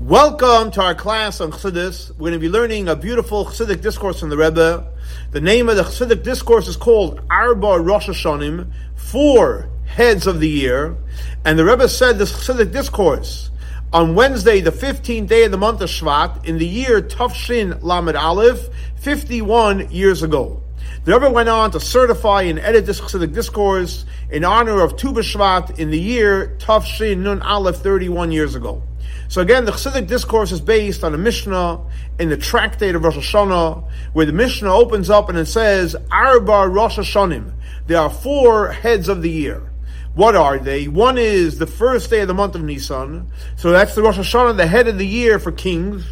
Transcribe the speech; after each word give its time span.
Welcome 0.00 0.70
to 0.70 0.82
our 0.82 0.94
class 0.94 1.42
on 1.42 1.52
Chassidus. 1.52 2.08
We're 2.12 2.30
going 2.30 2.32
to 2.32 2.38
be 2.38 2.48
learning 2.48 2.88
a 2.88 2.96
beautiful 2.96 3.44
Chassidic 3.44 3.82
discourse 3.82 4.18
from 4.18 4.30
the 4.30 4.36
Rebbe. 4.38 4.90
The 5.32 5.42
name 5.42 5.68
of 5.68 5.76
the 5.76 5.82
Chassidic 5.82 6.22
discourse 6.22 6.68
is 6.68 6.76
called 6.78 7.20
Arba 7.28 7.78
Rosh 7.80 8.08
Hashanim, 8.08 8.72
four 8.94 9.68
heads 9.84 10.26
of 10.26 10.40
the 10.40 10.48
year. 10.48 10.96
And 11.44 11.58
the 11.58 11.66
Rebbe 11.66 11.86
said 11.86 12.16
this 12.16 12.32
Chassidic 12.32 12.72
discourse 12.72 13.50
on 13.92 14.14
Wednesday, 14.14 14.62
the 14.62 14.72
15th 14.72 15.28
day 15.28 15.44
of 15.44 15.50
the 15.50 15.58
month 15.58 15.82
of 15.82 15.90
Shvat, 15.90 16.46
in 16.46 16.56
the 16.56 16.66
year 16.66 17.02
Tafshin 17.02 17.82
Lamed 17.82 18.16
Aleph, 18.16 18.70
51 18.96 19.90
years 19.90 20.22
ago. 20.22 20.62
The 21.04 21.12
Rebbe 21.12 21.30
went 21.30 21.50
on 21.50 21.72
to 21.72 21.78
certify 21.78 22.42
and 22.44 22.58
edit 22.58 22.86
this 22.86 23.02
Chassidic 23.02 23.34
discourse 23.34 24.06
in 24.30 24.46
honor 24.46 24.80
of 24.80 24.96
Tu 24.96 25.12
B'Shvat 25.12 25.78
in 25.78 25.90
the 25.90 26.00
year 26.00 26.56
Tafshin 26.58 27.18
Nun 27.18 27.42
Aleph 27.42 27.76
31 27.76 28.32
years 28.32 28.54
ago. 28.54 28.82
So 29.30 29.40
again, 29.40 29.64
the 29.64 29.70
Chassidic 29.70 30.08
discourse 30.08 30.50
is 30.50 30.60
based 30.60 31.04
on 31.04 31.14
a 31.14 31.16
Mishnah 31.16 31.80
in 32.18 32.30
the 32.30 32.36
tractate 32.36 32.96
of 32.96 33.04
Rosh 33.04 33.16
Hashanah, 33.16 33.88
where 34.12 34.26
the 34.26 34.32
Mishnah 34.32 34.74
opens 34.74 35.08
up 35.08 35.28
and 35.28 35.38
it 35.38 35.46
says, 35.46 35.94
Arba 36.10 36.66
Rosh 36.66 36.98
Hashanim. 36.98 37.52
There 37.86 38.00
are 38.00 38.10
four 38.10 38.72
heads 38.72 39.08
of 39.08 39.22
the 39.22 39.30
year. 39.30 39.70
What 40.16 40.34
are 40.34 40.58
they? 40.58 40.88
One 40.88 41.16
is 41.16 41.58
the 41.58 41.68
first 41.68 42.10
day 42.10 42.22
of 42.22 42.26
the 42.26 42.34
month 42.34 42.56
of 42.56 42.64
Nisan. 42.64 43.30
So 43.54 43.70
that's 43.70 43.94
the 43.94 44.02
Rosh 44.02 44.18
Hashanah, 44.18 44.56
the 44.56 44.66
head 44.66 44.88
of 44.88 44.98
the 44.98 45.06
year 45.06 45.38
for 45.38 45.52
kings. 45.52 46.04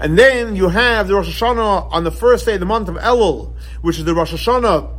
And 0.00 0.18
then 0.18 0.56
you 0.56 0.70
have 0.70 1.06
the 1.06 1.14
Rosh 1.14 1.40
Hashanah 1.40 1.92
on 1.92 2.02
the 2.02 2.10
first 2.10 2.46
day 2.46 2.54
of 2.54 2.60
the 2.60 2.66
month 2.66 2.88
of 2.88 2.96
Elul, 2.96 3.54
which 3.80 3.96
is 3.96 4.04
the 4.04 4.14
Rosh 4.16 4.32
Hashanah 4.32 4.92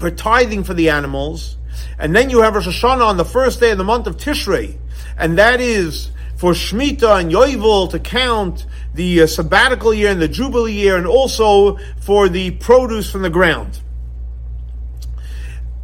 for 0.00 0.10
tithing 0.10 0.64
for 0.64 0.74
the 0.74 0.90
animals. 0.90 1.56
And 2.00 2.16
then 2.16 2.30
you 2.30 2.40
have 2.40 2.56
Rosh 2.56 2.66
Hashanah 2.66 3.06
on 3.06 3.16
the 3.16 3.24
first 3.24 3.60
day 3.60 3.70
of 3.70 3.78
the 3.78 3.84
month 3.84 4.08
of 4.08 4.16
Tishrei. 4.16 4.76
And 5.16 5.38
that 5.38 5.60
is 5.60 6.10
for 6.36 6.52
Shemitah 6.52 7.20
and 7.20 7.30
Yovel 7.30 7.90
to 7.90 7.98
count 7.98 8.66
the 8.94 9.22
uh, 9.22 9.26
sabbatical 9.26 9.92
year 9.94 10.10
and 10.10 10.20
the 10.20 10.28
Jubilee 10.28 10.72
year 10.72 10.96
and 10.96 11.06
also 11.06 11.78
for 12.00 12.28
the 12.28 12.52
produce 12.52 13.10
from 13.10 13.22
the 13.22 13.30
ground. 13.30 13.80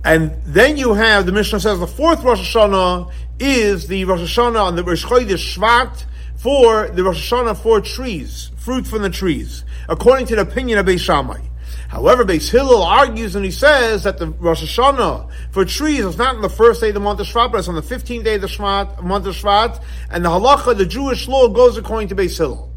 And 0.05 0.35
then 0.45 0.77
you 0.77 0.95
have, 0.95 1.27
the 1.27 1.33
Mishnah 1.33 1.61
says, 1.61 1.79
the 1.79 1.87
fourth 1.87 2.23
Rosh 2.23 2.55
Hashanah 2.55 3.13
is 3.39 3.87
the 3.87 4.05
Rosh 4.05 4.21
Hashanah 4.21 4.63
on 4.63 4.77
the 4.77 4.85
Rosh 4.85 5.05
Chodesh 5.05 5.57
Shvat 5.57 6.05
for 6.37 6.89
the 6.89 7.05
Rosh 7.05 7.31
Hashanah 7.31 7.57
for 7.63 7.81
trees, 7.81 8.51
fruit 8.57 8.87
from 8.87 9.03
the 9.03 9.11
trees, 9.11 9.65
according 9.89 10.27
to 10.29 10.37
the 10.37 10.43
opinion 10.43 10.79
of 10.79 10.87
Beis 10.87 11.01
Shammai. 11.01 11.50
However, 11.91 12.25
Beis 12.25 12.49
Hillel 12.49 12.85
argues 12.85 13.35
and 13.35 13.45
he 13.45 13.51
says 13.51 14.05
that 14.05 14.17
the 14.17 14.29
Rosh 14.29 14.63
Hashanah 14.63 15.29
for 15.51 15.65
trees 15.65 16.05
is 16.05 16.17
not 16.17 16.37
on 16.37 16.41
the 16.41 16.49
first 16.49 16.81
day 16.81 16.89
of 16.89 16.95
the 16.95 17.01
month 17.01 17.19
of 17.19 17.27
Shvat, 17.27 17.51
but 17.51 17.59
it's 17.59 17.67
on 17.67 17.75
the 17.75 17.83
15th 17.83 18.23
day 18.23 18.37
of 18.37 18.43
the 18.43 18.47
Shvat, 18.47 19.03
month 19.03 19.27
of 19.27 19.35
Shvat, 19.35 19.83
and 20.09 20.25
the 20.25 20.29
halacha, 20.29 20.79
the 20.79 20.87
Jewish 20.87 21.27
law, 21.27 21.49
goes 21.49 21.77
according 21.77 22.07
to 22.11 22.15
Beis 22.15 22.39
Hillel. 22.39 22.73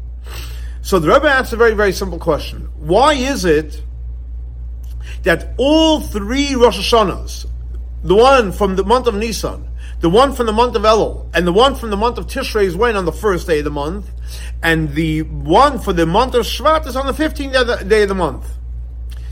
So 0.82 0.98
the 0.98 1.06
Rebbe 1.06 1.28
asks 1.28 1.52
a 1.52 1.56
very, 1.56 1.74
very 1.74 1.92
simple 1.92 2.18
question. 2.18 2.68
Why 2.74 3.14
is 3.14 3.44
it 3.44 3.80
that 5.22 5.54
all 5.58 6.00
three 6.00 6.56
Rosh 6.56 6.92
Hashanahs, 6.92 7.46
the 8.02 8.16
one 8.16 8.50
from 8.50 8.74
the 8.74 8.82
month 8.82 9.06
of 9.06 9.14
Nisan, 9.14 9.68
the 10.00 10.10
one 10.10 10.32
from 10.32 10.46
the 10.46 10.52
month 10.52 10.74
of 10.74 10.82
Elul, 10.82 11.30
and 11.32 11.46
the 11.46 11.52
one 11.52 11.76
from 11.76 11.90
the 11.90 11.96
month 11.96 12.18
of 12.18 12.26
Tishrei 12.26 12.64
is 12.64 12.74
when 12.74 12.96
on 12.96 13.04
the 13.04 13.12
first 13.12 13.46
day 13.46 13.60
of 13.60 13.64
the 13.64 13.70
month, 13.70 14.10
and 14.60 14.92
the 14.94 15.22
one 15.22 15.78
for 15.78 15.92
the 15.92 16.04
month 16.04 16.34
of 16.34 16.44
Shvat 16.46 16.84
is 16.88 16.96
on 16.96 17.06
the 17.06 17.12
15th 17.12 17.88
day 17.88 18.02
of 18.02 18.08
the 18.08 18.14
month. 18.16 18.44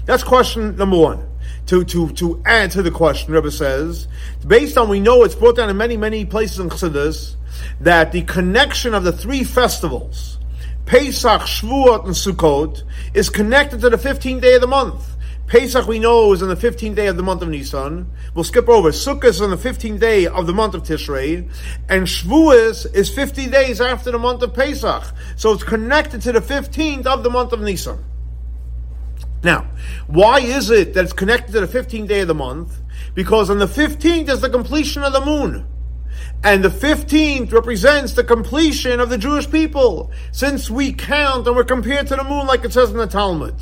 That's 0.04 0.22
question 0.22 0.76
number 0.76 0.96
one. 0.98 1.28
To, 1.66 1.84
to, 1.84 2.10
to 2.14 2.42
add 2.44 2.72
to 2.72 2.82
the 2.82 2.90
question, 2.90 3.32
Rebbe 3.32 3.50
says, 3.50 4.08
based 4.46 4.76
on 4.76 4.88
we 4.88 4.98
know 5.00 5.22
it's 5.22 5.34
brought 5.34 5.56
down 5.56 5.70
in 5.70 5.76
many, 5.76 5.96
many 5.96 6.24
places 6.24 6.58
in 6.58 6.70
Chassidus, 6.70 7.36
that 7.80 8.12
the 8.12 8.22
connection 8.22 8.94
of 8.94 9.04
the 9.04 9.12
three 9.12 9.44
festivals, 9.44 10.38
Pesach, 10.86 11.42
Shavuot, 11.42 12.04
and 12.04 12.14
Sukkot, 12.14 12.82
is 13.14 13.30
connected 13.30 13.80
to 13.80 13.90
the 13.90 13.96
15th 13.96 14.40
day 14.40 14.54
of 14.54 14.60
the 14.60 14.66
month. 14.66 15.08
Pesach 15.46 15.86
we 15.86 15.98
know 15.98 16.32
is 16.32 16.42
on 16.42 16.48
the 16.48 16.56
15th 16.56 16.94
day 16.94 17.06
of 17.06 17.16
the 17.16 17.22
month 17.22 17.42
of 17.42 17.48
Nisan. 17.48 18.10
We'll 18.34 18.44
skip 18.44 18.68
over. 18.68 18.90
Sukkot 18.90 19.24
is 19.24 19.40
on 19.40 19.50
the 19.50 19.56
15th 19.56 20.00
day 20.00 20.26
of 20.26 20.46
the 20.46 20.54
month 20.54 20.74
of 20.74 20.82
Tishrei. 20.82 21.48
And 21.88 22.06
Shavuos 22.06 22.92
is 22.94 23.10
50 23.10 23.48
days 23.50 23.80
after 23.80 24.10
the 24.10 24.18
month 24.18 24.42
of 24.42 24.54
Pesach. 24.54 25.04
So 25.36 25.52
it's 25.52 25.62
connected 25.62 26.22
to 26.22 26.32
the 26.32 26.40
15th 26.40 27.06
of 27.06 27.22
the 27.22 27.30
month 27.30 27.52
of 27.52 27.60
Nisan. 27.60 28.02
Now, 29.42 29.66
why 30.06 30.40
is 30.40 30.70
it 30.70 30.94
that 30.94 31.04
it's 31.04 31.12
connected 31.12 31.52
to 31.52 31.66
the 31.66 31.66
15th 31.66 32.08
day 32.08 32.20
of 32.20 32.28
the 32.28 32.34
month? 32.34 32.80
Because 33.14 33.50
on 33.50 33.58
the 33.58 33.66
15th 33.66 34.28
is 34.28 34.40
the 34.40 34.50
completion 34.50 35.02
of 35.02 35.12
the 35.12 35.20
moon. 35.20 35.66
And 36.44 36.64
the 36.64 36.68
15th 36.68 37.52
represents 37.52 38.14
the 38.14 38.24
completion 38.24 39.00
of 39.00 39.10
the 39.10 39.18
Jewish 39.18 39.50
people, 39.50 40.10
since 40.32 40.70
we 40.70 40.92
count 40.92 41.46
and 41.46 41.56
we're 41.56 41.64
compared 41.64 42.08
to 42.08 42.16
the 42.16 42.24
moon 42.24 42.46
like 42.46 42.64
it 42.64 42.72
says 42.72 42.90
in 42.90 42.96
the 42.96 43.06
Talmud. 43.06 43.54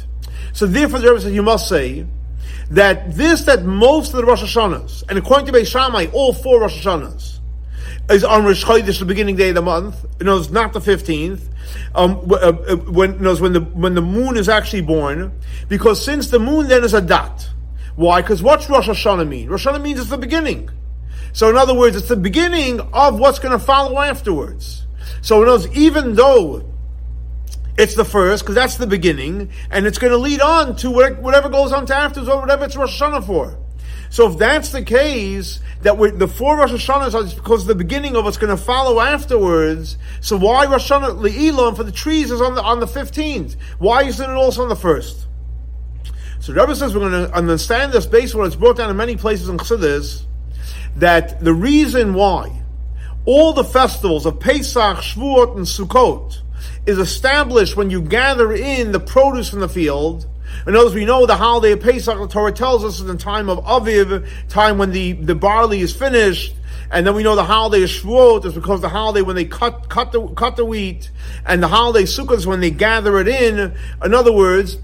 So 0.53 0.67
therefore 0.67 1.01
the 1.01 1.09
Rebbe 1.09 1.21
says 1.21 1.33
you 1.33 1.43
must 1.43 1.69
say 1.69 2.07
that 2.71 3.15
this, 3.15 3.45
that 3.45 3.65
most 3.65 4.15
of 4.15 4.19
the 4.19 4.25
Rosh 4.25 4.43
Hashanahs, 4.43 5.05
and 5.09 5.19
according 5.19 5.47
to 5.47 5.53
Beis 5.53 5.67
Shammai, 5.67 6.07
all 6.13 6.33
four 6.33 6.61
Rosh 6.61 6.85
Hashanahs, 6.85 7.40
is 8.09 8.25
on 8.25 8.45
Rosh 8.45 8.65
Chodesh, 8.65 8.99
the 8.99 9.05
beginning 9.05 9.37
day 9.37 9.51
of 9.51 9.55
the 9.57 9.63
month. 9.63 10.05
You 10.19 10.27
know, 10.27 10.39
it's 10.39 10.51
not 10.51 10.73
the 10.73 10.81
fifteenth. 10.81 11.49
Um, 11.95 12.29
uh, 12.31 12.35
uh, 12.35 12.77
when 12.77 13.15
you 13.15 13.21
know, 13.21 13.37
when 13.37 13.53
the 13.53 13.61
when 13.61 13.95
the 13.95 14.03
moon 14.03 14.37
is 14.37 14.49
actually 14.49 14.83
born, 14.83 15.33
because 15.69 16.05
since 16.05 16.31
the 16.31 16.39
moon 16.39 16.69
then 16.69 16.85
is 16.85 16.95
a 16.95 17.01
dot. 17.01 17.49
Why? 17.97 18.23
Because 18.23 18.43
what's 18.43 18.69
Rosh 18.71 18.89
Hashanah 18.89 19.29
mean? 19.29 19.49
Rosh 19.49 19.67
Hashanah 19.67 19.83
means 19.83 20.01
it's 20.01 20.11
the 20.11 20.19
beginning. 20.19 20.71
So 21.33 21.51
in 21.51 21.57
other 21.57 21.75
words, 21.75 21.97
it's 21.97 22.09
the 22.09 22.17
beginning 22.17 22.81
of 22.81 23.19
what's 23.19 23.39
going 23.39 23.53
to 23.53 23.65
follow 23.65 23.99
afterwards. 24.01 24.87
So 25.23 25.43
in 25.43 25.49
other 25.49 25.67
words, 25.67 25.77
even 25.77 26.15
though 26.15 26.73
it's 27.77 27.95
the 27.95 28.05
first, 28.05 28.43
because 28.43 28.55
that's 28.55 28.77
the 28.77 28.87
beginning, 28.87 29.51
and 29.71 29.87
it's 29.87 29.99
going 29.99 30.13
to 30.13 30.17
lead 30.19 30.41
on 30.41 30.77
to 30.77 30.91
whatever 30.91 31.49
goes 31.49 31.73
on 31.73 31.87
to 31.87 31.95
afterwards, 31.95 32.29
or 32.29 32.41
whatever 32.41 32.65
it's 32.65 32.77
Rosh 32.77 33.01
Hashanah 33.01 33.27
for. 33.27 33.59
So 34.11 34.31
if 34.31 34.39
that's 34.39 34.71
the 34.71 34.83
case, 34.83 35.61
that 35.83 35.97
we're, 35.97 36.11
the 36.11 36.29
four 36.29 36.57
Rosh 36.59 36.73
Hashanahs 36.73 37.15
are 37.15 37.35
because 37.35 37.65
the 37.65 37.75
beginning 37.75 38.17
of 38.17 38.25
what's 38.25 38.37
going 38.37 38.55
to 38.55 38.63
follow 38.63 39.01
afterwards. 39.01 39.97
So 40.21 40.37
why 40.37 40.67
Rosh 40.67 40.91
Hashanah 40.91 41.21
Le'ilam 41.21 41.77
for 41.77 41.85
the 41.85 41.93
trees 41.93 42.31
is 42.31 42.41
on 42.41 42.55
the 42.55 42.63
on 42.63 42.81
the 42.81 42.87
fifteenth? 42.87 43.57
Why 43.79 44.05
isn't 44.05 44.29
it 44.29 44.35
also 44.35 44.63
on 44.63 44.69
the 44.69 44.77
first? 44.77 45.27
So 46.41 46.53
Rebbe 46.53 46.75
says 46.75 46.95
we're 46.95 47.09
going 47.09 47.27
to 47.27 47.35
understand 47.35 47.93
this 47.93 48.07
based 48.07 48.35
on 48.35 48.41
what 48.41 48.47
it's 48.49 48.57
brought 48.57 48.77
down 48.77 48.91
in 48.91 48.97
many 48.97 49.17
places 49.17 49.49
in 49.49 49.59
Chassidus 49.59 50.25
that 50.97 51.41
the 51.41 51.55
reason 51.55 52.15
why 52.15 52.63
all 53.27 53.53
the 53.53 53.65
festivals 53.65 54.27
of 54.27 54.41
Pesach, 54.41 54.99
Shavuot, 54.99 55.57
and 55.57 55.67
Sukkot 55.67 56.41
is 56.87 56.99
established 56.99 57.77
when 57.77 57.91
you 57.91 58.03
gather 58.03 58.53
in 58.53 58.93
the 58.93 59.01
produce 59.01 59.51
from 59.51 59.61
the 59.61 59.69
field 59.69 60.27
in 60.67 60.75
other 60.75 60.87
words, 60.87 60.95
we 60.95 61.05
know 61.05 61.27
the 61.27 61.37
holiday 61.37 61.73
of 61.73 61.81
Pesach, 61.81 62.19
the 62.19 62.29
Torah 62.29 62.53
tells 62.53 62.85
us, 62.85 62.99
is 62.99 63.05
the 63.05 63.17
time 63.17 63.49
of 63.49 63.65
Aviv, 63.65 64.27
time 64.49 64.79
when 64.79 64.91
the, 64.91 65.13
the 65.13 65.35
barley 65.35 65.81
is 65.81 65.95
finished. 65.95 66.55
And 66.93 67.07
then 67.07 67.15
we 67.15 67.23
know 67.23 67.37
the 67.37 67.45
holiday 67.45 67.85
of 67.85 67.91
Shavuot 67.91 68.45
is 68.45 68.55
because 68.55 68.81
the 68.81 68.89
holiday 68.89 69.23
when 69.23 69.37
they 69.37 69.45
cut, 69.45 69.89
cut 69.89 70.11
the, 70.11 70.27
cut 70.29 70.57
the 70.57 70.65
wheat, 70.65 71.11
and 71.47 71.63
the 71.63 71.69
holiday 71.69 72.03
Sukkot 72.03 72.37
is 72.37 72.47
when 72.47 72.61
they 72.61 72.71
gather 72.71 73.21
it 73.21 73.29
in. 73.29 73.75
In 74.05 74.13
other 74.13 74.33
words, 74.33 74.77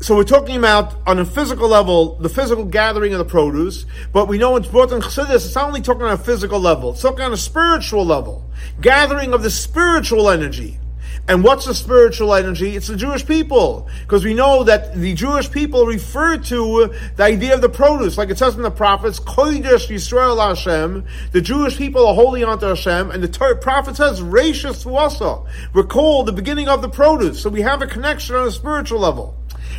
so 0.00 0.16
we're 0.16 0.24
talking 0.24 0.56
about 0.56 0.94
on 1.06 1.18
a 1.18 1.24
physical 1.24 1.68
level, 1.68 2.14
the 2.16 2.28
physical 2.28 2.64
gathering 2.64 3.12
of 3.12 3.18
the 3.18 3.24
produce, 3.24 3.84
but 4.12 4.26
we 4.26 4.38
know 4.38 4.56
it's 4.56 4.68
brought 4.68 4.92
in 4.92 5.00
Chassidus, 5.00 5.46
it's 5.46 5.54
not 5.54 5.66
only 5.66 5.80
talking 5.82 6.02
on 6.02 6.12
a 6.12 6.18
physical 6.18 6.60
level, 6.60 6.92
it's 6.92 7.02
talking 7.02 7.24
on 7.24 7.32
a 7.32 7.36
spiritual 7.36 8.06
level. 8.06 8.48
Gathering 8.80 9.34
of 9.34 9.42
the 9.42 9.50
spiritual 9.50 10.30
energy. 10.30 10.78
And 11.28 11.44
what's 11.44 11.66
the 11.66 11.74
spiritual 11.74 12.34
energy? 12.34 12.74
It's 12.74 12.86
the 12.86 12.96
Jewish 12.96 13.26
people. 13.26 13.86
Because 14.00 14.24
we 14.24 14.32
know 14.32 14.64
that 14.64 14.94
the 14.94 15.12
Jewish 15.12 15.50
people 15.50 15.84
refer 15.84 16.38
to 16.38 16.94
the 17.16 17.22
idea 17.22 17.54
of 17.54 17.60
the 17.60 17.68
produce. 17.68 18.16
Like 18.16 18.30
it 18.30 18.38
says 18.38 18.56
in 18.56 18.62
the 18.62 18.70
prophets, 18.70 19.20
Kodesh 19.20 19.88
Yisrael 19.88 20.38
Hashem. 20.38 21.04
The 21.32 21.42
Jewish 21.42 21.76
people 21.76 22.06
are 22.06 22.14
holy 22.14 22.42
unto 22.42 22.64
Hashem. 22.64 23.10
And 23.10 23.22
the 23.22 23.28
ter- 23.28 23.56
prophet 23.56 23.96
says, 23.96 24.22
Rashis 24.22 24.84
Fuasa. 24.84 25.46
Recall 25.74 26.24
the 26.24 26.32
beginning 26.32 26.68
of 26.68 26.80
the 26.80 26.88
produce. 26.88 27.42
So 27.42 27.50
we 27.50 27.60
have 27.60 27.82
a 27.82 27.86
connection 27.86 28.34
on 28.34 28.48
a 28.48 28.50
spiritual 28.50 29.00
level. 29.00 29.36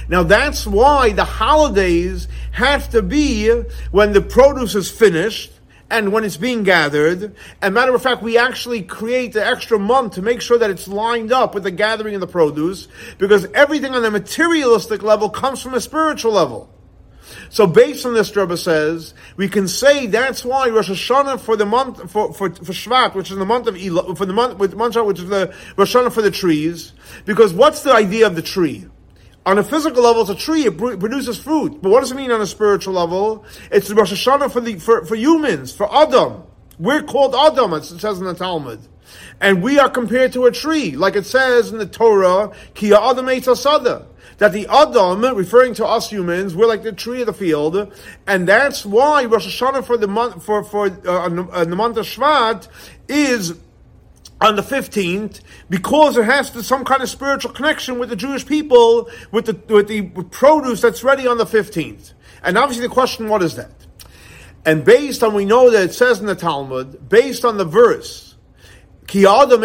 Now 0.07 0.21
that's 0.21 0.67
why 0.67 1.13
the 1.13 1.25
holidays 1.25 2.27
have 2.51 2.91
to 2.91 3.01
be 3.01 3.49
when 3.91 4.13
the 4.13 4.21
produce 4.21 4.75
is 4.75 4.91
finished 4.91 5.51
and 5.91 6.11
when 6.11 6.23
it's 6.23 6.37
being 6.37 6.63
gathered. 6.63 7.35
And 7.61 7.73
matter 7.73 7.93
of 7.95 8.01
fact, 8.01 8.21
we 8.21 8.37
actually 8.37 8.81
create 8.81 9.33
the 9.33 9.45
extra 9.45 9.79
month 9.79 10.13
to 10.13 10.21
make 10.21 10.41
sure 10.41 10.57
that 10.57 10.69
it's 10.69 10.87
lined 10.87 11.31
up 11.31 11.53
with 11.53 11.63
the 11.63 11.71
gathering 11.71 12.15
of 12.15 12.21
the 12.21 12.27
produce, 12.27 12.87
because 13.17 13.45
everything 13.53 13.93
on 13.95 14.01
the 14.01 14.11
materialistic 14.11 15.03
level 15.03 15.29
comes 15.29 15.61
from 15.61 15.73
a 15.73 15.81
spiritual 15.81 16.31
level. 16.31 16.73
So 17.49 17.67
based 17.67 18.05
on 18.05 18.13
this, 18.13 18.35
Rebbe 18.35 18.57
says, 18.57 19.13
we 19.35 19.47
can 19.47 19.67
say 19.67 20.07
that's 20.07 20.43
why 20.43 20.69
Rosh 20.69 20.89
Hashanah 20.89 21.39
for 21.39 21.55
the 21.55 21.65
month, 21.65 22.11
for, 22.11 22.33
for, 22.33 22.49
for 22.49 22.73
Shvat, 22.73 23.15
which 23.15 23.31
is 23.31 23.37
the 23.37 23.45
month 23.45 23.67
of 23.67 23.75
Elul, 23.75 24.17
for 24.17 24.25
the 24.25 24.33
month, 24.33 24.57
which 24.57 25.19
is 25.19 25.29
the 25.29 25.53
Rosh 25.77 25.95
Hashanah 25.95 26.11
for 26.11 26.21
the 26.21 26.31
trees, 26.31 26.93
because 27.25 27.53
what's 27.53 27.83
the 27.83 27.93
idea 27.93 28.27
of 28.27 28.35
the 28.35 28.41
tree? 28.41 28.87
On 29.49 29.57
a 29.57 29.63
physical 29.63 30.03
level, 30.03 30.21
it's 30.21 30.29
a 30.29 30.35
tree, 30.35 30.65
it 30.65 30.77
produces 30.77 31.39
fruit. 31.39 31.81
But 31.81 31.89
what 31.89 32.01
does 32.01 32.11
it 32.11 32.15
mean 32.15 32.29
on 32.29 32.39
a 32.39 32.45
spiritual 32.45 32.93
level? 32.93 33.43
It's 33.71 33.87
the 33.87 33.95
Rosh 33.95 34.13
Hashanah 34.13 34.51
for, 34.51 34.61
the, 34.61 34.77
for, 34.77 35.03
for 35.05 35.15
humans, 35.15 35.73
for 35.73 35.91
Adam. 35.91 36.43
We're 36.77 37.01
called 37.01 37.33
Adam, 37.33 37.73
it 37.73 37.83
says 37.83 38.19
in 38.19 38.25
the 38.25 38.35
Talmud. 38.35 38.79
And 39.41 39.63
we 39.63 39.79
are 39.79 39.89
compared 39.89 40.33
to 40.33 40.45
a 40.45 40.51
tree, 40.51 40.95
like 40.95 41.15
it 41.15 41.25
says 41.25 41.71
in 41.71 41.79
the 41.79 41.87
Torah, 41.87 42.51
Ki 42.75 42.93
Adam 42.93 43.55
Sada 43.55 44.05
that 44.37 44.53
the 44.53 44.67
Adam, 44.67 45.35
referring 45.35 45.73
to 45.73 45.85
us 45.85 46.11
humans, 46.11 46.55
we're 46.55 46.67
like 46.67 46.83
the 46.83 46.93
tree 46.93 47.21
of 47.21 47.25
the 47.25 47.33
field, 47.33 47.91
and 48.27 48.47
that's 48.47 48.85
why 48.85 49.25
Rosh 49.25 49.47
Hashanah 49.47 49.83
for 49.83 49.97
the 49.97 50.07
month 50.07 50.43
for 50.43 50.63
for 50.63 50.85
uh, 50.85 51.27
the 51.27 51.75
month 51.75 51.97
of 51.97 52.05
Shvat 52.05 52.67
is 53.07 53.55
on 54.41 54.55
the 54.55 54.61
15th 54.61 55.41
because 55.69 56.17
it 56.17 56.25
has 56.25 56.49
to, 56.51 56.63
some 56.63 56.85
kind 56.85 57.01
of 57.01 57.09
spiritual 57.09 57.51
connection 57.51 57.99
with 57.99 58.09
the 58.09 58.15
Jewish 58.15 58.45
people 58.45 59.09
with 59.31 59.45
the 59.45 59.73
with 59.73 59.87
the 59.87 60.03
produce 60.31 60.81
that's 60.81 61.03
ready 61.03 61.27
on 61.27 61.37
the 61.37 61.45
15th. 61.45 62.13
And 62.43 62.57
obviously 62.57 62.87
the 62.87 62.93
question 62.93 63.27
what 63.27 63.43
is 63.43 63.55
that? 63.55 63.71
And 64.65 64.85
based 64.85 65.23
on 65.23 65.33
we 65.33 65.45
know 65.45 65.69
that 65.69 65.83
it 65.83 65.93
says 65.93 66.19
in 66.19 66.25
the 66.25 66.35
Talmud, 66.35 67.09
based 67.09 67.43
on 67.43 67.57
the 67.57 67.65
verse 67.65 68.29
Ki 69.09 69.25
adam 69.25 69.61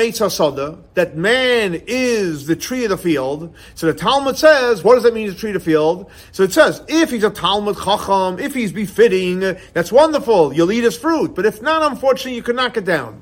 that 0.95 1.17
man 1.17 1.83
is 1.87 2.47
the 2.47 2.57
tree 2.57 2.85
of 2.85 2.91
the 2.91 2.97
field. 2.97 3.55
So 3.75 3.87
the 3.87 3.93
Talmud 3.93 4.39
says, 4.39 4.83
what 4.83 4.95
does 4.95 5.03
that 5.03 5.13
mean, 5.13 5.29
the 5.29 5.35
tree 5.35 5.51
of 5.51 5.55
the 5.55 5.61
field? 5.61 6.11
So 6.33 6.45
it 6.45 6.53
says, 6.55 6.83
if 6.89 7.11
he's 7.11 7.25
a 7.25 7.31
Talmud 7.31 7.77
Chacham, 7.77 8.39
if 8.39 8.55
he's 8.55 8.73
befitting, 8.73 9.41
that's 9.75 9.93
wonderful. 9.93 10.55
You'll 10.55 10.73
eat 10.73 10.85
his 10.85 10.97
fruit. 10.97 11.35
But 11.35 11.45
if 11.45 11.61
not, 11.61 11.83
unfortunately, 11.93 12.37
you 12.37 12.43
could 12.43 12.57
knock 12.57 12.79
it 12.79 12.87
down. 12.87 13.21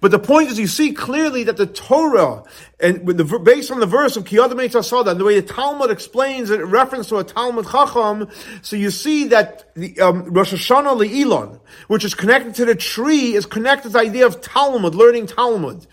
But 0.00 0.10
the 0.10 0.18
point 0.18 0.50
is, 0.50 0.58
you 0.58 0.66
see 0.66 0.92
clearly 0.92 1.44
that 1.44 1.56
the 1.56 1.66
Torah, 1.66 2.44
and 2.80 3.06
the, 3.06 3.24
based 3.38 3.70
on 3.70 3.80
the 3.80 3.86
verse 3.86 4.16
of 4.16 4.24
Kiyadam 4.24 4.54
Asada, 4.54 5.10
and 5.10 5.20
the 5.20 5.24
way 5.24 5.40
the 5.40 5.46
Talmud 5.46 5.90
explains 5.90 6.50
it, 6.50 6.60
in 6.60 6.66
reference 6.66 7.08
to 7.08 7.16
a 7.16 7.24
Talmud 7.24 7.66
Chacham, 7.66 8.28
so 8.62 8.76
you 8.76 8.90
see 8.90 9.28
that 9.28 9.74
the 9.74 9.98
um, 10.00 10.32
Rosh 10.32 10.52
Hashanah 10.52 11.06
Le'ilon, 11.06 11.60
which 11.88 12.04
is 12.04 12.14
connected 12.14 12.54
to 12.56 12.64
the 12.64 12.74
tree, 12.74 13.34
is 13.34 13.46
connected 13.46 13.88
to 13.88 13.92
the 13.94 14.00
idea 14.00 14.26
of 14.26 14.40
Talmud, 14.40 14.94
learning 14.94 15.26
Talmud, 15.26 15.86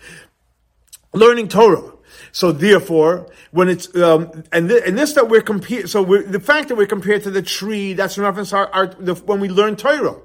learning 1.12 1.48
Torah. 1.48 1.92
So 2.32 2.52
therefore, 2.52 3.30
when 3.50 3.68
it's 3.68 3.94
um, 3.96 4.44
and 4.52 4.68
th- 4.68 4.82
and 4.84 4.98
this 4.98 5.14
that 5.14 5.28
we're 5.28 5.40
compared, 5.40 5.88
so 5.88 6.02
we're, 6.02 6.22
the 6.22 6.38
fact 6.38 6.68
that 6.68 6.76
we're 6.76 6.86
compared 6.86 7.22
to 7.22 7.30
the 7.30 7.40
tree, 7.40 7.94
that's 7.94 8.18
reference 8.18 8.50
to 8.50 8.56
our, 8.56 8.68
our 8.74 8.86
the, 8.88 9.14
when 9.14 9.40
we 9.40 9.48
learn 9.48 9.76
Torah. 9.76 10.16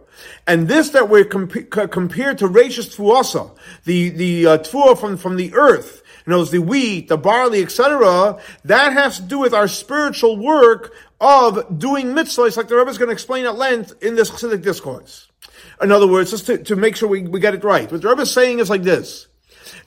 And 0.48 0.68
this 0.68 0.90
that 0.90 1.10
we're 1.10 1.26
comp- 1.26 1.70
compared 1.70 2.38
to 2.40 2.48
Rashis 2.48 2.96
Tfuasa, 2.96 3.56
the, 3.86 4.10
the 4.10 4.48
uh, 4.48 4.58
Tfuah 4.60 4.98
from, 4.98 5.18
from 5.18 5.36
the 5.36 5.54
earth, 5.54 6.02
you 6.26 6.32
know, 6.32 6.44
the 6.44 6.60
wheat, 6.60 7.08
the 7.08 7.18
barley, 7.18 7.64
etc., 7.64 8.40
that 8.66 8.94
has 8.94 9.18
to 9.18 9.24
do 9.24 9.40
with 9.40 9.54
our 9.54 9.68
spiritual 9.68 10.38
work 10.38 10.94
of 11.20 11.80
doing 11.80 12.08
mitzvahs, 12.08 12.58
like 12.58 12.68
the 12.68 12.76
Rebbe 12.76 12.90
is 12.90 12.98
going 12.98 13.10
to 13.10 13.14
explain 13.14 13.46
at 13.46 13.56
length 13.56 13.94
in 14.02 14.16
this 14.16 14.30
Chassidic 14.32 14.62
discourse. 14.62 15.28
In 15.82 15.92
other 15.92 16.08
words, 16.08 16.32
just 16.32 16.46
to, 16.48 16.58
to 16.58 16.76
make 16.76 16.96
sure 16.96 17.10
we, 17.10 17.24
we 17.24 17.40
get 17.40 17.56
it 17.56 17.64
right. 17.64 17.92
What 17.92 18.02
the 18.02 18.10
Rebbe 18.10 18.22
is 18.22 18.32
saying 18.32 18.60
is 18.60 18.70
like 18.70 18.84
this. 18.84 19.28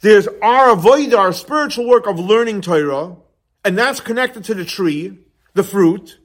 There's 0.01 0.27
our 0.43 0.77
avoida, 0.77 1.19
our 1.19 1.33
spiritual 1.33 1.89
work 1.89 2.07
of 2.07 2.19
learning 2.19 2.61
Torah, 2.63 3.17
and 3.65 3.79
that's 3.79 4.01
connected 4.01 4.45
to 4.45 4.55
the 4.55 4.65
tree, 4.65 5.19
the 5.55 5.63
fruit. 5.63 6.19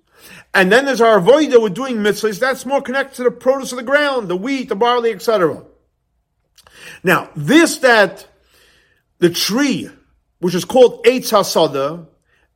And 0.54 0.72
then 0.72 0.86
there's 0.86 1.02
our 1.02 1.20
avoida 1.20 1.62
with 1.62 1.76
doing 1.76 1.98
mitzvahs. 1.98 2.40
That's 2.40 2.66
more 2.66 2.82
connected 2.82 3.18
to 3.18 3.24
the 3.24 3.32
produce 3.32 3.72
of 3.72 3.78
the 3.78 3.84
ground, 3.84 4.28
the 4.28 4.36
wheat, 4.36 4.70
the 4.70 4.76
barley, 4.76 5.12
etc. 5.12 5.64
Now, 7.04 7.30
this 7.36 7.78
that 7.78 8.28
the 9.20 9.30
tree, 9.30 9.90
which 10.40 10.56
is 10.56 10.66
called 10.66 11.04
Eitz 11.06 11.32
Hasada, 11.32 12.08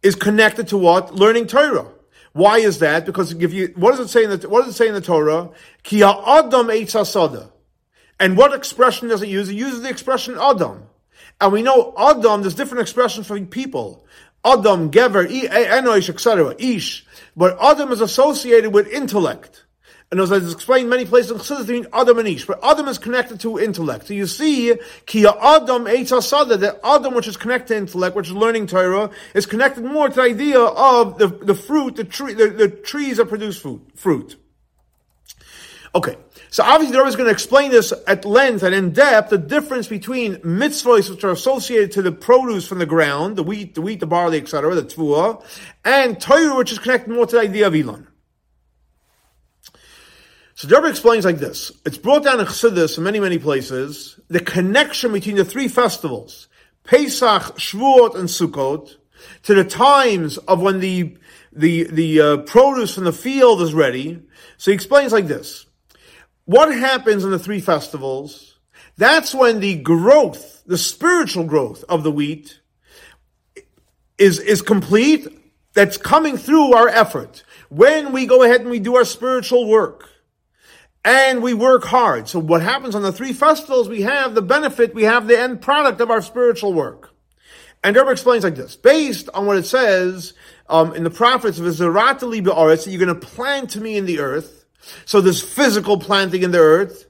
is 0.02 0.16
connected 0.16 0.70
to 0.70 0.78
what? 0.78 1.14
Learning 1.14 1.48
Torah. 1.48 1.88
Why 2.34 2.58
is 2.58 2.80
that? 2.80 3.06
Because 3.06 3.32
if 3.32 3.54
you, 3.54 3.74
what 3.76 3.92
does 3.92 4.08
it 4.08 4.10
say 4.10 4.24
in 4.24 4.32
the, 4.32 4.50
what 4.50 4.66
does 4.66 4.74
it 4.74 4.78
say 4.78 4.88
in 4.88 4.96
the 4.96 5.02
Torah? 5.02 5.52
Ki 5.84 6.04
Adam 6.04 6.68
Eitz 6.68 6.94
Hasada. 6.94 7.52
And 8.20 8.38
what 8.38 8.54
expression 8.54 9.08
does 9.10 9.22
it 9.22 9.30
use? 9.30 9.50
It 9.50 9.56
uses 9.56 9.82
the 9.82 9.90
expression 9.90 10.38
Adam. 10.40 10.84
And 11.40 11.52
we 11.52 11.62
know 11.62 11.94
Adam, 11.98 12.42
there's 12.42 12.56
different 12.56 12.82
expressions 12.82 13.28
for 13.28 13.40
people. 13.42 14.06
Adam, 14.46 14.92
Gever, 14.92 15.28
Enosh, 15.28 16.10
etc. 16.10 16.56
Ish. 16.58 17.06
But 17.36 17.58
Adam 17.62 17.92
is 17.92 18.02
associated 18.02 18.74
with 18.74 18.88
intellect. 18.88 19.64
And 20.12 20.20
as 20.22 20.32
I 20.32 20.38
explained 20.38 20.92
many 20.92 21.06
places 21.06 21.32
in 21.32 21.38
Chassidus, 21.38 21.68
mean 21.70 21.88
Adam 21.92 22.20
and 22.20 22.28
Ish. 22.28 22.46
But 22.46 22.64
Adam 22.64 22.88
is 22.88 23.00
connected 23.00 23.40
to 23.40 23.60
intellect. 23.60 24.08
So 24.08 24.14
you 24.14 24.28
see, 24.28 24.76
Kia 25.08 25.30
Adam 25.30 25.86
Eitzasada, 25.86 26.60
that 26.60 26.80
Adam 26.84 27.16
which 27.16 27.28
is 27.28 27.36
connected 27.36 27.70
to 27.70 27.78
intellect, 27.78 28.16
which 28.16 28.28
is 28.28 28.34
learning 28.34 28.68
Torah, 28.68 29.10
is 29.34 29.48
connected 29.48 29.84
more 29.84 30.10
to 30.10 30.16
the 30.16 30.22
idea 30.22 30.60
of 30.60 31.18
the, 31.18 31.28
the 31.28 31.56
fruit, 31.56 31.96
the 31.96 32.04
tree, 32.04 32.36
the, 32.36 32.50
the 32.50 32.68
trees 32.68 33.18
that 33.18 33.26
produce 33.26 33.60
fruit. 33.60 33.82
fruit. 33.96 34.36
Okay. 35.96 36.16
So 36.54 36.62
obviously, 36.64 36.96
the 36.96 37.00
Rebbe 37.00 37.10
is 37.10 37.16
going 37.16 37.26
to 37.26 37.34
explain 37.34 37.72
this 37.72 37.92
at 38.06 38.26
length 38.26 38.62
and 38.62 38.76
in 38.76 38.92
depth, 38.92 39.32
the 39.32 39.40
difference 39.40 39.88
between 39.88 40.36
mitzvahs, 40.36 41.10
which 41.10 41.24
are 41.24 41.32
associated 41.32 41.94
to 41.94 42.04
the 42.04 42.12
produce 42.12 42.68
from 42.68 42.78
the 42.78 42.86
ground, 42.86 43.38
the 43.38 43.42
wheat, 43.42 43.74
the 43.74 43.82
wheat, 43.82 44.00
the 44.00 44.06
barley, 44.06 44.38
etc., 44.38 44.76
the 44.76 44.84
tvua, 44.84 45.44
and 45.84 46.22
Torah, 46.22 46.56
which 46.56 46.72
is 46.72 46.78
connected 46.78 47.12
more 47.12 47.26
to 47.26 47.38
the 47.38 47.42
idea 47.42 47.66
of 47.66 47.74
Elon. 47.74 48.08
So 50.54 50.68
the 50.68 50.76
Rebbe 50.76 50.90
explains 50.90 51.26
like 51.26 51.40
this. 51.40 51.72
It's 51.88 51.98
brought 51.98 52.24
down 52.24 52.40
in 52.40 52.46
Chassidus 52.46 53.00
in 53.00 53.04
many, 53.04 53.20
many 53.20 53.40
places, 53.40 54.20
the 54.28 54.40
connection 54.40 55.12
between 55.12 55.38
the 55.38 55.46
three 55.46 55.68
festivals, 55.68 56.50
Pesach, 56.84 57.58
Shavuot, 57.58 58.14
and 58.14 58.30
Sukkot, 58.30 58.96
to 59.42 59.56
the 59.56 59.66
times 59.66 60.38
of 60.38 60.62
when 60.62 60.82
the, 60.82 61.18
the, 61.52 61.86
the 61.86 62.22
uh, 62.22 62.38
produce 62.38 62.94
from 62.94 63.06
the 63.06 63.12
field 63.12 63.60
is 63.64 63.74
ready. 63.74 64.22
So 64.58 64.70
he 64.70 64.76
explains 64.76 65.12
like 65.12 65.26
this 65.26 65.66
what 66.46 66.74
happens 66.74 67.24
in 67.24 67.32
the 67.32 67.40
three 67.40 67.62
festivals? 67.62 68.60
That's 68.98 69.34
when 69.34 69.60
the 69.60 69.76
growth, 69.76 70.64
the 70.66 70.78
spiritual 70.78 71.46
growth 71.46 71.84
of 71.90 72.04
the 72.04 72.12
wheat 72.12 72.60
is, 74.18 74.40
is 74.40 74.62
complete. 74.62 75.28
That's 75.74 75.98
coming 75.98 76.38
through 76.38 76.74
our 76.74 76.88
effort. 76.88 77.44
When 77.70 78.12
we 78.12 78.28
go 78.28 78.44
ahead 78.44 78.62
and 78.62 78.70
we 78.70 78.80
do 78.80 78.96
our 78.96 79.06
spiritual 79.06 79.68
work 79.68 80.10
and 81.04 81.42
we 81.42 81.54
work 81.54 81.84
hard. 81.84 82.30
So 82.30 82.40
what 82.40 82.62
happens 82.62 82.96
on 82.96 83.02
the 83.02 83.12
three 83.12 83.34
festivals? 83.34 83.90
We 83.90 84.04
have 84.04 84.36
the 84.36 84.42
benefit, 84.42 84.94
we 84.94 85.04
have 85.04 85.28
the 85.28 85.40
end 85.40 85.62
product 85.62 86.00
of 86.00 86.12
our 86.12 86.22
spiritual 86.22 86.74
work. 86.74 87.10
And 87.84 87.96
Rebbe 87.96 88.12
explains 88.12 88.44
like 88.44 88.56
this, 88.56 88.76
based 88.76 89.30
on 89.34 89.46
what 89.46 89.58
it 89.58 89.66
says 89.66 90.34
um, 90.70 90.96
in 90.96 91.04
the 91.04 91.10
prophets 91.10 91.60
of 91.60 91.66
Zeratali 91.66 92.44
that 92.44 92.88
you're 92.88 93.06
going 93.06 93.20
to 93.20 93.28
plant 93.28 93.72
to 93.72 93.82
me 93.82 93.98
in 93.98 94.06
the 94.06 94.20
earth, 94.20 94.63
so 95.06 95.22
there's 95.22 95.42
physical 95.42 95.98
planting 95.98 96.44
in 96.44 96.52
the 96.52 96.60
earth, 96.60 97.08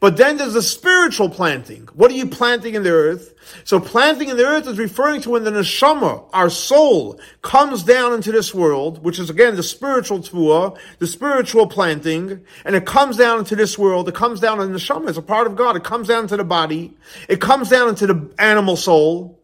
but 0.00 0.16
then 0.16 0.36
there's 0.36 0.54
the 0.54 0.62
spiritual 0.62 1.28
planting. 1.28 1.88
What 1.94 2.10
are 2.10 2.14
you 2.14 2.26
planting 2.26 2.74
in 2.74 2.82
the 2.82 2.90
earth? 2.90 3.34
So 3.64 3.78
planting 3.78 4.28
in 4.28 4.36
the 4.36 4.44
earth 4.44 4.66
is 4.66 4.78
referring 4.78 5.20
to 5.22 5.30
when 5.30 5.44
the 5.44 5.50
neshama, 5.50 6.28
our 6.32 6.50
soul, 6.50 7.20
comes 7.42 7.84
down 7.84 8.12
into 8.12 8.32
this 8.32 8.52
world, 8.52 9.02
which 9.04 9.18
is 9.18 9.30
again 9.30 9.54
the 9.56 9.62
spiritual 9.62 10.18
tfuah, 10.18 10.76
the 10.98 11.06
spiritual 11.06 11.66
planting, 11.66 12.44
and 12.64 12.74
it 12.74 12.84
comes 12.86 13.16
down 13.16 13.38
into 13.38 13.54
this 13.54 13.78
world. 13.78 14.08
It 14.08 14.14
comes 14.14 14.40
down 14.40 14.60
in 14.60 14.72
the 14.72 14.78
neshama. 14.78 15.08
It's 15.08 15.18
a 15.18 15.22
part 15.22 15.46
of 15.46 15.56
God. 15.56 15.76
It 15.76 15.84
comes 15.84 16.08
down 16.08 16.24
into 16.24 16.36
the 16.36 16.44
body. 16.44 16.96
It 17.28 17.40
comes 17.40 17.68
down 17.68 17.88
into 17.88 18.06
the 18.06 18.30
animal 18.38 18.76
soul. 18.76 19.40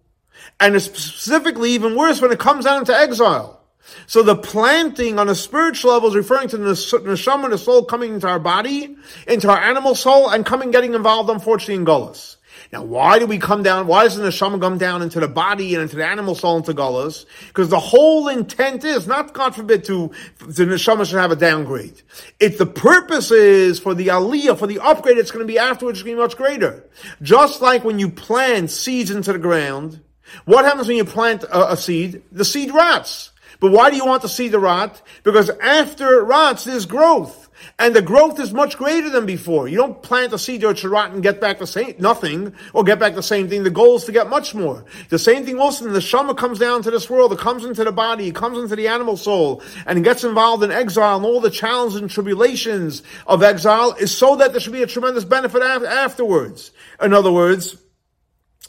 And 0.58 0.74
it's 0.74 0.86
specifically 0.86 1.70
even 1.70 1.96
worse 1.96 2.20
when 2.20 2.32
it 2.32 2.38
comes 2.38 2.64
down 2.64 2.80
into 2.80 2.96
exile. 2.96 3.61
So 4.06 4.22
the 4.22 4.36
planting 4.36 5.18
on 5.18 5.28
a 5.28 5.34
spiritual 5.34 5.92
level 5.92 6.08
is 6.08 6.14
referring 6.14 6.48
to 6.48 6.56
the 6.56 6.72
neshama, 6.72 7.50
the 7.50 7.58
soul 7.58 7.84
coming 7.84 8.14
into 8.14 8.28
our 8.28 8.38
body, 8.38 8.96
into 9.26 9.50
our 9.50 9.58
animal 9.58 9.94
soul, 9.94 10.30
and 10.30 10.46
coming 10.46 10.70
getting 10.70 10.94
involved, 10.94 11.30
unfortunately, 11.30 11.74
in 11.76 11.84
gullus. 11.84 12.36
Now, 12.72 12.82
why 12.82 13.18
do 13.18 13.26
we 13.26 13.38
come 13.38 13.62
down? 13.62 13.86
Why 13.86 14.04
does 14.04 14.16
the 14.16 14.22
neshama 14.22 14.60
come 14.60 14.78
down 14.78 15.02
into 15.02 15.20
the 15.20 15.28
body 15.28 15.74
and 15.74 15.82
into 15.82 15.96
the 15.96 16.06
animal 16.06 16.34
soul 16.34 16.56
into 16.56 16.72
gullus? 16.72 17.26
Because 17.48 17.68
the 17.68 17.78
whole 17.78 18.28
intent 18.28 18.84
is 18.84 19.06
not, 19.06 19.34
God 19.34 19.54
forbid, 19.54 19.84
to 19.84 20.10
the 20.38 20.64
neshama 20.64 21.06
should 21.06 21.18
have 21.18 21.32
a 21.32 21.36
downgrade. 21.36 22.00
If 22.40 22.58
the 22.58 22.66
purpose 22.66 23.30
is 23.30 23.78
for 23.78 23.94
the 23.94 24.08
aliyah, 24.08 24.58
for 24.58 24.66
the 24.66 24.78
upgrade, 24.80 25.18
it's 25.18 25.30
going 25.30 25.46
to 25.46 25.52
be 25.52 25.58
afterwards, 25.58 25.98
it's 25.98 26.04
going 26.04 26.16
to 26.16 26.20
be 26.20 26.26
much 26.26 26.36
greater. 26.36 26.88
Just 27.20 27.60
like 27.60 27.84
when 27.84 27.98
you 27.98 28.10
plant 28.10 28.70
seeds 28.70 29.10
into 29.10 29.32
the 29.32 29.38
ground, 29.38 30.00
what 30.44 30.64
happens 30.64 30.88
when 30.88 30.96
you 30.96 31.04
plant 31.04 31.44
a, 31.44 31.72
a 31.72 31.76
seed? 31.76 32.22
The 32.32 32.44
seed 32.44 32.72
rots. 32.72 33.31
But 33.62 33.70
why 33.70 33.90
do 33.90 33.96
you 33.96 34.04
want 34.04 34.22
to 34.22 34.28
see 34.28 34.48
the 34.48 34.58
rot? 34.58 35.00
Because 35.22 35.48
after 35.48 36.18
it 36.18 36.24
rots, 36.24 36.64
there's 36.64 36.84
growth. 36.84 37.48
And 37.78 37.94
the 37.94 38.02
growth 38.02 38.40
is 38.40 38.52
much 38.52 38.76
greater 38.76 39.08
than 39.08 39.24
before. 39.24 39.68
You 39.68 39.76
don't 39.76 40.02
plant 40.02 40.32
a 40.32 40.38
seed 40.38 40.64
or 40.64 40.74
to 40.74 40.88
rot 40.88 41.12
and 41.12 41.22
get 41.22 41.40
back 41.40 41.60
the 41.60 41.66
same, 41.68 41.94
nothing, 42.00 42.54
or 42.74 42.82
get 42.82 42.98
back 42.98 43.14
the 43.14 43.22
same 43.22 43.48
thing. 43.48 43.62
The 43.62 43.70
goal 43.70 43.98
is 43.98 44.04
to 44.06 44.12
get 44.12 44.28
much 44.28 44.52
more. 44.52 44.84
The 45.10 45.18
same 45.18 45.44
thing 45.44 45.60
also, 45.60 45.88
the 45.88 46.00
Shama 46.00 46.34
comes 46.34 46.58
down 46.58 46.82
to 46.82 46.90
this 46.90 47.08
world, 47.08 47.32
it 47.32 47.38
comes 47.38 47.64
into 47.64 47.84
the 47.84 47.92
body, 47.92 48.26
it 48.26 48.34
comes 48.34 48.58
into 48.58 48.74
the 48.74 48.88
animal 48.88 49.16
soul, 49.16 49.62
and 49.86 50.02
gets 50.02 50.24
involved 50.24 50.64
in 50.64 50.72
exile 50.72 51.18
and 51.18 51.24
all 51.24 51.40
the 51.40 51.48
challenges 51.48 52.00
and 52.00 52.10
tribulations 52.10 53.04
of 53.28 53.44
exile 53.44 53.92
is 53.92 54.12
so 54.12 54.34
that 54.34 54.50
there 54.50 54.60
should 54.60 54.72
be 54.72 54.82
a 54.82 54.88
tremendous 54.88 55.24
benefit 55.24 55.62
afterwards. 55.62 56.72
In 57.00 57.12
other 57.12 57.30
words, 57.30 57.76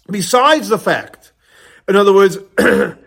besides 0.07 0.69
the 0.69 0.77
fact, 0.77 1.31
in 1.87 1.95
other 1.95 2.13
words, 2.13 2.37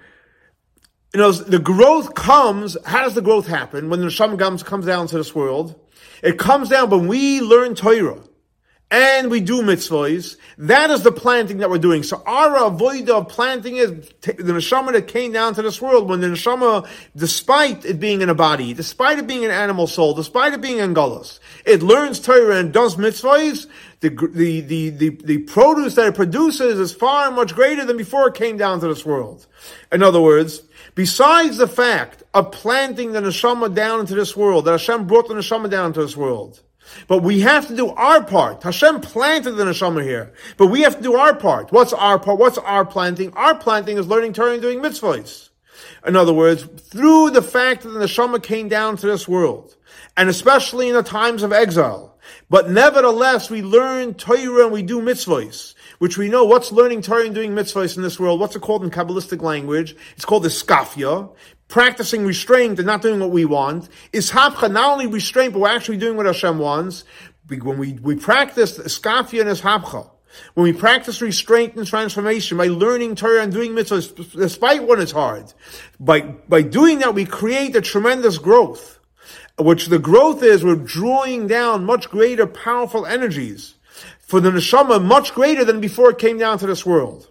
you 1.17 1.23
know, 1.23 1.33
the 1.33 1.59
growth 1.59 2.13
comes, 2.15 2.77
how 2.85 3.03
does 3.03 3.15
the 3.15 3.23
growth 3.23 3.47
happen? 3.47 3.89
When 3.89 4.01
the 4.01 4.09
Neshama 4.09 4.39
comes, 4.39 4.63
comes 4.63 4.85
down 4.85 5.07
to 5.07 5.17
this 5.17 5.35
world, 5.35 5.75
it 6.23 6.39
comes 6.39 6.69
down 6.69 6.91
when 6.91 7.09
we 7.09 7.41
learn 7.41 7.75
Torah. 7.75 8.21
and 8.91 9.33
we 9.33 9.41
do 9.41 9.63
mitzvahs, 9.63 10.37
that 10.59 10.91
is 10.91 11.03
the 11.03 11.11
planting 11.11 11.59
that 11.59 11.71
we're 11.71 11.79
doing. 11.79 12.05
So 12.05 12.23
our 12.25 12.71
avoida 12.71 13.11
of 13.11 13.29
planting 13.29 13.77
is 13.77 13.91
the 14.21 14.35
neshama 14.35 14.93
that 14.93 15.09
came 15.09 15.33
down 15.33 15.55
to 15.55 15.63
this 15.63 15.83
world 15.83 16.09
when 16.09 16.21
the 16.21 16.29
neshama, 16.29 16.89
despite 17.17 17.85
it 17.85 17.99
being 17.99 18.21
in 18.21 18.29
a 18.29 18.35
body, 18.35 18.75
despite 18.75 19.19
it 19.19 19.27
being 19.27 19.45
an 19.45 19.51
animal 19.51 19.89
soul, 19.89 20.15
despite 20.15 20.53
it 20.53 20.61
being 20.61 20.79
in 20.79 20.95
gullus, 20.95 21.41
it 21.65 21.83
learns 21.83 22.21
Torah 22.21 22.59
and 22.59 22.73
does 22.73 22.95
mitzvahs, 22.95 23.67
the, 24.01 24.11
the, 24.11 24.61
the, 24.61 24.91
the, 24.91 25.09
the 25.09 25.39
produce 25.39 25.97
that 25.97 26.07
it 26.07 26.15
produces 26.15 26.79
is 26.79 26.93
far 26.93 27.33
much 27.33 27.57
greater 27.57 27.85
than 27.85 27.97
before 27.97 28.29
it 28.29 28.35
came 28.35 28.57
down 28.57 28.79
to 28.81 28.87
this 28.87 29.05
world. 29.05 29.47
In 29.91 30.03
other 30.05 30.21
words, 30.21 30.63
besides 30.97 31.59
the 31.59 31.69
fact 31.69 32.25
of 32.35 32.51
planting 32.51 33.13
the 33.13 33.21
neshama 33.21 33.73
down 33.73 34.01
into 34.01 34.17
this 34.17 34.37
world, 34.37 34.65
that 34.65 34.73
Hashem 34.73 35.07
brought 35.07 35.29
the 35.29 35.35
neshama 35.35 35.71
down 35.71 35.87
into 35.87 36.03
this 36.03 36.17
world, 36.17 36.61
but 37.07 37.23
we 37.23 37.41
have 37.41 37.69
to 37.69 37.77
do 37.77 37.91
our 37.91 38.25
part. 38.25 38.65
Hashem 38.65 39.01
planted 39.01 39.53
the 39.53 39.65
neshama 39.65 40.03
here, 40.03 40.33
but 40.57 40.67
we 40.67 40.81
have 40.81 40.97
to 40.97 41.03
do 41.03 41.15
our 41.15 41.37
part. 41.37 41.71
What's 41.71 41.93
our 41.93 42.19
part? 42.19 42.39
What's 42.39 42.59
our 42.59 42.85
planting? 42.85 43.33
Our 43.35 43.55
planting 43.55 43.99
is 43.99 44.09
learning 44.09 44.33
Torah 44.33 44.55
and 44.55 44.63
doing 44.63 44.81
mitzvahs. 44.81 45.51
In 46.07 46.17
other 46.17 46.33
words, 46.33 46.65
through 46.65 47.31
the 47.31 47.43
fact 47.43 47.83
that 47.83 47.91
the 47.91 48.01
neshama 48.01 48.43
came 48.43 48.69
down 48.69 48.97
to 48.97 49.07
this 49.07 49.29
world, 49.29 49.77
and 50.17 50.29
especially 50.29 50.89
in 50.89 50.95
the 50.95 51.03
times 51.03 51.43
of 51.43 51.53
exile, 51.53 52.19
but 52.49 52.71
nevertheless 52.71 53.51
we 53.51 53.63
learn 53.63 54.15
Torah 54.15 54.65
and 54.65 54.73
we 54.73 54.83
do 54.83 55.01
mitzvahs, 55.01 55.75
which 55.99 56.19
we 56.19 56.29
know 56.29 56.45
what's 56.45 56.73
learning 56.73 57.03
Torah 57.03 57.25
and 57.25 57.35
doing 57.35 57.53
mitzvahs 57.53 57.97
in 57.97 58.03
this 58.03 58.21
world. 58.21 58.41
What's 58.41 58.57
it 58.57 58.63
called 58.63 58.85
in 58.85 58.91
Kabbalistic 58.91 59.43
language? 59.43 59.97
It's 60.17 60.25
called 60.25 60.43
the 60.43 60.49
skafia 60.49 61.31
practicing 61.69 62.25
restraint 62.25 62.79
and 62.79 62.87
not 62.87 63.03
doing 63.03 63.21
what 63.21 63.31
we 63.31 63.45
want, 63.45 63.89
is 64.13 64.31
hapcha 64.31 64.71
not 64.71 64.93
only 64.93 65.07
restraint, 65.07 65.53
but 65.53 65.61
we're 65.61 65.69
actually 65.69 65.97
doing 65.97 66.17
what 66.17 66.27
Hashem 66.27 66.59
wants. 66.59 67.05
When 67.49 67.79
we, 67.79 67.93
we 67.95 68.17
practice 68.17 68.79
skafia 68.79 69.41
and 69.43 69.51
hapcha, 69.51 70.11
when 70.55 70.65
we 70.65 70.73
practice 70.73 71.23
restraint 71.23 71.77
and 71.77 71.87
transformation 71.87 72.59
by 72.59 72.67
learning 72.67 73.15
Torah 73.17 73.43
and 73.43 73.53
doing 73.53 73.73
mitzvahs, 73.73 74.33
despite 74.33 74.87
when 74.87 75.01
it's 75.01 75.13
hard, 75.13 75.53
by, 75.99 76.21
by 76.21 76.63
doing 76.63 76.99
that, 77.01 77.15
we 77.15 77.25
create 77.25 77.75
a 77.75 77.81
tremendous 77.81 78.39
growth, 78.39 78.99
which 79.59 79.87
the 79.87 79.99
growth 79.99 80.43
is 80.43 80.65
we're 80.65 80.77
drawing 80.77 81.47
down 81.47 81.85
much 81.85 82.11
greater 82.11 82.47
powerful 82.47 83.07
energies 83.07 83.76
for 84.27 84.41
the 84.41 84.51
neshama, 84.51 85.03
much 85.03 85.33
greater 85.35 85.65
than 85.65 85.81
before 85.81 86.11
it 86.11 86.19
came 86.19 86.37
down 86.37 86.59
to 86.59 86.67
this 86.67 86.85
world. 86.85 87.31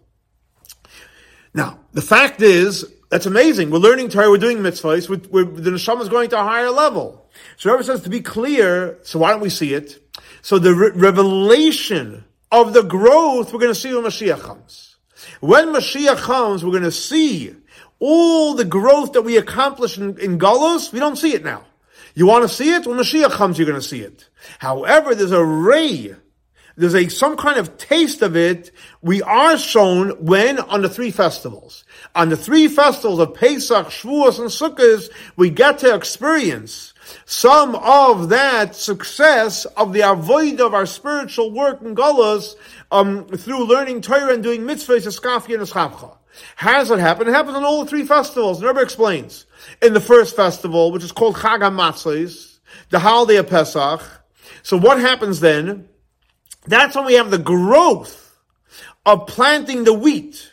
Now, 1.54 1.80
the 1.94 2.02
fact 2.02 2.42
is, 2.42 2.86
that's 3.10 3.26
amazing. 3.26 3.70
We're 3.70 3.80
learning 3.80 4.10
Torah, 4.10 4.30
we're 4.30 4.38
doing 4.38 4.58
mitzvahs, 4.58 5.10
we're, 5.10 5.22
we're, 5.30 5.50
the 5.50 5.72
neshama 5.72 6.02
is 6.02 6.10
going 6.10 6.30
to 6.30 6.40
a 6.40 6.44
higher 6.44 6.72
level. 6.72 7.30
So 7.58 7.72
Rebbe 7.72 7.84
says 7.84 8.02
to 8.04 8.10
be 8.10 8.22
clear, 8.22 8.98
so 9.04 9.20
why 9.20 9.32
don't 9.32 9.42
we 9.42 9.50
see 9.50 9.74
it? 9.74 10.02
So 10.42 10.58
the 10.58 10.74
re- 10.74 10.92
revelation 10.92 12.24
of 12.52 12.74
the 12.74 12.84
growth 12.84 13.52
we're 13.52 13.60
going 13.60 13.74
to 13.74 13.80
see 13.80 13.94
when 13.94 14.04
Mashiach 14.04 14.42
comes. 14.42 14.96
When 15.42 15.68
Mashiach 15.68 16.18
comes, 16.18 16.64
we're 16.64 16.72
going 16.72 16.84
to 16.84 16.92
see 16.92 17.54
all 18.00 18.54
the 18.54 18.66
growth 18.66 19.14
that 19.14 19.24
we 19.24 19.38
accomplished 19.38 19.98
in, 19.98 20.18
in 20.20 20.40
Galus, 20.40 20.94
we 20.94 21.00
don't 21.00 21.18
see 21.18 21.34
it 21.34 21.44
now. 21.44 21.64
You 22.14 22.26
want 22.26 22.44
to 22.44 22.50
see 22.50 22.74
it? 22.74 22.86
When 22.88 22.98
Mashiach 22.98 23.32
comes, 23.32 23.58
you're 23.58 23.68
going 23.68 23.82
to 23.82 23.88
see 23.88 24.02
it. 24.02 24.30
However, 24.60 25.14
there's 25.14 25.32
a 25.32 25.44
ray 25.44 26.16
there's 26.78 26.96
a 26.96 27.08
some 27.10 27.38
kind 27.38 27.58
of 27.58 27.78
taste 27.78 28.22
of 28.22 28.36
it. 28.36 28.72
We 29.02 29.22
are 29.22 29.58
shown 29.58 30.10
when 30.26 30.60
on 30.60 30.82
the 30.82 30.90
three 30.90 31.12
festivals. 31.12 31.86
On 32.16 32.30
the 32.30 32.38
three 32.38 32.68
festivals 32.68 33.20
of 33.20 33.34
Pesach, 33.34 33.88
Shavuos, 33.88 34.40
and 34.40 34.50
Sukkot, 34.50 35.10
we 35.38 35.50
get 35.50 35.80
to 35.80 35.96
experience 35.96 36.94
some 37.26 37.76
of 37.76 38.30
that 38.30 38.76
success 38.76 39.66
of 39.66 39.94
the 39.94 40.02
avoida 40.02 40.62
of 40.62 40.74
our 40.74 40.86
spiritual 40.86 41.52
work 41.52 41.82
in 41.82 41.96
Golas 41.96 42.56
um, 42.92 43.26
through 43.28 43.66
learning 43.66 44.02
Torah 44.02 44.34
and 44.34 44.44
doing 44.44 44.62
mitzvahs, 44.62 45.08
eskafi, 45.08 45.54
and 45.54 45.64
eschavcha. 45.64 46.18
How 46.56 46.80
does 46.80 46.92
it 46.92 47.00
happen? 47.00 47.28
It 47.28 47.34
happens 47.34 47.56
on 47.56 47.64
all 47.64 47.86
three 47.86 48.04
festivals. 48.04 48.60
The 48.60 48.70
explains. 48.80 49.46
In 49.82 49.94
the 49.94 50.02
first 50.02 50.36
festival, 50.36 50.92
which 50.92 51.04
is 51.04 51.12
called 51.12 51.36
Chag 51.36 51.62
HaMatzos, 51.62 52.58
the 52.90 53.00
holiday 53.00 53.38
of 53.38 53.50
Pesach. 53.50 54.02
So 54.64 54.78
what 54.78 55.00
happens 55.00 55.40
then? 55.40 55.88
That's 56.68 56.96
when 56.96 57.06
we 57.06 57.14
have 57.14 57.32
the 57.32 57.38
growth 57.38 58.38
of 59.06 59.28
planting 59.28 59.84
the 59.84 59.94
wheat. 59.94 60.52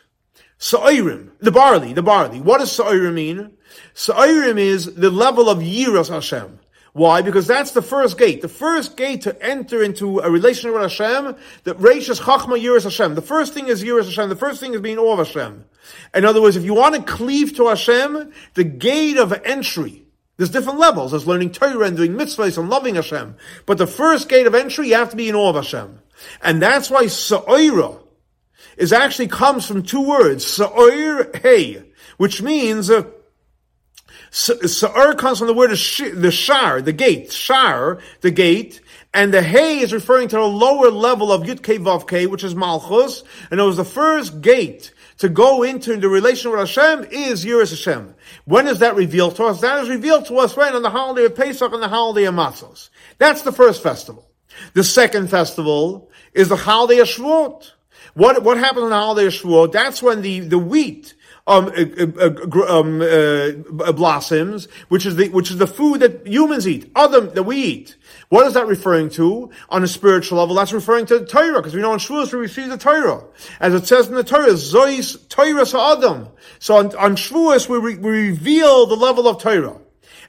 Sa'irim, 0.59 1.31
the 1.41 1.51
barley, 1.51 1.93
the 1.93 2.03
barley. 2.03 2.41
What 2.41 2.59
does 2.59 2.71
Sa'irim 2.71 3.15
mean? 3.15 3.57
Sa'irim 3.95 4.59
is 4.59 4.95
the 4.95 5.11
level 5.11 5.49
of 5.49 5.59
Yiras 5.59 6.09
Hashem. 6.09 6.61
Why? 6.93 7.23
Because 7.23 7.47
that's 7.47 7.71
the 7.71 7.81
first 7.81 8.19
gate. 8.19 8.43
The 8.43 8.49
first 8.49 8.99
gate 8.99 9.23
to 9.23 9.43
enter 9.43 9.83
into 9.83 10.19
a 10.19 10.31
relationship 10.31 10.75
with 10.75 10.83
Hashem, 10.83 11.37
the 11.65 11.75
Reishas 11.75 12.21
Chachma 12.21 12.63
Yiras 12.63 12.85
Hashem. 12.85 13.15
The 13.15 13.23
first 13.23 13.55
thing 13.55 13.69
is 13.69 13.83
Yiras 13.83 14.05
Hashem. 14.05 14.29
The 14.29 14.37
first 14.37 14.61
thing 14.61 14.75
is 14.75 14.83
being 14.83 14.99
awe 14.99 15.19
of 15.19 15.27
Hashem. 15.27 15.65
In 16.15 16.25
other 16.27 16.43
words, 16.43 16.57
if 16.57 16.65
you 16.65 16.75
want 16.75 16.95
to 16.95 17.03
cleave 17.03 17.57
to 17.57 17.69
Hashem, 17.69 18.31
the 18.55 18.65
gate 18.65 19.17
of 19.17 19.33
entry, 19.33 20.05
there's 20.37 20.51
different 20.51 20.79
levels. 20.79 21.13
There's 21.13 21.27
learning 21.27 21.53
Torah 21.53 21.87
and 21.87 21.97
doing 21.97 22.13
mitzvahs 22.13 22.59
and 22.59 22.69
loving 22.69 22.97
Hashem. 22.97 23.37
But 23.65 23.79
the 23.79 23.87
first 23.87 24.29
gate 24.29 24.47
of 24.47 24.55
entry, 24.55 24.89
you 24.89 24.95
have 24.95 25.11
to 25.11 25.17
be 25.17 25.31
in 25.31 25.35
awe 25.35 25.49
of 25.49 25.57
Hashem. 25.57 25.99
And 26.43 26.61
that's 26.61 26.91
why 26.91 27.07
Sa'ira 27.07 27.99
is 28.77 28.93
actually 28.93 29.29
comes 29.29 29.67
from 29.67 29.83
two 29.83 30.07
words, 30.07 30.47
Sa'ir 30.47 31.37
Hey, 31.37 31.85
which 32.17 32.43
means, 32.43 32.91
uh, 32.91 33.05
Sa'ir 34.31 35.15
comes 35.15 35.39
from 35.39 35.49
the 35.49 35.55
word 35.55 35.71
the 35.71 36.31
shar, 36.31 36.81
the 36.81 36.93
gate, 36.93 37.33
shar, 37.33 38.01
the 38.23 38.31
gate, 38.31 38.81
and 39.13 39.33
the 39.33 39.43
hay 39.43 39.81
is 39.81 39.93
referring 39.93 40.29
to 40.29 40.37
the 40.37 40.43
lower 40.43 40.91
level 40.91 41.31
of 41.31 41.43
Yud 41.43 41.63
Kei 41.63 42.27
which 42.27 42.45
is 42.45 42.55
Malchus, 42.55 43.25
and 43.51 43.61
it 43.61 43.63
was 43.63 43.77
the 43.77 43.85
first 43.85 44.41
gate 44.41 44.93
to 45.19 45.29
go 45.29 45.63
into 45.63 45.97
the 45.99 46.09
relation 46.09 46.51
with 46.51 46.61
Hashem 46.61 47.05
is 47.11 47.45
Yiras 47.45 47.71
Hashem. 47.71 48.15
When 48.47 48.67
is 48.67 48.79
that 48.79 48.97
revealed 48.97 49.37
to 49.37 49.45
us? 49.45 49.61
That 49.61 49.83
is 49.83 49.91
revealed 49.91 50.27
to 50.27 50.39
us 50.39 50.57
when 50.57 50.75
on 50.75 50.83
the 50.83 50.91
holiday 50.91 51.27
of 51.27 51.37
Pesach 51.37 51.73
and 51.73 51.83
the 51.83 51.89
holiday 51.89 52.25
of 52.25 52.35
Matzos. 52.35 52.89
That's 53.19 53.43
the 53.43 53.53
first 53.53 53.83
festival. 53.83 54.32
The 54.75 54.85
second 54.85 55.29
festival 55.29 56.11
is 56.33 56.49
the 56.49 56.57
holiday 56.57 57.01
of 57.01 57.09
Shavuot. 57.09 57.73
What, 58.15 58.43
what 58.43 58.59
happens 58.59 58.85
on 58.85 58.91
the 58.91 58.97
holiday 58.97 59.27
of 59.27 59.33
Shavuot? 59.33 59.73
That's 59.73 60.03
when 60.03 60.23
the, 60.23 60.41
the 60.41 60.59
wheat, 60.59 61.15
um, 61.47 61.67
uh, 61.67 62.07
uh, 62.21 62.79
um, 62.79 63.03
uh, 63.03 63.93
blossoms, 63.93 64.69
which 64.89 65.07
is 65.07 65.17
the 65.17 65.29
which 65.31 65.51
is 65.51 65.59
the 65.59 65.67
food 65.67 66.01
that 66.01 66.27
humans 66.27 66.69
eat, 66.69 66.91
other 66.95 67.21
that 67.21 67.43
we 67.43 67.57
eat. 67.57 67.97
What 68.29 68.47
is 68.47 68.55
that 68.55 68.67
referring 68.67 69.11
to 69.11 69.51
on 69.69 69.83
a 69.83 69.89
spiritual 69.89 70.39
level? 70.39 70.55
That's 70.55 70.73
referring 70.73 71.07
to 71.07 71.19
the 71.19 71.27
Torah, 71.27 71.61
because 71.61 71.75
we 71.75 71.81
know 71.81 71.93
in 71.95 71.99
Shavuos 71.99 72.33
we 72.33 72.39
receive 72.39 72.69
the 72.69 72.79
Torah, 72.79 73.25
as 73.59 73.75
it 73.75 73.87
says 73.87 74.09
in 74.09 74.15
the 74.15 74.23
Torah, 74.23 74.53
Zois 74.53 75.29
Torah 75.29 75.67
Sa'adam. 75.67 76.29
So 76.61 76.77
on, 76.77 76.95
on 76.97 77.17
Shavuos 77.17 77.69
we, 77.69 77.79
re, 77.79 77.97
we 77.97 78.29
reveal 78.29 78.87
the 78.87 78.97
level 78.97 79.27
of 79.27 79.43
Torah. 79.43 79.82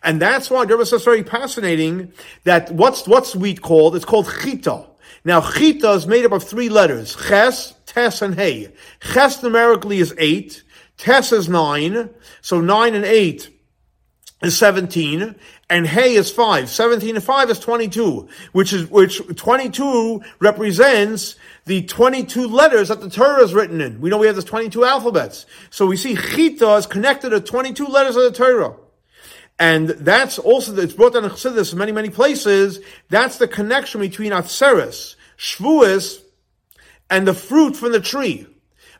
And 0.03 0.22
that's 0.22 0.50
why 0.50 0.63
Rebbe 0.63 0.86
says 0.86 1.03
very 1.03 1.24
fascinating 1.24 2.12
that 2.43 2.72
what's, 2.72 3.07
what's 3.07 3.36
wheat 3.36 3.62
called? 3.62 3.95
It's 3.95 4.05
called 4.05 4.29
chita. 4.41 4.86
Now 5.24 5.39
chita 5.39 5.91
is 5.91 6.05
made 6.05 6.25
up 6.25 6.33
of 6.33 6.43
three 6.43 6.69
letters. 6.69 7.15
Ches, 7.15 7.74
tes, 7.86 8.22
and 8.22 8.36
hey. 8.36 8.74
Ches 9.00 9.41
numerically 9.41 10.00
is 10.00 10.13
eight. 10.17 10.63
Tes 10.98 11.31
is 11.31 11.48
nine. 11.48 12.10
So 12.41 12.60
nine 12.60 12.95
and 12.95 13.05
eight 13.05 13.50
is 14.43 14.57
17, 14.57 15.36
and 15.69 15.88
Hey 15.88 16.15
is 16.15 16.29
5. 16.29 16.69
17 16.69 17.15
and 17.15 17.24
5 17.24 17.50
is 17.50 17.60
22, 17.60 18.27
which 18.51 18.74
is, 18.74 18.89
which 18.89 19.22
22 19.36 20.22
represents 20.39 21.38
the 21.65 21.83
22 21.83 22.48
letters 22.48 22.89
that 22.89 23.00
the 23.00 23.10
Torah 23.10 23.41
is 23.41 23.53
written 23.53 23.79
in. 23.79 24.01
We 24.01 24.10
know 24.10 24.17
we 24.17 24.27
have 24.27 24.36
the 24.36 24.43
22 24.43 24.83
alphabets. 24.83 25.45
So 25.69 25.86
we 25.86 25.95
see 25.95 26.15
Chita 26.15 26.75
is 26.75 26.86
connected 26.86 27.29
to 27.29 27.39
22 27.39 27.86
letters 27.86 28.17
of 28.17 28.24
the 28.24 28.31
Torah. 28.31 28.75
And 29.63 29.88
that's 29.88 30.39
also, 30.39 30.75
it's 30.75 30.91
brought 30.91 31.13
down 31.13 31.24
in 31.24 31.29
Chassidus 31.29 31.72
in 31.72 31.79
many, 31.79 31.93
many 31.93 32.10
places. 32.10 32.82
That's 33.08 33.38
the 33.38 33.48
connection 33.48 34.01
between 34.01 34.34
Atzeres, 34.34 35.15
Shavuos, 35.38 36.22
and 37.10 37.25
the 37.25 37.34
fruit 37.34 37.77
from 37.77 37.93
the 37.93 38.01
tree. 38.01 38.46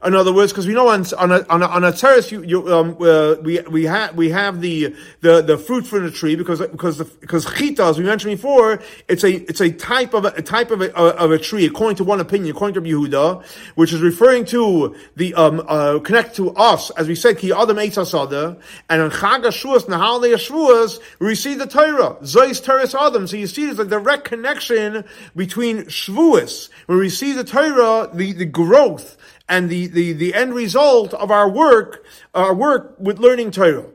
In 0.06 0.16
other 0.16 0.34
words, 0.34 0.52
because 0.52 0.68
we 0.68 0.74
know 0.74 0.90
on 0.90 1.06
on 1.18 1.32
a, 1.32 1.46
on 1.50 1.62
a, 1.62 1.68
on 1.68 1.84
a 1.86 1.92
terrace, 1.94 2.30
you, 2.30 2.44
you 2.44 2.74
um, 2.74 2.98
uh, 3.00 3.36
we 3.42 3.62
we 3.62 3.86
have 3.86 4.16
we 4.16 4.30
have 4.32 4.60
the, 4.60 4.94
the 5.22 5.42
the 5.42 5.58
fruit 5.58 5.88
from 5.88 6.04
the 6.04 6.12
tree 6.12 6.36
because 6.36 6.60
because 6.60 6.98
the, 6.98 7.06
because 7.06 7.46
chita, 7.46 7.86
as 7.86 7.98
we 7.98 8.04
mentioned 8.04 8.36
before, 8.36 8.82
it's 9.08 9.24
a 9.24 9.32
it's 9.50 9.62
a 9.62 9.72
type 9.72 10.14
of 10.14 10.26
a, 10.26 10.30
a 10.36 10.42
type 10.42 10.72
of 10.72 10.82
a, 10.82 10.94
of 10.94 11.32
a 11.32 11.38
tree, 11.38 11.66
according 11.66 11.96
to 11.96 12.04
one 12.04 12.20
opinion, 12.20 12.54
according 12.54 12.84
to 12.84 12.90
Yehuda, 12.90 13.46
which 13.76 13.94
is 13.94 14.02
referring 14.02 14.44
to 14.46 14.94
the 15.16 15.34
um 15.36 15.64
uh, 15.68 16.00
connect 16.00 16.36
to 16.36 16.52
us, 16.56 16.90
as 16.92 17.08
we 17.08 17.16
said, 17.16 17.38
ki 17.38 17.54
adam 17.54 17.78
asada, 17.78 18.60
and 18.90 19.02
on 19.02 19.10
Chag 19.10 19.44
Shavuos, 19.44 21.00
we 21.20 21.28
receive 21.28 21.60
the 21.60 21.68
Torah, 21.68 22.18
Zois 22.24 22.62
Teres 22.62 22.94
Adam. 22.94 23.26
So 23.26 23.38
you 23.38 23.48
see, 23.48 23.68
there's 23.68 23.80
a 23.80 23.86
direct 23.86 24.26
connection 24.26 25.06
between 25.36 25.84
Shavuos, 25.84 26.70
when 26.88 26.98
we 26.98 27.06
receive 27.06 27.38
the 27.38 27.46
Torah, 27.46 28.10
the 28.14 28.34
the 28.34 28.46
growth 28.46 29.18
and 29.50 29.70
the, 29.70 29.88
the, 29.88 30.14
the 30.14 30.34
end 30.34 30.54
result 30.54 31.14
of 31.14 31.32
our 31.32 31.50
work, 31.50 32.06
our 32.34 32.54
work 32.54 32.96
with 33.00 33.20
learning 33.20 33.52
Torah. 33.52 33.86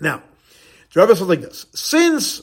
Now, 0.00 0.22
the 0.92 1.00
Rebbe 1.00 1.16
says 1.16 1.28
like 1.28 1.40
this, 1.40 1.66
since, 1.74 2.42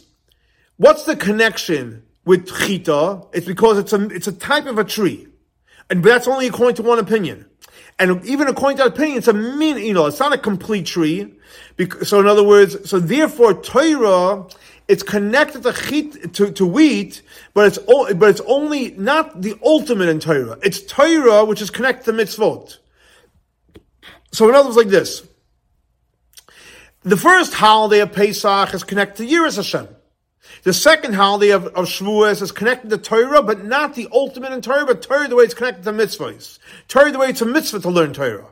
what's 0.77 1.03
the 1.03 1.15
connection 1.15 2.03
with 2.25 2.47
chita, 2.47 3.21
it's 3.33 3.47
because 3.47 3.77
it's 3.77 3.93
a, 3.93 4.05
it's 4.09 4.27
a 4.27 4.33
type 4.33 4.65
of 4.65 4.77
a 4.77 4.83
tree. 4.83 5.27
And 5.89 6.03
that's 6.03 6.27
only 6.27 6.47
according 6.47 6.75
to 6.75 6.83
one 6.83 6.99
opinion. 6.99 7.45
And 7.99 8.25
even 8.25 8.47
according 8.47 8.77
to 8.77 8.83
that 8.83 8.93
opinion, 8.93 9.17
it's 9.19 9.27
a 9.27 9.33
mean, 9.33 9.77
you 9.77 9.93
know, 9.93 10.05
it's 10.07 10.19
not 10.19 10.33
a 10.33 10.37
complete 10.37 10.85
tree. 10.85 11.33
So 12.03 12.19
in 12.19 12.27
other 12.27 12.43
words, 12.43 12.89
so 12.89 12.99
therefore 12.99 13.61
Torah, 13.61 14.47
it's 14.91 15.03
connected 15.03 15.63
to, 15.63 15.71
chit, 15.71 16.33
to, 16.33 16.51
to 16.51 16.65
wheat, 16.65 17.21
but 17.53 17.67
it's, 17.67 17.77
but 17.77 18.29
it's 18.29 18.41
only 18.41 18.91
not 18.91 19.41
the 19.41 19.57
ultimate 19.63 20.09
in 20.09 20.19
Torah. 20.19 20.57
It's 20.61 20.81
Torah, 20.81 21.45
which 21.45 21.61
is 21.61 21.69
connected 21.69 22.11
to 22.11 22.11
mitzvot. 22.11 22.77
So 24.33 24.49
in 24.49 24.55
other 24.55 24.65
words, 24.65 24.75
like 24.75 24.89
this. 24.89 25.25
The 27.03 27.15
first 27.15 27.53
holiday 27.53 28.01
of 28.01 28.11
Pesach 28.11 28.73
is 28.73 28.83
connected 28.83 29.25
to 29.25 29.33
Yiras 29.33 29.55
Hashem. 29.55 29.87
The 30.63 30.73
second 30.73 31.13
holiday 31.13 31.51
of, 31.51 31.67
of 31.67 31.85
Shavuos 31.85 32.41
is 32.41 32.51
connected 32.51 32.89
to 32.89 32.97
Torah, 32.97 33.41
but 33.41 33.63
not 33.63 33.95
the 33.95 34.09
ultimate 34.11 34.51
in 34.51 34.61
Torah, 34.61 34.85
but 34.85 35.01
Torah 35.01 35.29
the 35.29 35.37
way 35.37 35.45
it's 35.45 35.53
connected 35.53 35.85
to 35.85 35.93
mitzvahs. 35.93 36.59
Torah 36.89 37.13
the 37.13 37.17
way 37.17 37.29
it's 37.29 37.41
a 37.41 37.45
mitzvah 37.45 37.79
to 37.79 37.89
learn 37.89 38.11
Torah. 38.11 38.49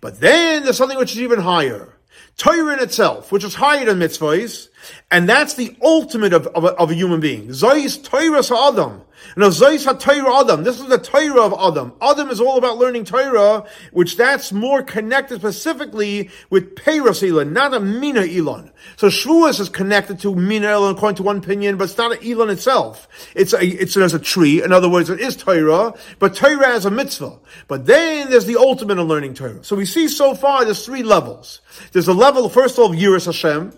But 0.00 0.18
then 0.18 0.64
there's 0.64 0.76
something 0.76 0.98
which 0.98 1.12
is 1.12 1.20
even 1.20 1.38
higher. 1.38 1.95
Torah 2.36 2.74
in 2.74 2.80
itself, 2.80 3.32
which 3.32 3.44
is 3.44 3.54
higher 3.54 3.86
than 3.86 3.98
mitzvahs, 3.98 4.68
and 5.10 5.28
that's 5.28 5.54
the 5.54 5.74
ultimate 5.82 6.32
of, 6.32 6.46
of, 6.48 6.64
a, 6.64 6.68
of 6.74 6.90
a 6.90 6.94
human 6.94 7.20
being. 7.20 7.48
Zois 7.48 8.02
Torah 8.02 8.42
Adam. 8.68 9.02
Now, 9.36 9.48
Zois 9.48 9.86
HaTorah 9.86 10.42
Adam. 10.42 10.64
This 10.64 10.80
is 10.80 10.86
the 10.88 10.98
Torah 10.98 11.42
of 11.42 11.54
Adam. 11.54 11.92
Adam 12.00 12.30
is 12.30 12.40
all 12.40 12.58
about 12.58 12.78
learning 12.78 13.04
Torah, 13.04 13.64
which 13.92 14.16
that's 14.16 14.52
more 14.52 14.82
connected 14.82 15.40
specifically 15.40 16.30
with 16.50 16.74
Peiros 16.74 17.28
Elon, 17.28 17.52
not 17.52 17.74
a 17.74 17.80
Mina 17.80 18.22
Elon. 18.22 18.70
So 18.96 19.08
Shavuos 19.08 19.60
is 19.60 19.68
connected 19.68 20.20
to 20.20 20.34
Mina 20.34 20.68
Elon 20.68 20.94
according 20.94 21.16
to 21.16 21.22
one 21.22 21.38
opinion, 21.38 21.76
but 21.76 21.84
it's 21.84 21.98
not 21.98 22.12
an 22.12 22.30
Elon 22.30 22.50
itself. 22.50 23.08
It's 23.34 23.52
a, 23.52 23.64
it's, 23.64 23.94
there's 23.94 24.14
a 24.14 24.18
tree. 24.18 24.62
In 24.62 24.72
other 24.72 24.88
words, 24.88 25.10
it 25.10 25.20
is 25.20 25.36
Torah, 25.36 25.94
but 26.18 26.34
Torah 26.34 26.68
as 26.68 26.84
a 26.84 26.90
mitzvah. 26.90 27.38
But 27.68 27.86
then 27.86 28.30
there's 28.30 28.46
the 28.46 28.56
ultimate 28.56 28.98
in 28.98 29.06
learning 29.06 29.34
Torah. 29.34 29.64
So 29.64 29.76
we 29.76 29.86
see 29.86 30.08
so 30.08 30.34
far 30.34 30.64
there's 30.64 30.84
three 30.84 31.02
levels. 31.02 31.60
There's 31.92 32.08
a 32.08 32.14
level, 32.14 32.48
first 32.48 32.78
of 32.78 32.84
all, 32.84 32.92
of 32.92 32.98
Yiras 32.98 33.26
Hashem. 33.26 33.72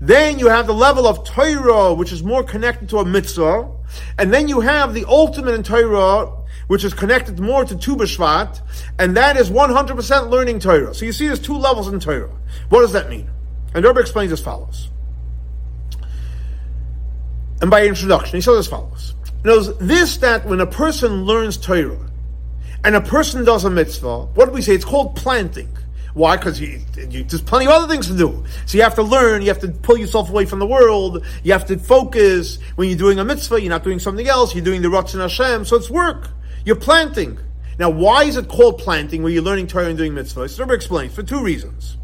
Then 0.00 0.38
you 0.38 0.48
have 0.48 0.66
the 0.66 0.74
level 0.74 1.06
of 1.06 1.24
Torah, 1.24 1.94
which 1.94 2.12
is 2.12 2.22
more 2.22 2.42
connected 2.42 2.88
to 2.90 2.98
a 2.98 3.04
mitzvah. 3.04 3.70
And 4.18 4.32
then 4.32 4.48
you 4.48 4.60
have 4.60 4.94
the 4.94 5.04
ultimate 5.06 5.54
in 5.54 5.62
Torah, 5.62 6.32
which 6.66 6.84
is 6.84 6.94
connected 6.94 7.38
more 7.38 7.64
to 7.64 7.76
Tu 7.76 7.96
B'Shvat, 7.96 8.60
and 8.98 9.16
that 9.16 9.36
is 9.36 9.50
100% 9.50 10.30
learning 10.30 10.60
Torah. 10.60 10.94
So 10.94 11.04
you 11.04 11.12
see 11.12 11.26
there's 11.26 11.40
two 11.40 11.56
levels 11.56 11.88
in 11.88 12.00
Torah. 12.00 12.32
What 12.68 12.80
does 12.80 12.92
that 12.92 13.08
mean? 13.08 13.30
And 13.74 13.84
Rebbe 13.84 14.00
explains 14.00 14.32
as 14.32 14.40
follows. 14.40 14.90
And 17.60 17.70
by 17.70 17.86
introduction, 17.86 18.36
he 18.36 18.40
says 18.40 18.58
as 18.58 18.66
follows. 18.66 19.14
Knows 19.44 19.76
this 19.78 20.18
that 20.18 20.46
when 20.46 20.60
a 20.60 20.66
person 20.66 21.24
learns 21.24 21.56
Torah, 21.56 22.10
and 22.84 22.94
a 22.94 23.00
person 23.00 23.44
does 23.44 23.64
a 23.64 23.70
mitzvah, 23.70 24.26
what 24.26 24.46
do 24.46 24.52
we 24.52 24.62
say? 24.62 24.74
It's 24.74 24.84
called 24.84 25.16
planting. 25.16 25.76
Why? 26.16 26.38
Because 26.38 26.58
there's 26.58 27.42
plenty 27.42 27.66
of 27.66 27.72
other 27.72 27.92
things 27.92 28.06
to 28.06 28.16
do. 28.16 28.42
So 28.64 28.78
you 28.78 28.84
have 28.84 28.94
to 28.94 29.02
learn, 29.02 29.42
you 29.42 29.48
have 29.48 29.58
to 29.58 29.68
pull 29.68 29.98
yourself 29.98 30.30
away 30.30 30.46
from 30.46 30.60
the 30.60 30.66
world, 30.66 31.26
you 31.42 31.52
have 31.52 31.66
to 31.66 31.76
focus. 31.76 32.58
When 32.76 32.88
you're 32.88 32.96
doing 32.96 33.18
a 33.18 33.24
mitzvah, 33.24 33.60
you're 33.60 33.68
not 33.68 33.84
doing 33.84 33.98
something 33.98 34.26
else, 34.26 34.54
you're 34.54 34.64
doing 34.64 34.80
the 34.80 34.88
Ratzon 34.88 35.20
Hashem, 35.20 35.66
so 35.66 35.76
it's 35.76 35.90
work. 35.90 36.30
You're 36.64 36.76
planting. 36.76 37.38
Now, 37.78 37.90
why 37.90 38.24
is 38.24 38.38
it 38.38 38.48
called 38.48 38.78
planting 38.78 39.22
where 39.22 39.30
you're 39.30 39.42
learning 39.42 39.66
Torah 39.66 39.88
and 39.88 39.98
doing 39.98 40.14
mitzvahs? 40.14 40.56
So 40.56 40.64
explains 40.70 41.14
for 41.14 41.22
two 41.22 41.42
reasons. 41.42 41.98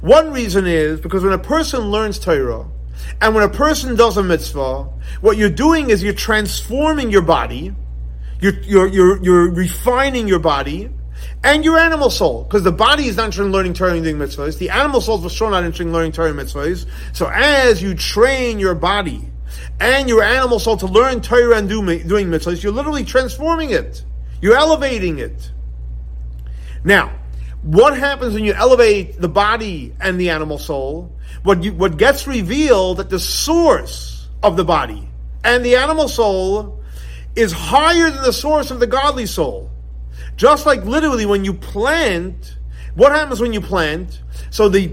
One 0.00 0.32
reason 0.32 0.66
is 0.66 0.98
because 0.98 1.22
when 1.22 1.34
a 1.34 1.38
person 1.38 1.90
learns 1.90 2.18
Torah, 2.18 2.66
and 3.20 3.34
when 3.34 3.44
a 3.44 3.50
person 3.50 3.94
does 3.94 4.16
a 4.16 4.22
mitzvah, 4.22 4.84
what 5.20 5.36
you're 5.36 5.50
doing 5.50 5.90
is 5.90 6.02
you're 6.02 6.14
transforming 6.14 7.10
your 7.10 7.20
body, 7.20 7.74
you're, 8.40 8.58
you're, 8.62 8.86
you're, 8.86 9.22
you're 9.22 9.50
refining 9.50 10.28
your 10.28 10.38
body, 10.38 10.88
and 11.42 11.64
your 11.64 11.78
animal 11.78 12.10
soul, 12.10 12.44
because 12.44 12.62
the 12.62 12.72
body 12.72 13.06
is 13.06 13.16
not 13.16 13.26
interested 13.26 13.46
in 13.46 13.52
learning 13.52 13.74
Torah 13.74 13.94
and 13.94 14.04
doing 14.04 14.16
mitzvahs. 14.16 14.58
The 14.58 14.70
animal 14.70 15.00
soul 15.00 15.16
is 15.18 15.22
for 15.22 15.30
sure 15.30 15.50
not 15.50 15.64
interested 15.64 15.86
in 15.86 15.92
learning 15.92 16.12
Torah 16.12 16.30
and 16.30 16.38
mitzvahs. 16.38 16.86
So 17.12 17.30
as 17.32 17.82
you 17.82 17.94
train 17.94 18.58
your 18.58 18.74
body 18.74 19.28
and 19.80 20.08
your 20.08 20.22
animal 20.22 20.58
soul 20.58 20.76
to 20.78 20.86
learn 20.86 21.22
Torah 21.22 21.56
and 21.56 21.68
do, 21.68 21.82
doing 22.04 22.28
mitzvahs, 22.28 22.62
you're 22.62 22.72
literally 22.72 23.04
transforming 23.04 23.70
it. 23.70 24.04
You're 24.42 24.56
elevating 24.56 25.18
it. 25.18 25.50
Now, 26.84 27.18
what 27.62 27.96
happens 27.96 28.34
when 28.34 28.44
you 28.44 28.54
elevate 28.54 29.20
the 29.20 29.28
body 29.28 29.94
and 30.00 30.18
the 30.18 30.30
animal 30.30 30.58
soul? 30.58 31.14
What 31.42 31.62
you, 31.62 31.72
what 31.74 31.96
gets 31.96 32.26
revealed 32.26 32.98
that 32.98 33.10
the 33.10 33.18
source 33.18 34.28
of 34.42 34.56
the 34.56 34.64
body 34.64 35.08
and 35.44 35.64
the 35.64 35.76
animal 35.76 36.08
soul 36.08 36.82
is 37.36 37.52
higher 37.52 38.10
than 38.10 38.22
the 38.22 38.32
source 38.32 38.70
of 38.70 38.80
the 38.80 38.86
godly 38.86 39.26
soul. 39.26 39.70
Just 40.40 40.64
like 40.64 40.82
literally 40.86 41.26
when 41.26 41.44
you 41.44 41.52
plant, 41.52 42.56
what 42.94 43.12
happens 43.12 43.40
when 43.40 43.52
you 43.52 43.60
plant? 43.60 44.22
So 44.48 44.70
the 44.70 44.90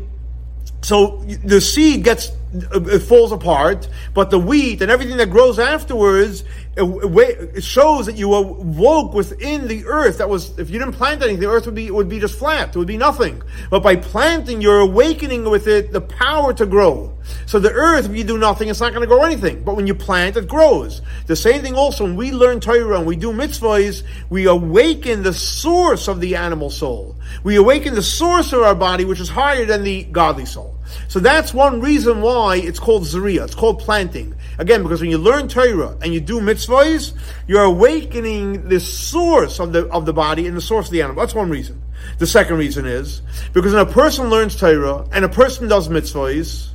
so 0.81 1.23
the 1.45 1.62
seed 1.62 2.03
gets 2.03 2.31
Uh, 2.73 2.81
it 2.86 2.99
falls 2.99 3.31
apart, 3.31 3.89
but 4.13 4.29
the 4.29 4.39
wheat 4.39 4.81
and 4.81 4.89
everything 4.89 5.17
that 5.17 5.29
grows 5.29 5.60
afterwards 5.60 6.45
uh, 6.77 7.10
it 7.10 7.63
shows 7.63 8.05
that 8.05 8.15
you 8.15 8.33
awoke 8.33 9.13
within 9.13 9.67
the 9.67 9.86
earth. 9.86 10.19
That 10.19 10.29
was 10.29 10.57
if 10.60 10.69
you 10.69 10.77
didn't 10.79 10.93
plant 10.93 11.21
anything, 11.23 11.39
the 11.39 11.49
earth 11.49 11.65
would 11.65 11.75
be 11.75 11.89
would 11.89 12.07
be 12.07 12.19
just 12.19 12.38
flat. 12.38 12.69
It 12.69 12.75
would 12.77 12.88
be 12.88 12.97
nothing. 12.97 13.41
But 13.69 13.81
by 13.81 13.95
planting, 13.95 14.62
you're 14.62 14.79
awakening 14.79 15.49
with 15.49 15.67
it 15.67 15.91
the 15.91 16.01
power 16.01 16.53
to 16.53 16.65
grow. 16.65 17.17
So 17.47 17.60
the 17.60 17.71
earth, 17.71 18.05
if 18.05 18.15
you 18.15 18.23
do 18.23 18.38
nothing, 18.38 18.69
it's 18.69 18.79
not 18.79 18.93
going 18.93 19.01
to 19.01 19.07
grow 19.07 19.23
anything. 19.23 19.63
But 19.63 19.75
when 19.75 19.88
you 19.88 19.95
plant, 19.95 20.38
it 20.38 20.47
grows. 20.47 21.01
The 21.25 21.36
same 21.36 21.62
thing 21.62 21.75
also 21.75 22.03
when 22.03 22.15
we 22.15 22.31
learn 22.31 22.60
Torah 22.60 22.97
and 22.97 23.07
we 23.07 23.15
do 23.15 23.31
mitzvahs, 23.31 24.03
we 24.29 24.45
awaken 24.45 25.23
the 25.23 25.33
source 25.33 26.07
of 26.07 26.21
the 26.21 26.36
animal 26.36 26.69
soul. 26.69 27.15
We 27.43 27.55
awaken 27.55 27.95
the 27.95 28.03
source 28.03 28.53
of 28.53 28.62
our 28.62 28.75
body, 28.75 29.03
which 29.03 29.19
is 29.19 29.29
higher 29.29 29.65
than 29.65 29.83
the 29.83 30.03
godly 30.03 30.45
soul. 30.45 30.77
So 31.08 31.19
that's 31.19 31.54
one 31.54 31.82
reason 31.82 32.21
why 32.21 32.58
it's 32.58 32.80
called 32.80 33.04
Zariah. 33.04 33.45
It's 33.45 33.56
called 33.56 33.80
planting. 33.80 34.36
Again, 34.58 34.84
because 34.84 35.02
when 35.02 35.10
you 35.10 35.17
learn 35.17 35.47
Torah 35.47 35.97
and 36.02 36.13
you 36.13 36.19
do 36.19 36.39
mitzvahs, 36.39 37.13
you're 37.47 37.63
awakening 37.63 38.67
the 38.67 38.80
source 38.80 39.60
of 39.60 39.73
the, 39.73 39.88
of 39.88 40.06
the 40.06 40.13
body 40.13 40.47
and 40.47 40.56
the 40.56 40.62
source 40.62 40.88
of 40.88 40.91
the 40.91 41.02
animal. 41.02 41.21
That's 41.21 41.36
one 41.36 41.50
reason. 41.50 41.82
The 42.19 42.28
second 42.28 42.58
reason 42.58 42.86
is 42.86 43.21
because 43.54 43.73
when 43.73 43.82
a 43.82 43.91
person 43.91 44.30
learns 44.30 44.56
Torah 44.56 45.08
and 45.12 45.26
a 45.26 45.30
person 45.30 45.67
does 45.67 45.89
mitzvahs, 45.89 46.69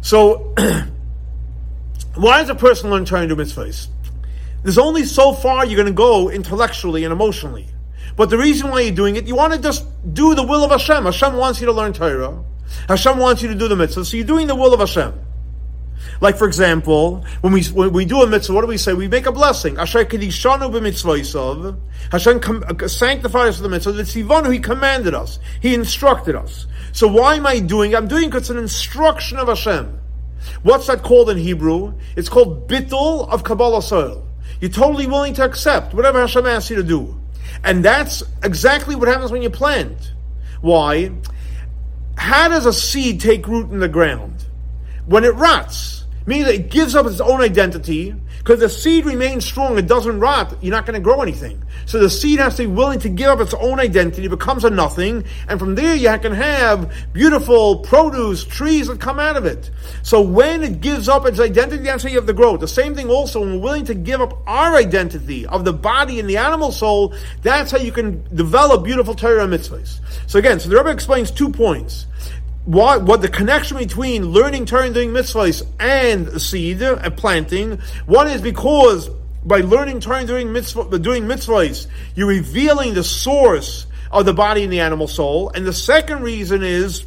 so 0.00 0.54
why 2.14 2.40
does 2.40 2.48
a 2.48 2.54
person 2.54 2.90
learn 2.90 3.04
Torah 3.04 3.22
and 3.22 3.28
do 3.28 3.36
mitzvahs? 3.36 3.88
There's 4.62 4.78
only 4.78 5.04
so 5.04 5.32
far 5.32 5.64
you're 5.64 5.76
going 5.76 5.86
to 5.86 5.92
go 5.92 6.28
intellectually 6.30 7.04
and 7.04 7.12
emotionally. 7.12 7.68
But 8.16 8.30
the 8.30 8.38
reason 8.38 8.70
why 8.70 8.80
you're 8.80 8.94
doing 8.94 9.16
it, 9.16 9.26
you 9.26 9.36
want 9.36 9.52
to 9.52 9.60
just 9.60 9.84
do 10.12 10.34
the 10.34 10.42
will 10.42 10.64
of 10.64 10.70
Hashem. 10.70 11.04
Hashem 11.04 11.36
wants 11.36 11.60
you 11.60 11.66
to 11.66 11.72
learn 11.72 11.92
Torah. 11.92 12.42
Hashem 12.88 13.18
wants 13.18 13.42
you 13.42 13.48
to 13.48 13.54
do 13.54 13.68
the 13.68 13.76
mitzvah, 13.76 14.04
so 14.04 14.16
you're 14.16 14.26
doing 14.26 14.46
the 14.46 14.54
will 14.54 14.72
of 14.74 14.80
Hashem. 14.80 15.12
Like 16.20 16.36
for 16.36 16.46
example, 16.46 17.24
when 17.40 17.52
we 17.52 17.62
when 17.64 17.92
we 17.92 18.04
do 18.04 18.22
a 18.22 18.26
mitzvah, 18.26 18.54
what 18.54 18.62
do 18.62 18.66
we 18.66 18.78
say? 18.78 18.94
We 18.94 19.08
make 19.08 19.26
a 19.26 19.32
blessing. 19.32 19.76
Hashem 19.76 19.98
com- 22.40 22.64
uh, 22.68 22.88
sanctified 22.88 23.48
us 23.48 23.58
the 23.58 23.68
mitzvah. 23.68 23.92
The 23.92 24.02
tzivanu 24.02 24.52
He 24.52 24.58
commanded 24.58 25.14
us. 25.14 25.38
He 25.60 25.74
instructed 25.74 26.34
us. 26.34 26.66
So 26.92 27.08
why 27.08 27.34
am 27.36 27.46
I 27.46 27.60
doing? 27.60 27.94
I'm 27.94 28.08
doing 28.08 28.26
because 28.26 28.42
it's 28.42 28.50
an 28.50 28.58
instruction 28.58 29.38
of 29.38 29.48
Hashem. 29.48 30.00
What's 30.62 30.86
that 30.86 31.02
called 31.02 31.28
in 31.30 31.36
Hebrew? 31.36 31.94
It's 32.16 32.28
called 32.28 32.68
bittul 32.68 33.28
of 33.28 33.42
kabbalas 33.42 33.92
ol. 33.92 34.26
You're 34.60 34.70
totally 34.70 35.06
willing 35.06 35.34
to 35.34 35.44
accept 35.44 35.92
whatever 35.92 36.20
Hashem 36.20 36.46
asks 36.46 36.70
you 36.70 36.76
to 36.76 36.82
do. 36.82 37.20
And 37.62 37.84
that's 37.84 38.22
exactly 38.42 38.94
what 38.94 39.08
happens 39.08 39.30
when 39.30 39.42
you 39.42 39.50
plant. 39.50 40.12
Why? 40.60 41.12
How 42.26 42.48
does 42.48 42.66
a 42.66 42.72
seed 42.72 43.20
take 43.20 43.46
root 43.46 43.70
in 43.70 43.78
the 43.78 43.86
ground? 43.86 44.46
When 45.06 45.22
it 45.22 45.36
rots, 45.36 46.05
meaning 46.26 46.44
that 46.44 46.54
it 46.54 46.70
gives 46.70 46.94
up 46.94 47.06
its 47.06 47.20
own 47.20 47.40
identity, 47.40 48.14
because 48.38 48.60
the 48.60 48.68
seed 48.68 49.06
remains 49.06 49.44
strong, 49.44 49.78
it 49.78 49.86
doesn't 49.86 50.20
rot, 50.20 50.56
you're 50.62 50.74
not 50.74 50.86
going 50.86 50.94
to 50.94 51.02
grow 51.02 51.22
anything. 51.22 51.62
So 51.86 51.98
the 51.98 52.10
seed 52.10 52.38
has 52.38 52.56
to 52.56 52.62
be 52.62 52.66
willing 52.68 52.98
to 53.00 53.08
give 53.08 53.28
up 53.28 53.40
its 53.40 53.54
own 53.54 53.80
identity, 53.80 54.28
becomes 54.28 54.64
a 54.64 54.70
nothing, 54.70 55.24
and 55.48 55.58
from 55.58 55.74
there 55.74 55.94
you 55.94 56.08
can 56.18 56.32
have 56.32 56.92
beautiful 57.12 57.78
produce, 57.78 58.44
trees 58.44 58.88
that 58.88 59.00
come 59.00 59.18
out 59.18 59.36
of 59.36 59.46
it. 59.46 59.70
So 60.02 60.20
when 60.20 60.62
it 60.62 60.80
gives 60.80 61.08
up 61.08 61.26
its 61.26 61.40
identity, 61.40 61.84
that's 61.84 62.02
how 62.02 62.08
you 62.08 62.16
have 62.16 62.26
the 62.26 62.32
growth. 62.32 62.60
The 62.60 62.68
same 62.68 62.94
thing 62.94 63.08
also, 63.08 63.40
when 63.40 63.54
we're 63.54 63.62
willing 63.62 63.84
to 63.86 63.94
give 63.94 64.20
up 64.20 64.42
our 64.46 64.74
identity 64.74 65.46
of 65.46 65.64
the 65.64 65.72
body 65.72 66.20
and 66.20 66.28
the 66.28 66.36
animal 66.36 66.72
soul, 66.72 67.14
that's 67.42 67.70
how 67.70 67.78
you 67.78 67.92
can 67.92 68.22
develop 68.34 68.84
beautiful 68.84 69.14
Torah 69.14 69.46
mitzvahs. 69.46 70.00
So 70.26 70.38
again, 70.38 70.60
so 70.60 70.68
the 70.68 70.76
Rebbe 70.76 70.90
explains 70.90 71.30
two 71.30 71.50
points 71.50 72.06
what, 72.66 73.02
what 73.02 73.22
the 73.22 73.28
connection 73.28 73.78
between 73.78 74.26
learning 74.26 74.66
Torah 74.66 74.84
and 74.84 74.94
doing 74.94 75.10
mitzvahs 75.10 75.66
and 75.80 76.40
seed 76.40 76.82
and 76.82 77.16
planting. 77.16 77.78
One 78.04 78.28
is 78.28 78.42
because 78.42 79.08
by 79.44 79.60
learning 79.60 80.00
Torah 80.00 80.18
and 80.18 80.28
doing 80.28 80.52
mitzvah, 80.52 80.98
doing 80.98 81.24
mitzvahs, 81.24 81.86
you're 82.14 82.28
revealing 82.28 82.92
the 82.92 83.04
source 83.04 83.86
of 84.12 84.26
the 84.26 84.34
body 84.34 84.64
and 84.64 84.72
the 84.72 84.80
animal 84.80 85.08
soul. 85.08 85.50
And 85.54 85.64
the 85.64 85.72
second 85.72 86.22
reason 86.22 86.62
is 86.62 87.06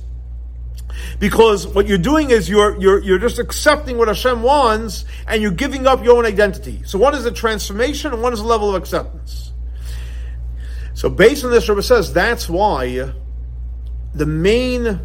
Because 1.19 1.67
what 1.67 1.87
you're 1.87 1.97
doing 1.97 2.29
is 2.29 2.49
you're, 2.49 2.79
you're, 2.79 2.99
you're 2.99 3.19
just 3.19 3.39
accepting 3.39 3.97
what 3.97 4.07
Hashem 4.07 4.41
wants 4.41 5.05
and 5.27 5.41
you're 5.41 5.51
giving 5.51 5.87
up 5.87 6.03
your 6.03 6.17
own 6.17 6.25
identity. 6.25 6.81
So 6.85 6.97
one 6.97 7.15
is 7.15 7.25
a 7.25 7.31
transformation 7.31 8.13
and 8.13 8.21
one 8.21 8.33
is 8.33 8.39
a 8.39 8.45
level 8.45 8.73
of 8.73 8.81
acceptance. 8.81 9.51
So 10.93 11.09
based 11.09 11.45
on 11.45 11.51
this, 11.51 11.67
Rebbe 11.69 11.83
says 11.83 12.13
that's 12.13 12.49
why 12.49 13.13
the 14.13 14.25
main 14.25 14.99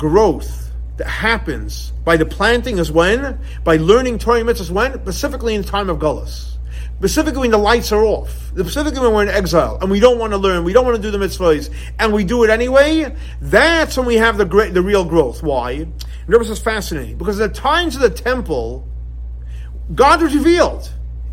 growth 0.00 0.72
that 0.96 1.06
happens 1.06 1.92
by 2.04 2.16
the 2.16 2.26
planting 2.26 2.78
is 2.78 2.90
when? 2.90 3.38
By 3.62 3.76
learning 3.76 4.18
Torah 4.18 4.40
mitzvahs 4.40 4.70
when? 4.70 4.94
Specifically 4.94 5.54
in 5.54 5.62
the 5.62 5.68
time 5.68 5.90
of 5.90 5.98
Gullus. 5.98 6.56
Specifically 6.98 7.42
when 7.42 7.50
the 7.50 7.58
lights 7.58 7.92
are 7.92 8.02
off. 8.02 8.30
Specifically 8.58 9.00
when 9.00 9.12
we're 9.12 9.22
in 9.22 9.28
exile 9.28 9.78
and 9.80 9.90
we 9.90 10.00
don't 10.00 10.18
want 10.18 10.32
to 10.32 10.38
learn, 10.38 10.64
we 10.64 10.72
don't 10.72 10.84
want 10.84 10.96
to 10.96 11.02
do 11.02 11.10
the 11.10 11.18
mitzvahs, 11.18 11.72
and 11.98 12.12
we 12.12 12.24
do 12.24 12.44
it 12.44 12.50
anyway, 12.50 13.14
that's 13.40 13.96
when 13.96 14.06
we 14.06 14.16
have 14.16 14.38
the 14.38 14.44
great, 14.44 14.74
the 14.74 14.82
real 14.82 15.04
growth. 15.04 15.42
Why? 15.42 15.72
And 15.72 15.94
this 16.26 16.50
is 16.50 16.58
fascinating. 16.58 17.16
Because 17.16 17.38
at 17.40 17.54
the 17.54 17.60
times 17.60 17.94
of 17.94 18.02
the 18.02 18.10
temple, 18.10 18.88
God 19.94 20.22
was 20.22 20.34
revealed. 20.34 20.90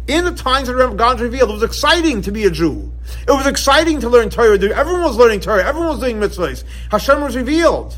In 0.07 0.23
the 0.23 0.31
times 0.31 0.69
of 0.69 0.97
God 0.97 1.19
revealed, 1.19 1.49
it 1.49 1.53
was 1.53 1.63
exciting 1.63 2.21
to 2.21 2.31
be 2.31 2.45
a 2.45 2.51
Jew. 2.51 2.91
It 3.27 3.31
was 3.31 3.45
exciting 3.45 4.01
to 4.01 4.09
learn 4.09 4.29
Torah. 4.29 4.57
Everyone 4.57 5.03
was 5.03 5.17
learning 5.17 5.41
Torah. 5.41 5.65
Everyone 5.65 5.89
was 5.89 5.99
doing 5.99 6.17
mitzvahs. 6.17 6.63
Hashem 6.91 7.21
was 7.21 7.35
revealed. 7.35 7.97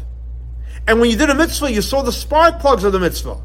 And 0.89 0.99
when 0.99 1.11
you 1.11 1.17
did 1.17 1.29
a 1.29 1.35
mitzvah, 1.35 1.71
you 1.71 1.83
saw 1.83 2.01
the 2.01 2.11
spark 2.11 2.59
plugs 2.59 2.83
of 2.83 2.93
the 2.93 2.99
mitzvah. 2.99 3.37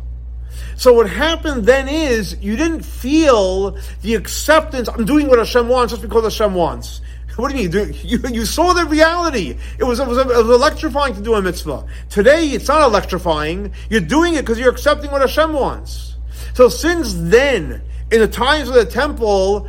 So 0.77 0.95
what 0.95 1.11
happened 1.11 1.67
then 1.67 1.89
is 1.89 2.39
you 2.41 2.57
didn't 2.57 2.81
feel 2.81 3.79
the 4.01 4.15
acceptance. 4.15 4.89
I'm 4.89 5.05
doing 5.05 5.29
what 5.29 5.39
Hashem 5.39 5.69
wants 5.69 5.93
just 5.93 6.01
because 6.01 6.25
Hashem 6.25 6.55
wants. 6.55 7.03
What 7.37 7.51
do 7.51 7.59
you 7.59 7.69
mean? 7.69 7.93
You, 8.03 8.19
you 8.31 8.47
saw 8.47 8.73
the 8.73 8.87
reality. 8.87 9.59
It 9.79 9.85
was, 9.85 10.01
it 10.01 10.07
was, 10.07 10.17
it 10.17 10.27
was 10.27 10.49
electrifying 10.49 11.15
to 11.17 11.21
do 11.21 11.35
a 11.35 11.43
mitzvah. 11.43 11.87
Today, 12.09 12.47
it's 12.47 12.69
not 12.69 12.81
electrifying. 12.81 13.75
You're 13.91 14.01
doing 14.01 14.35
it 14.35 14.43
because 14.43 14.59
you're 14.59 14.71
accepting 14.71 15.11
what 15.11 15.21
Hashem 15.21 15.53
wants. 15.53 16.17
So 16.55 16.71
since 16.71 17.13
then, 17.13 17.83
in 18.11 18.21
the 18.21 18.29
times 18.29 18.71
of 18.71 18.75
the 18.75 18.87
temple, 18.87 19.69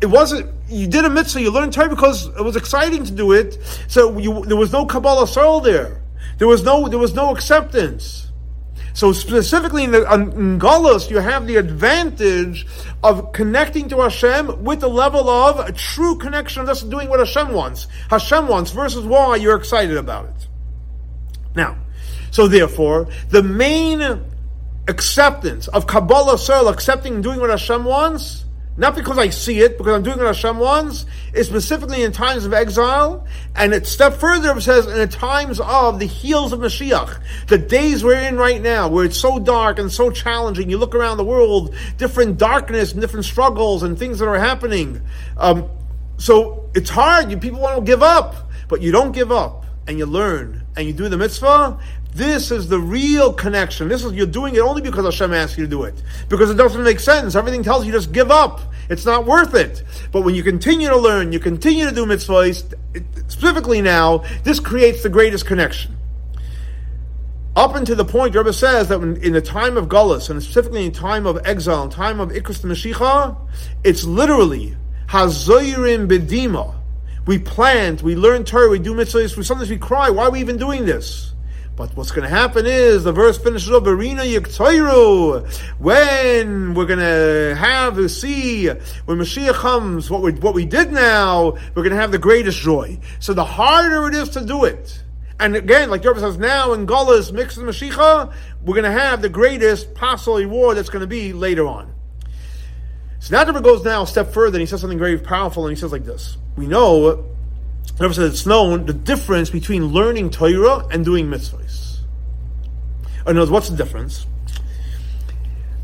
it 0.00 0.06
wasn't 0.06 0.54
you 0.70 0.86
did 0.86 1.04
a 1.04 1.10
mitzvah, 1.10 1.42
you 1.42 1.50
learned 1.50 1.74
Torah 1.74 1.90
because 1.90 2.28
it 2.28 2.42
was 2.42 2.56
exciting 2.56 3.04
to 3.04 3.12
do 3.12 3.32
it. 3.32 3.58
So 3.88 4.16
you, 4.18 4.42
there 4.46 4.56
was 4.56 4.72
no 4.72 4.86
kabbalas 4.86 5.36
ol 5.36 5.60
there. 5.60 6.00
There 6.38 6.48
was 6.48 6.62
no 6.62 6.88
there 6.88 6.98
was 6.98 7.14
no 7.14 7.34
acceptance. 7.34 8.26
So 8.96 9.12
specifically 9.12 9.84
in, 9.84 9.90
the, 9.90 10.10
in 10.10 10.58
you 11.10 11.18
have 11.18 11.46
the 11.46 11.56
advantage 11.56 12.66
of 13.04 13.30
connecting 13.32 13.90
to 13.90 14.00
Hashem 14.00 14.64
with 14.64 14.80
the 14.80 14.88
level 14.88 15.28
of 15.28 15.60
a 15.60 15.70
true 15.70 16.16
connection 16.16 16.62
of 16.62 16.68
just 16.68 16.88
doing 16.88 17.10
what 17.10 17.18
Hashem 17.18 17.52
wants. 17.52 17.88
Hashem 18.08 18.48
wants 18.48 18.70
versus 18.70 19.04
why 19.04 19.36
you're 19.36 19.56
excited 19.56 19.98
about 19.98 20.30
it. 20.30 20.48
Now, 21.54 21.76
so 22.30 22.48
therefore, 22.48 23.08
the 23.28 23.42
main 23.42 24.00
acceptance 24.88 25.68
of 25.68 25.86
Kabbalas 25.86 26.48
Ol, 26.48 26.68
accepting 26.68 27.16
and 27.16 27.22
doing 27.22 27.38
what 27.38 27.50
Hashem 27.50 27.84
wants, 27.84 28.45
not 28.76 28.94
because 28.94 29.18
I 29.18 29.30
see 29.30 29.60
it, 29.60 29.78
because 29.78 29.94
I'm 29.94 30.02
doing 30.02 30.18
what 30.18 30.26
Hashem 30.26 30.58
wants, 30.58 31.06
is 31.32 31.46
specifically 31.46 32.02
in 32.02 32.12
times 32.12 32.44
of 32.44 32.52
exile, 32.52 33.26
and 33.54 33.72
it 33.72 33.86
step 33.86 34.14
further, 34.14 34.56
it 34.56 34.60
says, 34.60 34.86
in 34.86 34.98
the 34.98 35.06
times 35.06 35.60
of 35.60 35.98
the 35.98 36.06
heels 36.06 36.52
of 36.52 36.60
Mashiach, 36.60 37.20
the 37.46 37.58
days 37.58 38.04
we're 38.04 38.20
in 38.20 38.36
right 38.36 38.60
now, 38.60 38.88
where 38.88 39.04
it's 39.04 39.16
so 39.16 39.38
dark 39.38 39.78
and 39.78 39.90
so 39.90 40.10
challenging, 40.10 40.68
you 40.68 40.78
look 40.78 40.94
around 40.94 41.16
the 41.16 41.24
world, 41.24 41.74
different 41.96 42.38
darkness 42.38 42.92
and 42.92 43.00
different 43.00 43.24
struggles 43.24 43.82
and 43.82 43.98
things 43.98 44.18
that 44.18 44.28
are 44.28 44.38
happening. 44.38 45.00
Um, 45.36 45.68
so 46.18 46.70
it's 46.74 46.90
hard, 46.90 47.30
you 47.30 47.38
people 47.38 47.60
want 47.60 47.76
to 47.78 47.82
give 47.82 48.02
up, 48.02 48.50
but 48.68 48.82
you 48.82 48.92
don't 48.92 49.12
give 49.12 49.32
up, 49.32 49.64
and 49.86 49.98
you 49.98 50.06
learn, 50.06 50.66
and 50.76 50.86
you 50.86 50.92
do 50.92 51.08
the 51.08 51.16
mitzvah, 51.16 51.78
this 52.16 52.50
is 52.50 52.68
the 52.68 52.78
real 52.78 53.32
connection. 53.32 53.88
This 53.88 54.04
is 54.04 54.12
you're 54.12 54.26
doing 54.26 54.54
it 54.54 54.60
only 54.60 54.80
because 54.80 55.04
Hashem 55.04 55.32
asked 55.32 55.58
you 55.58 55.64
to 55.64 55.70
do 55.70 55.84
it. 55.84 56.02
Because 56.28 56.50
it 56.50 56.54
doesn't 56.54 56.82
make 56.82 56.98
sense. 56.98 57.34
Everything 57.34 57.62
tells 57.62 57.86
you 57.86 57.92
just 57.92 58.12
give 58.12 58.30
up. 58.30 58.60
It's 58.88 59.04
not 59.04 59.26
worth 59.26 59.54
it. 59.54 59.82
But 60.12 60.22
when 60.22 60.34
you 60.34 60.42
continue 60.42 60.88
to 60.88 60.96
learn, 60.96 61.32
you 61.32 61.40
continue 61.40 61.88
to 61.88 61.94
do 61.94 62.06
mitzvahs, 62.06 62.72
specifically 63.28 63.82
now, 63.82 64.24
this 64.44 64.60
creates 64.60 65.02
the 65.02 65.08
greatest 65.08 65.46
connection. 65.46 65.96
Up 67.54 67.74
until 67.74 67.96
the 67.96 68.04
point, 68.04 68.34
Rebbe 68.34 68.52
says 68.52 68.88
that 68.88 69.00
when, 69.00 69.16
in 69.16 69.32
the 69.32 69.40
time 69.40 69.76
of 69.76 69.88
Gullus, 69.88 70.30
and 70.30 70.42
specifically 70.42 70.86
in 70.86 70.92
time 70.92 71.26
of 71.26 71.38
exile, 71.46 71.84
in 71.84 71.90
time 71.90 72.20
of 72.20 72.30
Ikris 72.30 72.62
Mashiach, 72.64 73.36
it's 73.82 74.04
literally 74.04 74.76
Hazoyrim 75.08 76.08
Bedima. 76.08 76.74
We 77.26 77.38
plant, 77.38 78.02
we 78.02 78.14
learn 78.14 78.44
Torah, 78.44 78.68
we 78.68 78.78
do 78.78 78.94
mitzvahs, 78.94 79.36
we 79.36 79.42
sometimes 79.42 79.70
we 79.70 79.78
cry, 79.78 80.10
why 80.10 80.24
are 80.24 80.30
we 80.30 80.40
even 80.40 80.58
doing 80.58 80.84
this? 80.86 81.32
But 81.76 81.94
what's 81.94 82.10
going 82.10 82.22
to 82.22 82.34
happen 82.34 82.64
is 82.64 83.04
the 83.04 83.12
verse 83.12 83.36
finishes 83.36 83.70
up 83.70 83.84
Verina 83.84 84.24
Yiktoiru. 84.24 85.46
When 85.78 86.72
we're 86.72 86.86
going 86.86 87.00
to 87.00 87.54
have 87.54 87.96
the 87.96 88.08
see 88.08 88.68
when 88.68 89.18
Mashiach 89.18 89.52
comes, 89.52 90.10
what 90.10 90.22
we 90.22 90.32
what 90.32 90.54
we 90.54 90.64
did 90.64 90.90
now, 90.90 91.50
we're 91.74 91.82
going 91.82 91.90
to 91.90 91.96
have 91.96 92.12
the 92.12 92.18
greatest 92.18 92.58
joy. 92.60 92.98
So 93.18 93.34
the 93.34 93.44
harder 93.44 94.08
it 94.08 94.14
is 94.14 94.30
to 94.30 94.44
do 94.46 94.64
it, 94.64 95.02
and 95.38 95.54
again, 95.54 95.90
like 95.90 96.02
Yerba 96.02 96.20
says, 96.20 96.38
now 96.38 96.72
in 96.72 96.86
Gullus 96.86 97.30
mixed 97.30 97.58
with 97.58 97.66
Mashiach, 97.66 98.32
we're 98.62 98.74
going 98.74 98.84
to 98.84 98.98
have 98.98 99.20
the 99.20 99.28
greatest 99.28 99.94
possible 99.94 100.38
reward 100.38 100.78
that's 100.78 100.88
going 100.88 101.02
to 101.02 101.06
be 101.06 101.34
later 101.34 101.66
on. 101.66 101.92
So 103.18 103.36
now 103.36 103.44
Yerba 103.44 103.60
goes 103.60 103.84
now 103.84 104.02
a 104.02 104.06
step 104.06 104.32
further, 104.32 104.56
and 104.56 104.60
he 104.60 104.66
says 104.66 104.80
something 104.80 104.98
very 104.98 105.18
powerful, 105.18 105.66
and 105.66 105.76
he 105.76 105.78
says 105.78 105.92
like 105.92 106.06
this: 106.06 106.38
We 106.56 106.66
know 106.66 107.35
Never 107.98 108.12
said 108.12 108.26
it's 108.26 108.44
known 108.44 108.84
the 108.86 108.92
difference 108.92 109.48
between 109.48 109.86
learning 109.86 110.30
Torah 110.30 110.86
and 110.90 111.04
doing 111.04 111.26
mitzvahs. 111.28 112.00
In 113.26 113.30
other 113.30 113.40
words, 113.40 113.50
what's 113.50 113.68
the 113.70 113.76
difference? 113.76 114.26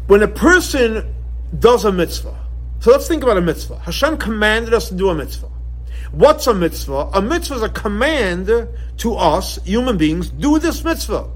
When 0.06 0.22
a 0.22 0.28
person 0.28 1.14
does 1.58 1.84
a 1.84 1.92
mitzvah, 1.92 2.38
so 2.80 2.90
let's 2.90 3.08
think 3.08 3.22
about 3.22 3.38
a 3.38 3.40
mitzvah. 3.40 3.78
Hashem 3.78 4.18
commanded 4.18 4.74
us 4.74 4.88
to 4.88 4.94
do 4.94 5.08
a 5.08 5.14
mitzvah. 5.14 5.48
What's 6.10 6.46
a 6.46 6.54
mitzvah? 6.54 7.10
A 7.14 7.22
mitzvah 7.22 7.54
is 7.54 7.62
a 7.62 7.68
command 7.70 8.46
to 8.98 9.14
us, 9.14 9.56
human 9.64 9.96
beings, 9.96 10.28
do 10.28 10.58
this 10.58 10.84
mitzvah. 10.84 11.30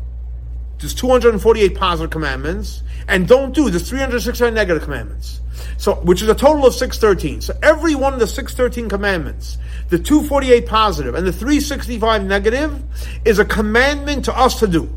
There's 0.78 0.94
248 0.94 1.74
positive 1.74 2.10
commandments, 2.10 2.82
and 3.08 3.26
don't 3.26 3.54
do, 3.54 3.70
there's 3.70 3.88
369 3.88 4.52
negative 4.52 4.82
commandments. 4.82 5.40
So, 5.78 5.94
which 5.96 6.22
is 6.22 6.28
a 6.28 6.34
total 6.34 6.66
of 6.66 6.74
613. 6.74 7.40
So 7.40 7.54
every 7.62 7.94
one 7.94 8.12
of 8.12 8.20
the 8.20 8.26
613 8.26 8.88
commandments, 8.88 9.58
the 9.88 9.98
248 9.98 10.66
positive 10.66 11.14
and 11.14 11.26
the 11.26 11.32
365 11.32 12.24
negative, 12.24 12.82
is 13.24 13.38
a 13.38 13.44
commandment 13.44 14.26
to 14.26 14.36
us 14.36 14.60
to 14.60 14.66
do. 14.66 14.90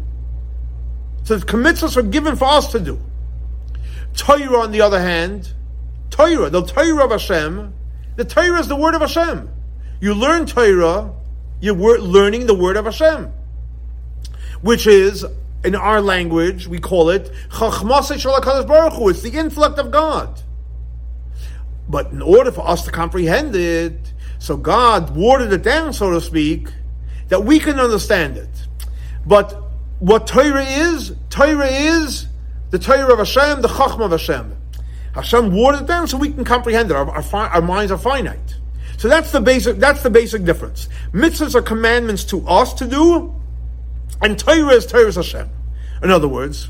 So 1.23 1.37
the 1.37 1.45
commitments 1.45 1.95
are 1.95 2.01
given 2.01 2.35
for 2.35 2.45
us 2.45 2.71
to 2.71 2.79
do. 2.79 2.99
Torah, 4.15 4.61
on 4.61 4.71
the 4.71 4.81
other 4.81 4.99
hand, 4.99 5.53
Torah, 6.09 6.49
the 6.49 6.63
Torah 6.63 7.05
of 7.05 7.11
Hashem, 7.11 7.73
the 8.15 8.25
Torah 8.25 8.59
is 8.59 8.67
the 8.67 8.75
word 8.75 8.95
of 8.95 9.01
Hashem. 9.01 9.49
You 10.01 10.13
learn 10.13 10.45
Torah, 10.45 11.13
you're 11.61 11.99
learning 11.99 12.47
the 12.47 12.55
word 12.55 12.77
of 12.77 12.85
Hashem, 12.85 13.31
which 14.61 14.87
is 14.87 15.25
in 15.63 15.75
our 15.75 16.01
language, 16.01 16.67
we 16.67 16.79
call 16.79 17.09
it 17.09 17.31
It's 17.51 19.21
the 19.21 19.31
intellect 19.33 19.77
of 19.77 19.91
God. 19.91 20.41
But 21.89 22.11
in 22.11 22.21
order 22.21 22.51
for 22.51 22.67
us 22.67 22.85
to 22.85 22.91
comprehend 22.91 23.55
it, 23.55 24.13
so 24.37 24.55
God 24.55 25.15
watered 25.15 25.51
it 25.51 25.63
down, 25.63 25.91
so 25.91 26.11
to 26.11 26.21
speak, 26.21 26.69
that 27.27 27.43
we 27.43 27.59
can 27.59 27.79
understand 27.79 28.37
it. 28.37 28.49
But 29.25 29.61
what 29.99 30.27
Torah 30.27 30.63
is, 30.63 31.13
Torah 31.29 31.67
is 31.67 32.27
the 32.69 32.79
Torah 32.79 33.11
of 33.11 33.19
Hashem, 33.19 33.61
the 33.61 33.67
Chachma 33.67 34.05
of 34.05 34.11
Hashem. 34.11 34.55
Hashem 35.13 35.53
watered 35.53 35.81
it 35.81 35.87
down 35.87 36.07
so 36.07 36.17
we 36.17 36.31
can 36.31 36.45
comprehend 36.45 36.91
it. 36.91 36.95
Our, 36.95 37.09
our, 37.09 37.49
our, 37.49 37.61
minds 37.61 37.91
are 37.91 37.97
finite. 37.97 38.55
So 38.97 39.07
that's 39.07 39.31
the 39.31 39.41
basic. 39.41 39.77
That's 39.77 40.03
the 40.03 40.09
basic 40.09 40.43
difference. 40.43 40.87
Mitzvahs 41.13 41.55
are 41.55 41.61
commandments 41.61 42.23
to 42.25 42.47
us 42.47 42.73
to 42.75 42.87
do, 42.87 43.38
and 44.21 44.37
Torah 44.37 44.73
is 44.73 44.85
Torah 44.85 45.11
Hashem. 45.11 45.49
In 46.01 46.11
other 46.11 46.27
words, 46.27 46.69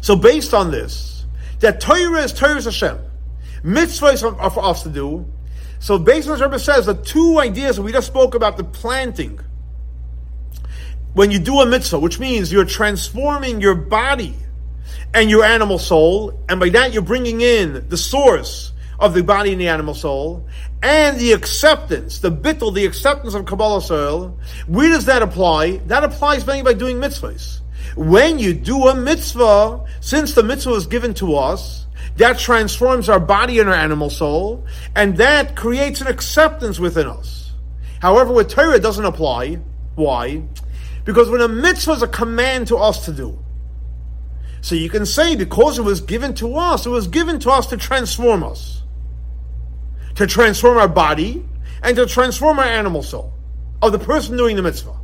so 0.00 0.16
based 0.16 0.54
on 0.54 0.70
this, 0.70 1.24
that 1.60 1.80
Torah 1.80 2.22
is 2.22 2.32
Torah 2.32 2.62
Hashem, 2.62 2.98
Mitzvahs 3.66 4.22
are 4.22 4.50
for 4.50 4.64
us 4.64 4.84
to 4.84 4.88
do. 4.88 5.26
So 5.80 5.98
based 5.98 6.28
on 6.28 6.38
what 6.38 6.44
Rebbe 6.44 6.58
says, 6.58 6.86
the 6.86 6.94
two 6.94 7.38
ideas 7.40 7.80
we 7.80 7.92
just 7.92 8.06
spoke 8.06 8.34
about, 8.34 8.56
the 8.56 8.64
planting, 8.64 9.40
when 11.14 11.30
you 11.30 11.38
do 11.38 11.60
a 11.60 11.66
mitzvah, 11.66 11.98
which 11.98 12.20
means 12.20 12.52
you're 12.52 12.64
transforming 12.64 13.60
your 13.60 13.74
body 13.74 14.34
and 15.12 15.28
your 15.28 15.44
animal 15.44 15.78
soul, 15.78 16.44
and 16.48 16.60
by 16.60 16.68
that 16.70 16.92
you're 16.92 17.02
bringing 17.02 17.40
in 17.40 17.88
the 17.88 17.96
source 17.96 18.72
of 18.98 19.14
the 19.14 19.22
body 19.22 19.52
and 19.52 19.60
the 19.60 19.68
animal 19.68 19.94
soul, 19.94 20.46
and 20.82 21.18
the 21.18 21.32
acceptance, 21.32 22.18
the 22.18 22.30
bittul, 22.30 22.74
the 22.74 22.86
acceptance 22.86 23.34
of 23.34 23.44
kabbalas 23.44 23.90
ol, 23.90 24.38
where 24.66 24.88
does 24.88 25.06
that 25.06 25.22
apply? 25.22 25.78
That 25.86 26.04
applies 26.04 26.46
mainly 26.46 26.62
by 26.62 26.74
doing 26.74 26.96
mitzvahs. 26.96 27.60
When 27.96 28.38
you 28.38 28.52
do 28.52 28.88
a 28.88 28.94
mitzvah, 28.94 29.84
since 30.00 30.34
the 30.34 30.42
mitzvah 30.42 30.74
is 30.74 30.86
given 30.86 31.14
to 31.14 31.36
us, 31.36 31.86
that 32.16 32.38
transforms 32.38 33.08
our 33.08 33.20
body 33.20 33.58
and 33.58 33.68
our 33.68 33.74
animal 33.74 34.10
soul, 34.10 34.64
and 34.94 35.16
that 35.16 35.56
creates 35.56 36.00
an 36.00 36.06
acceptance 36.06 36.78
within 36.78 37.06
us. 37.06 37.52
However, 38.00 38.32
with 38.32 38.48
Torah, 38.48 38.78
doesn't 38.78 39.04
apply. 39.04 39.60
Why? 39.94 40.42
Because 41.04 41.30
when 41.30 41.40
a 41.40 41.48
mitzvah 41.48 41.92
is 41.92 42.02
a 42.02 42.08
command 42.08 42.68
to 42.68 42.76
us 42.76 43.04
to 43.06 43.12
do, 43.12 43.38
so 44.60 44.74
you 44.74 44.90
can 44.90 45.06
say 45.06 45.36
because 45.36 45.78
it 45.78 45.82
was 45.82 46.00
given 46.00 46.34
to 46.34 46.56
us, 46.56 46.86
it 46.86 46.90
was 46.90 47.06
given 47.06 47.38
to 47.40 47.50
us 47.50 47.68
to 47.68 47.76
transform 47.76 48.42
us, 48.42 48.82
to 50.16 50.26
transform 50.26 50.78
our 50.78 50.88
body, 50.88 51.44
and 51.82 51.96
to 51.96 52.06
transform 52.06 52.58
our 52.58 52.64
animal 52.64 53.02
soul 53.02 53.32
of 53.80 53.92
the 53.92 53.98
person 53.98 54.36
doing 54.36 54.56
the 54.56 54.62
mitzvah. 54.62 54.96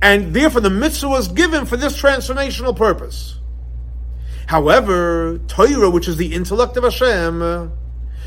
And 0.00 0.34
therefore, 0.34 0.60
the 0.60 0.70
mitzvah 0.70 1.08
was 1.08 1.28
given 1.28 1.64
for 1.64 1.76
this 1.76 2.00
transformational 2.00 2.76
purpose. 2.76 3.38
However, 4.46 5.38
Torah, 5.46 5.90
which 5.90 6.08
is 6.08 6.16
the 6.16 6.34
intellect 6.34 6.76
of 6.76 6.84
Hashem, 6.84 7.72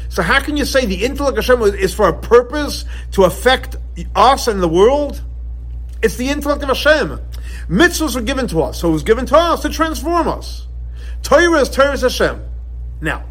so 0.10 0.22
how 0.22 0.40
can 0.40 0.56
you 0.56 0.66
say 0.66 0.86
the 0.86 1.04
intellect 1.04 1.38
of 1.38 1.46
Hashem 1.46 1.62
is 1.76 1.94
for 1.94 2.08
a 2.08 2.18
purpose 2.18 2.86
to 3.12 3.26
affect 3.26 3.76
us 4.16 4.48
and 4.48 4.62
the 4.62 4.68
world? 4.68 5.22
It's 6.02 6.16
the 6.16 6.30
intellect 6.30 6.64
of 6.64 6.70
Hashem. 6.70 7.20
Mitzvahs 7.68 8.16
were 8.16 8.22
given 8.22 8.48
to 8.48 8.62
us, 8.62 8.80
so 8.80 8.90
it 8.90 8.94
was 8.94 9.04
given 9.04 9.26
to 9.26 9.38
us 9.38 9.64
to 9.64 9.70
transform 9.70 10.28
us. 10.28 10.68
Torah 11.24 11.60
is 11.60 11.70
Torah 11.70 11.94
is 11.94 12.02
Hashem. 12.02 12.42
Now, 13.02 13.26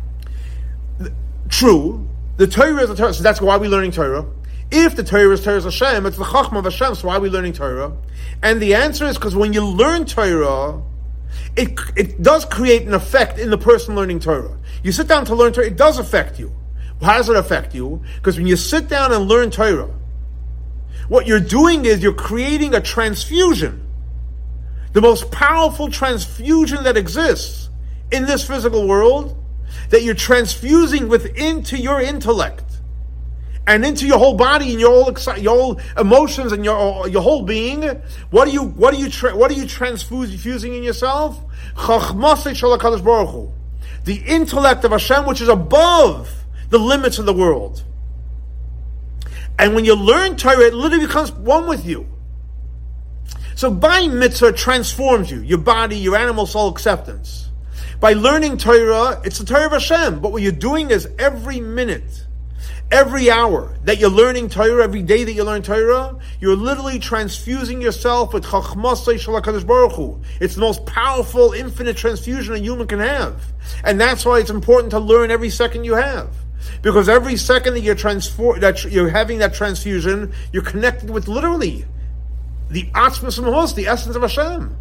true, 1.59 2.09
the 2.37 2.47
Torah 2.47 2.83
is 2.83 2.88
the 2.88 2.97
Torah, 2.97 3.14
so 3.14 3.23
that's 3.23 3.40
why 3.40 3.57
we're 3.57 3.71
learning 3.71 3.93
Torah. 3.93 4.27
If 4.71 4.97
the 4.97 5.05
Torah 5.05 5.33
is 5.33 5.45
Torah 5.45 5.59
is 5.59 5.64
Hashem, 5.64 6.07
it's 6.07 6.17
the 6.17 6.25
Chachma 6.25 6.59
of 6.59 6.64
Hashem, 6.64 6.95
so 6.97 7.09
why 7.09 7.17
are 7.17 7.21
we 7.21 7.29
learning 7.31 7.53
Torah? 7.53 7.97
And 8.43 8.61
the 8.61 8.75
answer 8.75 9.07
is 9.07 9.17
because 9.17 9.37
when 9.37 9.53
you 9.53 9.64
learn 9.64 10.05
Torah, 10.05 10.83
it, 11.57 11.79
it 11.97 12.23
does 12.23 12.45
create 12.45 12.83
an 12.87 12.95
effect 12.95 13.38
in 13.38 13.51
the 13.51 13.59
person 13.59 13.95
learning 13.95 14.21
Torah. 14.21 14.59
You 14.83 14.93
sit 14.93 15.07
down 15.07 15.25
to 15.27 15.35
learn 15.35 15.53
Torah, 15.53 15.67
it 15.67 15.77
does 15.77 15.99
affect 15.99 16.38
you. 16.38 16.53
How 17.01 17.19
does 17.19 17.29
it 17.29 17.37
affect 17.37 17.75
you? 17.75 18.03
Because 18.17 18.37
when 18.37 18.47
you 18.47 18.57
sit 18.57 18.88
down 18.88 19.12
and 19.12 19.29
learn 19.29 19.51
Torah, 19.51 19.90
what 21.09 21.27
you're 21.27 21.40
doing 21.40 21.85
is 21.85 22.03
you're 22.03 22.14
creating 22.14 22.75
a 22.75 22.81
transfusion 22.81 23.85
the 24.95 25.01
most 25.01 25.31
powerful 25.33 25.90
transfusion 25.90 26.85
that 26.85 26.97
exists 26.97 27.69
in 28.12 28.25
this 28.25 28.47
physical 28.47 28.87
world 28.87 29.37
that 29.90 30.03
you're 30.03 30.14
transfusing 30.14 31.09
within 31.09 31.62
to 31.64 31.79
your 31.79 32.01
intellect 32.01 32.64
and 33.66 33.85
into 33.85 34.07
your 34.07 34.18
whole 34.18 34.37
body 34.37 34.70
and 34.73 34.81
your 34.81 34.90
whole 34.90 35.38
your 35.38 35.57
whole 35.57 35.81
emotions 35.99 36.53
and 36.53 36.64
your 36.64 37.09
your 37.09 37.23
whole 37.23 37.42
being. 37.42 37.83
What 38.31 38.49
are 38.49 38.51
you 38.51 38.64
what 38.64 38.94
are 38.94 38.99
you 38.99 39.09
tra- 39.09 39.37
what 39.37 39.51
are 39.51 39.55
you 39.55 39.66
transfusing 39.66 40.75
in 40.75 40.83
yourself? 40.83 41.40
The 44.05 44.23
intellect 44.27 44.85
of 44.85 44.90
Hashem, 44.90 45.25
which 45.27 45.40
is 45.40 45.49
above 45.49 46.31
the 46.68 46.79
limits 46.79 47.18
of 47.18 47.27
the 47.27 47.33
world. 47.33 47.83
And 49.59 49.75
when 49.75 49.85
you 49.85 49.94
learn 49.94 50.37
Torah, 50.37 50.66
it 50.66 50.75
literally 50.75 51.07
becomes 51.07 51.33
one 51.33 51.68
with 51.68 51.87
you. 51.87 52.09
So 53.55 53.70
by 53.70 54.09
mitzvah 54.09 54.53
transforms 54.53 55.31
you, 55.31 55.40
your 55.40 55.59
body, 55.59 55.97
your 55.97 56.16
animal 56.16 56.44
soul 56.44 56.68
acceptance. 56.68 57.51
By 58.05 58.12
learning 58.12 58.59
Torah, 58.59 59.23
it's 59.25 59.38
the 59.38 59.47
Torah 59.47 59.64
of 59.64 59.73
Hashem. 59.73 60.21
But 60.21 60.31
what 60.31 60.43
you're 60.43 60.53
doing 60.53 60.90
is 60.90 61.09
every 61.19 61.59
minute, 61.59 62.27
every 62.90 63.31
hour 63.31 63.79
that 63.85 63.99
you're 63.99 64.11
learning 64.11 64.51
Torah, 64.51 64.85
every 64.85 65.01
day 65.01 65.25
that 65.25 65.33
you 65.33 65.43
learn 65.43 65.62
Torah, 65.62 66.19
you're 66.38 66.55
literally 66.55 66.99
transfusing 66.99 67.81
yourself 67.81 68.35
with 68.35 68.45
Chachmasay 68.45 69.14
Shalakadosh 69.14 69.67
Baruch 69.67 69.93
Hu. 69.93 70.21
It's 70.38 70.55
the 70.55 70.61
most 70.61 70.85
powerful, 70.85 71.55
infinite 71.55 71.97
transfusion 71.97 72.53
a 72.55 72.59
human 72.59 72.87
can 72.87 72.99
have. 72.99 73.40
And 73.85 73.99
that's 73.99 74.27
why 74.27 74.38
it's 74.38 74.51
important 74.51 74.90
to 74.90 74.99
learn 74.99 75.31
every 75.31 75.49
second 75.49 75.85
you 75.85 75.95
have. 75.95 76.29
Because 76.83 77.09
every 77.09 77.38
second 77.38 77.73
that 77.73 77.81
you're 77.81 77.95
that 77.95 78.85
you're 78.85 79.09
having 79.09 79.38
that 79.38 79.55
transfusion, 79.55 80.35
you're 80.53 80.62
connected 80.62 81.09
with 81.09 81.27
literally 81.27 81.87
the 82.69 82.83
Atzmas 82.90 83.75
the 83.75 83.87
essence 83.87 84.14
of 84.14 84.21
Hashem. 84.21 84.77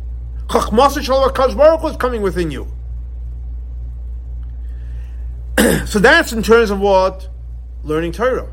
Chachmas 0.48 1.56
Baruch 1.56 1.84
is 1.90 1.96
coming 1.96 2.22
within 2.22 2.52
you. 2.52 2.68
so 5.86 6.00
that's 6.00 6.34
in 6.34 6.44
terms 6.44 6.72
of 6.72 6.80
what? 6.80 7.30
Learning 7.84 8.12
Torah. 8.12 8.50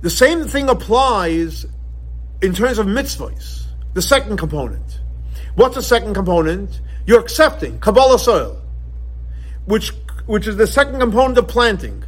The 0.00 0.10
same 0.10 0.46
thing 0.46 0.68
applies 0.68 1.66
in 2.40 2.54
terms 2.54 2.78
of 2.78 2.86
mitzvahs, 2.86 3.66
the 3.94 4.02
second 4.02 4.38
component. 4.38 5.00
What's 5.54 5.74
the 5.74 5.82
second 5.82 6.14
component? 6.14 6.80
You're 7.06 7.20
accepting 7.20 7.78
kabbalas 7.78 8.26
ol, 8.26 8.62
which, 9.66 9.92
which 10.26 10.46
is 10.46 10.56
the 10.56 10.66
second 10.66 10.98
component 10.98 11.36
of 11.38 11.46
planting. 11.46 12.04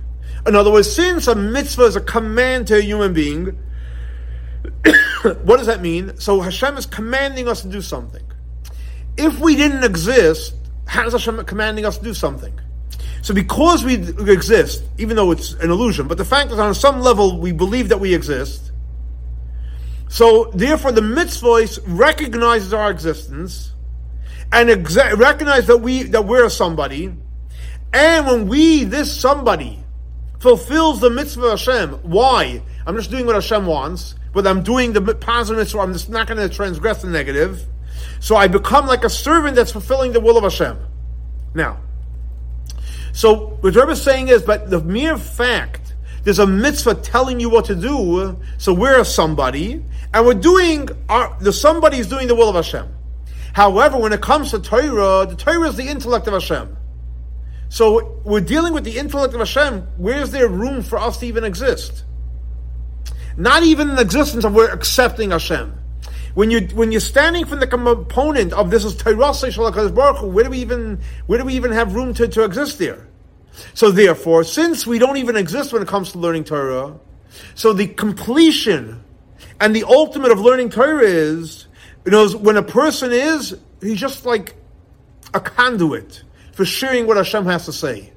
In 0.46 0.56
other 0.56 0.72
words, 0.72 0.90
since 0.90 1.26
a 1.26 1.34
mitzvah 1.34 1.84
is 1.84 1.96
a 1.96 2.00
command 2.00 2.68
to 2.68 2.78
a 2.78 2.80
human 2.80 3.12
being, 3.12 3.58
what 5.42 5.58
does 5.58 5.66
that 5.66 5.82
mean? 5.82 6.16
So 6.18 6.40
Hashem 6.40 6.76
is 6.78 6.86
commanding 6.86 7.48
us 7.48 7.62
to 7.62 7.68
do 7.68 7.82
something. 7.82 8.24
If 9.16 9.40
we 9.40 9.56
didn't 9.56 9.84
exist, 9.84 10.54
how 10.86 11.06
is 11.06 11.12
Hashem 11.12 11.44
commanding 11.44 11.84
us 11.84 11.98
to 11.98 12.04
do 12.04 12.14
something? 12.14 12.58
So 13.24 13.32
because 13.32 13.82
we 13.82 13.94
exist, 14.30 14.84
even 14.98 15.16
though 15.16 15.30
it's 15.30 15.54
an 15.54 15.70
illusion, 15.70 16.06
but 16.08 16.18
the 16.18 16.24
fact 16.24 16.52
is 16.52 16.58
on 16.58 16.74
some 16.74 17.00
level 17.00 17.40
we 17.40 17.52
believe 17.52 17.88
that 17.88 17.98
we 17.98 18.14
exist, 18.14 18.70
so 20.08 20.50
therefore 20.54 20.92
the 20.92 21.02
mitzvah 21.02 21.66
recognizes 21.86 22.72
our 22.72 22.90
existence 22.90 23.72
and 24.52 24.68
exa- 24.68 25.18
recognize 25.18 25.66
that 25.68 25.78
we 25.78 26.02
that 26.02 26.26
we're 26.26 26.50
somebody, 26.50 27.14
and 27.92 28.26
when 28.26 28.46
we, 28.46 28.84
this 28.84 29.18
somebody, 29.18 29.82
fulfills 30.38 31.00
the 31.00 31.08
mitzvah 31.08 31.46
of 31.46 31.58
Hashem, 31.58 31.90
why? 32.02 32.62
I'm 32.86 32.94
just 32.94 33.10
doing 33.10 33.24
what 33.24 33.34
Hashem 33.34 33.64
wants 33.64 34.14
but 34.34 34.48
I'm 34.48 34.62
doing 34.62 34.92
the 34.92 35.14
positive, 35.14 35.68
so 35.68 35.80
I'm 35.80 35.92
just 35.92 36.10
not 36.10 36.26
going 36.26 36.46
to 36.46 36.54
transgress 36.54 37.02
the 37.02 37.08
negative. 37.08 37.64
So 38.18 38.34
I 38.36 38.48
become 38.48 38.86
like 38.86 39.04
a 39.04 39.08
servant 39.08 39.54
that's 39.54 39.70
fulfilling 39.70 40.12
the 40.12 40.20
will 40.20 40.36
of 40.36 40.42
Hashem. 40.42 40.76
Now, 41.54 41.80
so 43.14 43.56
what 43.60 43.74
Rebbe 43.74 43.92
is 43.92 44.02
saying 44.02 44.28
is, 44.28 44.42
but 44.42 44.68
the 44.68 44.80
mere 44.80 45.16
fact 45.16 45.94
there's 46.24 46.38
a 46.38 46.46
mitzvah 46.46 46.96
telling 46.96 47.38
you 47.38 47.50
what 47.50 47.66
to 47.66 47.76
do, 47.76 48.38
so 48.56 48.72
we're 48.72 48.98
a 48.98 49.04
somebody, 49.04 49.84
and 50.12 50.26
we're 50.26 50.34
doing 50.34 50.88
our, 51.08 51.36
the 51.38 51.52
somebody 51.52 51.98
is 51.98 52.08
doing 52.08 52.28
the 52.28 52.34
will 52.34 52.48
of 52.48 52.56
Hashem. 52.56 52.88
However, 53.52 53.98
when 53.98 54.12
it 54.12 54.20
comes 54.20 54.50
to 54.50 54.58
Torah, 54.58 55.26
the 55.26 55.36
Torah 55.36 55.68
is 55.68 55.76
the 55.76 55.86
intellect 55.86 56.26
of 56.26 56.32
Hashem. 56.32 56.76
So 57.68 58.20
we're 58.24 58.40
dealing 58.40 58.72
with 58.72 58.84
the 58.84 58.98
intellect 58.98 59.34
of 59.34 59.40
Hashem. 59.40 59.86
Where's 59.96 60.30
there 60.30 60.48
room 60.48 60.82
for 60.82 60.98
us 60.98 61.18
to 61.18 61.26
even 61.26 61.44
exist? 61.44 62.04
Not 63.36 63.62
even 63.62 63.90
in 63.90 63.96
the 63.96 64.02
existence 64.02 64.44
of 64.44 64.54
we're 64.54 64.72
accepting 64.72 65.30
Hashem. 65.30 65.78
When 66.34 66.50
you 66.50 66.62
when 66.74 66.90
you're 66.90 67.00
standing 67.00 67.46
from 67.46 67.60
the 67.60 67.66
component 67.66 68.52
of 68.52 68.70
this 68.70 68.84
is 68.84 68.96
Torah 68.96 69.16
Baruch 69.16 70.22
where 70.22 70.44
do 70.44 70.50
we 70.50 70.58
even 70.58 71.00
where 71.26 71.38
do 71.38 71.44
we 71.44 71.54
even 71.54 71.70
have 71.70 71.94
room 71.94 72.12
to, 72.14 72.26
to 72.26 72.44
exist 72.44 72.78
there? 72.78 73.06
So 73.74 73.92
therefore, 73.92 74.42
since 74.42 74.84
we 74.84 74.98
don't 74.98 75.16
even 75.16 75.36
exist 75.36 75.72
when 75.72 75.80
it 75.80 75.88
comes 75.88 76.10
to 76.12 76.18
learning 76.18 76.44
Torah, 76.44 76.98
so 77.54 77.72
the 77.72 77.86
completion 77.86 79.04
and 79.60 79.76
the 79.76 79.84
ultimate 79.84 80.32
of 80.32 80.40
learning 80.40 80.70
Torah 80.70 81.04
is, 81.04 81.66
you 82.04 82.10
know, 82.10 82.28
when 82.30 82.56
a 82.56 82.62
person 82.62 83.12
is, 83.12 83.56
he's 83.80 84.00
just 84.00 84.26
like 84.26 84.56
a 85.34 85.40
conduit 85.40 86.24
for 86.52 86.64
sharing 86.64 87.06
what 87.06 87.16
Hashem 87.16 87.44
has 87.46 87.64
to 87.66 87.72
say. 87.72 88.12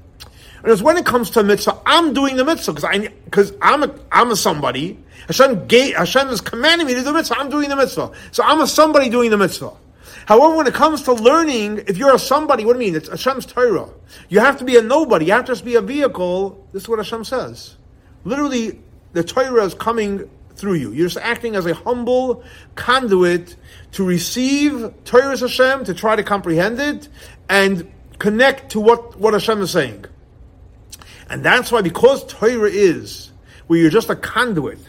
And 0.64 0.72
it's 0.72 0.82
when 0.82 0.98
it 0.98 1.06
comes 1.06 1.30
to 1.32 1.44
mitzvah, 1.44 1.80
I'm 1.86 2.14
doing 2.14 2.36
the 2.36 2.44
mitzvah 2.44 2.74
because 2.74 2.84
I 2.84 2.98
because 3.26 3.54
I'm 3.62 3.84
a 3.84 3.96
I'm 4.12 4.32
a 4.32 4.36
somebody. 4.36 4.98
Hashem 5.26 5.68
gave, 5.68 5.96
Hashem 5.96 6.30
is 6.30 6.42
commanding 6.42 6.88
me 6.88 6.94
to 6.94 7.00
do 7.00 7.06
the 7.06 7.14
mitzvah. 7.14 7.38
I'm 7.38 7.50
doing 7.50 7.70
the 7.70 7.76
mitzvah, 7.76 8.12
so 8.32 8.44
I'm 8.44 8.62
a 8.62 8.68
somebody 8.68 9.10
doing 9.10 9.32
the 9.32 9.38
mitzvah. 9.38 9.74
However, 10.28 10.58
when 10.58 10.68
it 10.68 10.74
comes 10.74 11.04
to 11.04 11.14
learning, 11.14 11.86
if 11.88 11.98
you're 11.98 12.14
a 12.14 12.20
somebody, 12.20 12.66
what 12.66 12.74
do 12.74 12.84
you 12.84 12.92
mean? 12.92 12.96
It's 12.98 13.08
Hashem's 13.08 13.46
Torah. 13.46 13.90
You 14.28 14.42
have 14.42 14.58
to 14.58 14.66
be 14.66 14.76
a 14.76 14.82
nobody. 14.82 15.26
You 15.28 15.32
have 15.32 15.46
to 15.46 15.54
just 15.54 15.64
be 15.64 15.76
a 15.76 15.82
vehicle. 15.82 16.68
This 16.74 16.84
is 16.84 16.90
what 16.90 17.00
Hashem 17.00 17.24
says. 17.24 17.78
Literally, 18.26 18.82
the 19.14 19.24
Torah 19.24 19.64
is 19.64 19.74
coming 19.74 20.30
through 20.56 20.74
you. 20.74 20.92
You're 20.92 21.08
just 21.08 21.18
acting 21.18 21.56
as 21.56 21.66
a 21.66 21.74
humble 21.74 22.44
conduit 22.76 23.56
to 23.94 24.04
receive 24.04 24.92
Torah's 25.06 25.40
Hashem, 25.40 25.86
to 25.86 25.94
try 25.94 26.18
to 26.18 26.24
comprehend 26.24 26.80
it, 26.80 27.08
and 27.48 27.90
connect 28.20 28.72
to 28.72 28.82
what, 28.82 29.18
what 29.18 29.34
Hashem 29.34 29.62
is 29.62 29.72
saying. 29.72 30.06
And 31.30 31.44
that's 31.44 31.72
why, 31.72 31.82
because 31.82 32.26
Torah 32.26 32.70
is 32.70 33.32
where 33.68 33.80
you're 33.80 33.90
just 33.90 34.10
a 34.10 34.16
conduit 34.16 34.80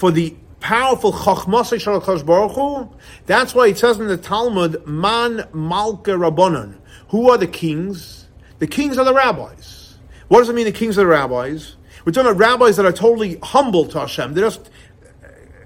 for 0.00 0.10
the 0.10 0.34
powerful 0.60 1.12
Chachmasei 1.12 1.76
Shalakash 1.76 2.24
Baruch 2.24 2.52
Hu, 2.52 2.88
that's 3.26 3.54
why 3.54 3.66
it 3.66 3.76
says 3.76 4.00
in 4.00 4.06
the 4.06 4.16
Talmud, 4.16 4.86
Man 4.86 5.46
Malka 5.52 6.12
Rabbanon. 6.12 6.78
Who 7.10 7.28
are 7.30 7.36
the 7.36 7.46
kings? 7.46 8.26
The 8.60 8.66
kings 8.66 8.96
are 8.96 9.04
the 9.04 9.12
rabbis. 9.12 9.98
What 10.28 10.38
does 10.38 10.48
it 10.48 10.54
mean, 10.54 10.64
the 10.64 10.72
kings 10.72 10.96
are 10.96 11.02
the 11.02 11.06
rabbis? 11.06 11.76
We're 12.06 12.12
talking 12.12 12.30
about 12.30 12.40
rabbis 12.40 12.78
that 12.78 12.86
are 12.86 12.92
totally 12.92 13.38
humble 13.42 13.84
to 13.88 14.00
Hashem. 14.00 14.32
They're 14.32 14.46
just 14.46 14.70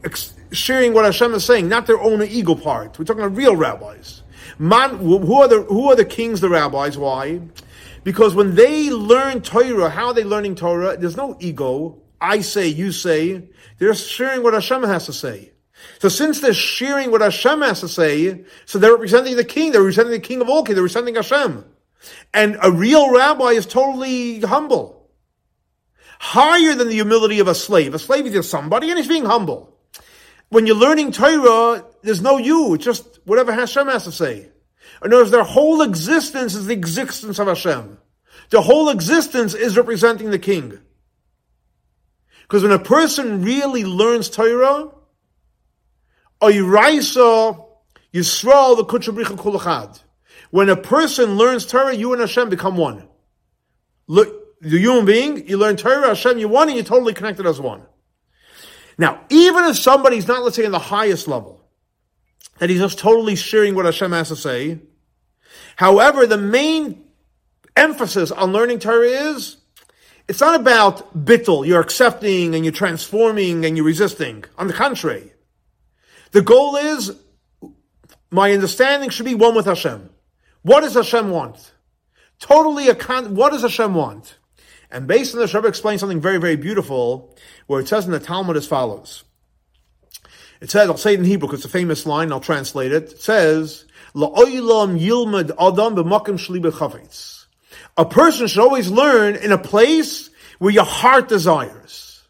uh, 0.05 0.09
sharing 0.51 0.95
what 0.95 1.05
Hashem 1.05 1.33
is 1.35 1.45
saying, 1.45 1.69
not 1.69 1.87
their 1.87 2.01
own 2.01 2.21
ego 2.23 2.57
part. 2.57 2.99
We're 2.99 3.05
talking 3.05 3.23
about 3.23 3.37
real 3.37 3.55
rabbis. 3.55 4.25
Man, 4.59 4.99
who 4.99 5.41
are 5.41 5.47
the 5.47 5.63
who 5.63 5.93
are 5.93 5.97
the 5.97 6.05
kings, 6.05 6.41
the 6.41 6.49
rabbis? 6.49 6.99
Why? 6.99 7.41
Because 8.03 8.35
when 8.35 8.57
they 8.57 8.91
learn 8.91 9.43
Torah, 9.43 9.91
how 9.91 10.09
are 10.09 10.15
they 10.15 10.25
learning 10.25 10.57
Torah? 10.57 10.97
There's 10.97 11.17
no 11.17 11.37
ego. 11.39 12.01
I 12.25 12.41
say, 12.41 12.69
you 12.69 12.91
say. 12.91 13.43
They're 13.79 13.95
sharing 13.95 14.43
what 14.43 14.55
Hashem 14.55 14.83
has 14.83 15.07
to 15.07 15.13
say. 15.13 15.53
So 15.99 16.09
since 16.09 16.41
they're 16.41 16.55
sharing 16.55 17.11
what 17.11 17.21
Hashem 17.21 17.61
has 17.61 17.81
to 17.81 17.89
say, 17.89 18.45
so 18.65 18.79
they're 18.79 18.93
representing 18.93 19.37
the 19.37 19.45
king, 19.45 19.73
they're 19.73 19.83
representing 19.83 20.13
the 20.13 20.19
king 20.21 20.41
of 20.41 20.49
all 20.49 20.65
kings, 20.65 20.77
they're 20.77 20.83
representing 20.83 21.17
Hashem. 21.17 21.65
And 22.33 22.57
a 22.63 22.71
real 22.71 23.13
rabbi 23.13 23.51
is 23.51 23.67
totally 23.67 24.41
humble. 24.41 25.11
Higher 26.19 26.75
than 26.75 26.89
the 26.89 26.95
humility 26.95 27.41
of 27.41 27.49
a 27.49 27.55
slave. 27.55 27.95
A 27.95 27.99
slave 27.99 28.27
is 28.27 28.33
just 28.33 28.51
somebody 28.51 28.89
and 28.89 28.99
he's 28.99 29.09
being 29.09 29.27
humble. 29.27 29.77
When 30.49 30.67
you're 30.67 30.77
learning 30.77 31.13
Torah, 31.13 31.85
there's 32.03 32.23
no 32.23 32.39
you, 32.39 32.75
it's 32.75 32.85
just 32.85 33.21
whatever 33.25 33.53
Hashem 33.53 33.89
has 33.89 34.05
to 34.05 34.13
say. 34.13 34.49
In 35.03 35.13
other 35.13 35.19
words, 35.19 35.31
their 35.31 35.45
whole 35.45 35.83
existence 35.83 36.55
is 36.55 36.67
the 36.67 36.73
existence 36.73 37.39
of 37.39 37.49
Hashem. 37.49 37.99
The 38.51 38.63
whole 38.63 38.89
existence 38.89 39.53
is 39.55 39.77
representing 39.77 40.31
the 40.31 40.39
king. 40.39 40.79
Because 42.45 42.63
when 42.63 42.73
a 42.73 42.79
person 42.79 43.43
really 43.43 43.85
learns 43.85 44.31
Torah, 44.31 44.91
Oyraisa 46.41 47.65
Yisrael 48.15 48.77
the 48.77 48.85
Kuchabricha 48.85 49.37
Kulachad. 49.37 50.01
When 50.51 50.69
a 50.69 50.77
person 50.77 51.37
learns 51.37 51.67
Torah, 51.67 51.95
you 51.95 52.13
and 52.13 52.21
Hashem 52.21 52.49
become 52.49 52.77
one. 52.77 53.09
Look, 54.07 54.61
the 54.61 54.79
human 54.79 55.05
being, 55.05 55.49
you 55.49 55.57
learn 55.57 55.77
Torah, 55.77 56.09
Hashem, 56.09 56.39
you're 56.39 56.49
one, 56.49 56.69
and 56.69 56.77
you're 56.77 56.85
totally 56.85 57.13
connected 57.13 57.45
as 57.45 57.61
one. 57.61 57.83
Now, 58.97 59.21
even 59.31 59.65
if 59.65 59.77
somebody's 59.77 60.29
not, 60.29 60.45
let's 60.45 60.55
say, 60.55 60.65
in 60.65 60.71
the 60.71 60.79
highest 60.79 61.27
level, 61.27 61.61
that 62.59 62.71
he's 62.71 62.79
just 62.79 62.99
totally 63.01 63.35
sharing 63.35 63.75
what 63.75 63.85
Hashem 63.85 64.13
has 64.13 64.29
to 64.29 64.37
say, 64.37 64.79
however, 65.75 66.27
the 66.27 66.39
main 66.39 67.05
emphasis 67.77 68.31
on 68.31 68.53
learning 68.53 68.79
Torah 68.79 69.09
is 69.09 69.57
it's 70.29 70.41
not 70.41 70.59
about 70.59 71.25
bittul, 71.25 71.67
you're 71.67 71.81
accepting 71.81 72.55
and 72.55 72.65
you're 72.65 72.73
transforming 72.73 73.65
and 73.65 73.77
you're 73.77 73.87
resisting. 73.87 74.45
On 74.57 74.67
the 74.67 74.73
contrary, 74.73 75.33
the 76.33 76.43
goal 76.43 76.77
is 76.77 77.15
my 78.31 78.53
understanding 78.53 79.11
should 79.11 79.27
be 79.27 79.35
one 79.35 79.55
with 79.55 79.67
Hashem. 79.67 80.11
What 80.63 80.81
does 80.81 80.95
Hashem 80.95 81.31
want? 81.31 81.73
Totally 82.39 82.89
a 82.89 82.95
con- 82.95 83.35
what 83.35 83.53
does 83.53 83.63
Hashem 83.63 83.95
want? 83.95 84.39
And 84.91 85.07
based 85.07 85.35
on 85.35 85.41
this, 85.41 85.53
Rebbe 85.55 85.69
explains 85.69 86.01
something 86.01 86.21
very, 86.21 86.39
very 86.39 86.57
beautiful, 86.57 87.37
where 87.67 87.81
it 87.81 87.89
says 87.89 88.07
in 88.07 88.13
the 88.13 88.21
Talmud 88.21 88.57
as 88.57 88.67
follows. 88.67 89.25
It 90.61 90.71
says, 90.71 90.89
I'll 90.89 90.97
say 90.97 91.15
it 91.15 91.19
in 91.19 91.27
Hebrew 91.27 91.49
because 91.49 91.61
it's 91.65 91.67
a 91.67 91.79
famous 91.79 92.07
line, 92.07 92.33
I'll 92.33 92.41
translate 92.41 92.93
it. 92.93 93.13
It 93.13 93.21
says, 93.21 93.85
La'oilam 94.15 94.99
yilmad 94.99 95.51
adam 95.59 95.97
b'makim 95.97 96.39
shli 96.39 96.63
b'chavetz. 96.63 97.34
A 97.97 98.05
person 98.05 98.47
should 98.47 98.63
always 98.63 98.91
learn 98.91 99.37
in 99.37 99.53
a 99.53 99.59
place 99.59 100.31
where 100.59 100.73
your 100.73 100.85
heart 100.85 101.29
desires. 101.29 102.23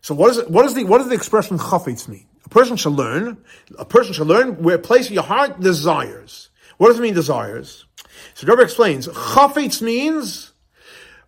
So 0.00 0.14
what 0.14 0.30
is 0.30 0.38
it, 0.38 0.50
what 0.50 0.64
is 0.66 0.74
the, 0.74 0.84
what 0.84 0.98
does 0.98 1.08
the 1.08 1.14
expression 1.14 1.58
chafetz 1.58 2.08
mean? 2.08 2.26
A 2.44 2.48
person 2.48 2.76
should 2.76 2.92
learn, 2.92 3.36
a 3.78 3.84
person 3.84 4.12
should 4.12 4.26
learn 4.26 4.62
where 4.62 4.76
a 4.76 4.78
place 4.78 5.06
where 5.06 5.14
your 5.14 5.22
heart 5.22 5.60
desires. 5.60 6.48
What 6.78 6.88
does 6.88 6.98
it 6.98 7.02
mean 7.02 7.14
desires? 7.14 7.84
So 8.34 8.46
Rebbe 8.46 8.62
explains, 8.62 9.06
chafetz 9.06 9.82
means 9.82 10.52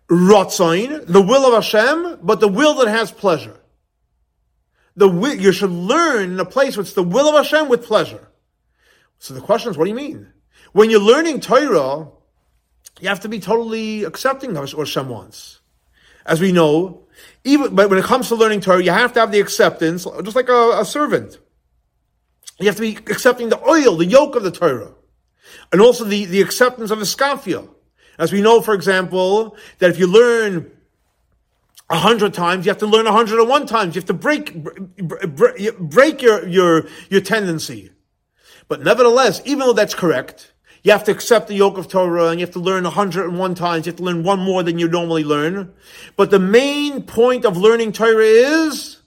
rotzain, 0.09 1.05
the 1.05 1.21
will 1.21 1.45
of 1.45 1.53
Hashem, 1.53 2.19
but 2.23 2.39
the 2.39 2.47
will 2.47 2.75
that 2.75 2.87
has 2.87 3.11
pleasure. 3.11 3.59
The 4.95 5.07
will, 5.07 5.35
you 5.35 5.51
should 5.51 5.71
learn 5.71 6.33
in 6.33 6.39
a 6.39 6.45
place 6.45 6.75
where 6.75 6.81
it's 6.81 6.93
the 6.93 7.03
will 7.03 7.27
of 7.27 7.35
Hashem 7.35 7.69
with 7.69 7.85
pleasure. 7.85 8.27
So 9.19 9.33
the 9.33 9.41
question 9.41 9.71
is, 9.71 9.77
what 9.77 9.85
do 9.85 9.89
you 9.89 9.95
mean? 9.95 10.27
When 10.71 10.89
you're 10.89 10.99
learning 10.99 11.39
Torah, 11.39 12.09
you 12.99 13.09
have 13.09 13.21
to 13.21 13.29
be 13.29 13.39
totally 13.39 14.03
accepting 14.03 14.55
of 14.55 14.71
Hashem 14.71 15.09
wants. 15.09 15.59
As 16.25 16.39
we 16.39 16.51
know, 16.51 17.03
even 17.43 17.75
but 17.75 17.89
when 17.89 17.99
it 17.99 18.05
comes 18.05 18.29
to 18.29 18.35
learning 18.35 18.61
Torah, 18.61 18.81
you 18.81 18.91
have 18.91 19.13
to 19.13 19.19
have 19.19 19.31
the 19.31 19.41
acceptance, 19.41 20.05
just 20.23 20.35
like 20.35 20.49
a, 20.49 20.79
a 20.79 20.85
servant. 20.85 21.37
You 22.59 22.67
have 22.67 22.75
to 22.75 22.81
be 22.81 22.95
accepting 22.95 23.49
the 23.49 23.61
oil, 23.67 23.97
the 23.97 24.05
yoke 24.05 24.35
of 24.35 24.43
the 24.43 24.51
Torah, 24.51 24.93
and 25.71 25.81
also 25.81 26.05
the, 26.05 26.25
the 26.25 26.41
acceptance 26.41 26.91
of 26.91 26.99
the 26.99 27.05
skafia. 27.05 27.67
As 28.17 28.31
we 28.31 28.41
know, 28.41 28.61
for 28.61 28.73
example, 28.73 29.57
that 29.79 29.89
if 29.89 29.99
you 29.99 30.07
learn 30.07 30.71
a 31.89 31.97
hundred 31.97 32.33
times, 32.33 32.65
you 32.65 32.69
have 32.69 32.79
to 32.79 32.87
learn 32.87 33.07
a 33.07 33.11
hundred 33.11 33.39
and 33.39 33.49
one 33.49 33.65
times. 33.65 33.95
You 33.95 34.01
have 34.01 34.07
to 34.07 34.13
break 34.13 34.63
break, 34.63 35.79
break 35.79 36.21
your 36.21 36.47
your 36.47 36.87
your 37.09 37.21
tendency. 37.21 37.91
But 38.67 38.81
nevertheless, 38.81 39.41
even 39.45 39.59
though 39.59 39.73
that's 39.73 39.95
correct, 39.95 40.52
you 40.83 40.91
have 40.91 41.05
to 41.05 41.11
accept 41.11 41.47
the 41.47 41.55
yoke 41.55 41.77
of 41.77 41.87
Torah 41.87 42.27
and 42.27 42.39
you 42.39 42.45
have 42.45 42.53
to 42.53 42.59
learn 42.59 42.83
101 42.83 43.55
times. 43.55 43.85
You 43.85 43.91
have 43.91 43.97
to 43.97 44.03
learn 44.03 44.23
one 44.23 44.39
more 44.39 44.63
than 44.63 44.77
you 44.79 44.89
normally 44.89 45.23
learn. 45.23 45.73
But 46.17 46.29
the 46.29 46.39
main 46.39 47.03
point 47.03 47.45
of 47.45 47.55
learning 47.55 47.93
Torah 47.93 48.25
is 48.25 49.01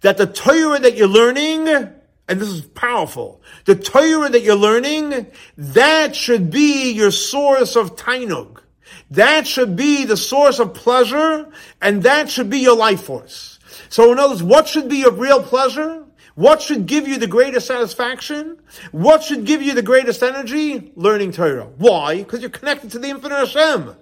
that 0.00 0.16
the 0.16 0.26
Torah 0.26 0.78
that 0.78 0.96
you're 0.96 1.08
learning, 1.08 1.68
and 1.68 2.40
this 2.40 2.48
is 2.48 2.62
powerful, 2.62 3.42
the 3.66 3.74
Torah 3.74 4.30
that 4.30 4.40
you're 4.40 4.56
learning, 4.56 5.26
that 5.58 6.16
should 6.16 6.50
be 6.50 6.90
your 6.92 7.10
source 7.10 7.76
of 7.76 7.96
tainug. 7.96 8.62
That 9.10 9.46
should 9.46 9.76
be 9.76 10.06
the 10.06 10.16
source 10.16 10.58
of 10.58 10.72
pleasure, 10.72 11.50
and 11.82 12.02
that 12.04 12.30
should 12.30 12.48
be 12.48 12.60
your 12.60 12.76
life 12.76 13.02
force. 13.02 13.58
So 13.90 14.10
in 14.12 14.18
other 14.18 14.30
words, 14.30 14.42
what 14.42 14.68
should 14.68 14.88
be 14.88 14.98
your 14.98 15.12
real 15.12 15.42
pleasure? 15.42 16.04
What 16.40 16.62
should 16.62 16.86
give 16.86 17.06
you 17.06 17.18
the 17.18 17.26
greatest 17.26 17.66
satisfaction? 17.66 18.56
What 18.92 19.22
should 19.22 19.44
give 19.44 19.60
you 19.60 19.74
the 19.74 19.82
greatest 19.82 20.22
energy? 20.22 20.90
Learning 20.96 21.32
Torah. 21.32 21.66
Why? 21.76 22.16
Because 22.16 22.40
you're 22.40 22.48
connected 22.48 22.92
to 22.92 22.98
the 22.98 23.08
infinite 23.08 23.36
Hashem. 23.36 23.94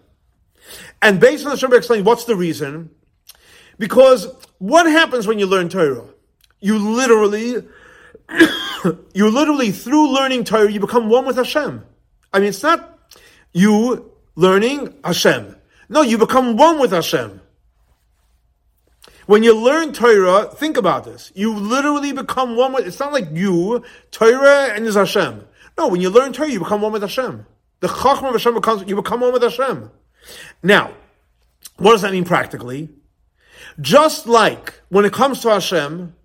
And 1.03 1.19
based 1.19 1.45
on 1.45 1.51
the 1.51 1.57
Shabbat 1.57 1.79
explain 1.79 2.05
what's 2.05 2.27
the 2.27 2.37
reason? 2.37 2.91
Because 3.77 4.29
what 4.59 4.87
happens 4.87 5.27
when 5.27 5.41
you 5.41 5.47
learn 5.47 5.69
Torah? 5.69 6.05
You 6.61 6.79
literally, 6.79 7.67
you 9.15 9.31
literally, 9.31 9.73
through 9.73 10.15
learning 10.15 10.45
Torah, 10.45 10.71
you 10.71 10.79
become 10.79 11.09
one 11.09 11.27
with 11.27 11.35
Hashem. 11.35 11.85
I 12.33 12.39
mean, 12.39 12.51
it's 12.51 12.63
not 12.63 13.01
you 13.53 14.13
learning 14.37 14.95
Hashem. 15.03 15.57
No, 15.89 16.03
you 16.03 16.19
become 16.19 16.57
one 16.57 16.79
with 16.79 16.93
Hashem. 16.93 17.41
When 19.29 19.43
you 19.43 19.53
learn 19.55 19.93
Torah, 19.93 20.47
think 20.47 20.79
about 20.79 21.05
this. 21.05 21.31
You 21.35 21.55
literally 21.55 22.13
become 22.13 22.57
one 22.57 22.73
with, 22.73 22.87
it's 22.87 22.99
not 22.99 23.13
like 23.13 23.29
you, 23.31 23.85
Torah 24.11 24.73
and 24.73 24.87
is 24.87 24.95
Hashem. 24.95 25.47
No, 25.77 25.89
when 25.89 26.01
you 26.01 26.09
learn 26.09 26.33
Torah, 26.33 26.51
you 26.51 26.61
become 26.61 26.81
one 26.81 26.93
with 26.93 27.03
Hashem. 27.03 27.45
The 27.81 27.89
Chacham 27.89 28.25
of 28.25 28.33
Hashem 28.33 28.55
becomes, 28.55 28.89
you 28.89 28.97
become 28.97 29.21
one 29.21 29.35
with 29.35 29.43
Hashem. 29.43 29.91
Now, 30.63 30.95
what 31.77 31.93
does 31.93 32.01
that 32.01 32.13
mean 32.13 32.25
practically? 32.25 32.89
Just 33.83 34.27
like 34.27 34.81
when 34.89 35.05
it 35.05 35.13
comes 35.13 35.41
to 35.41 35.51
Hashem, 35.51 36.17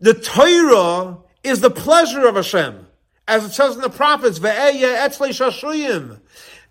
the 0.00 0.14
Torah 0.14 1.18
is 1.44 1.60
the 1.60 1.70
pleasure 1.70 2.26
of 2.26 2.34
Hashem. 2.34 2.84
As 3.28 3.44
it 3.44 3.52
says 3.52 3.76
in 3.76 3.80
the 3.80 3.90
prophets, 3.90 4.40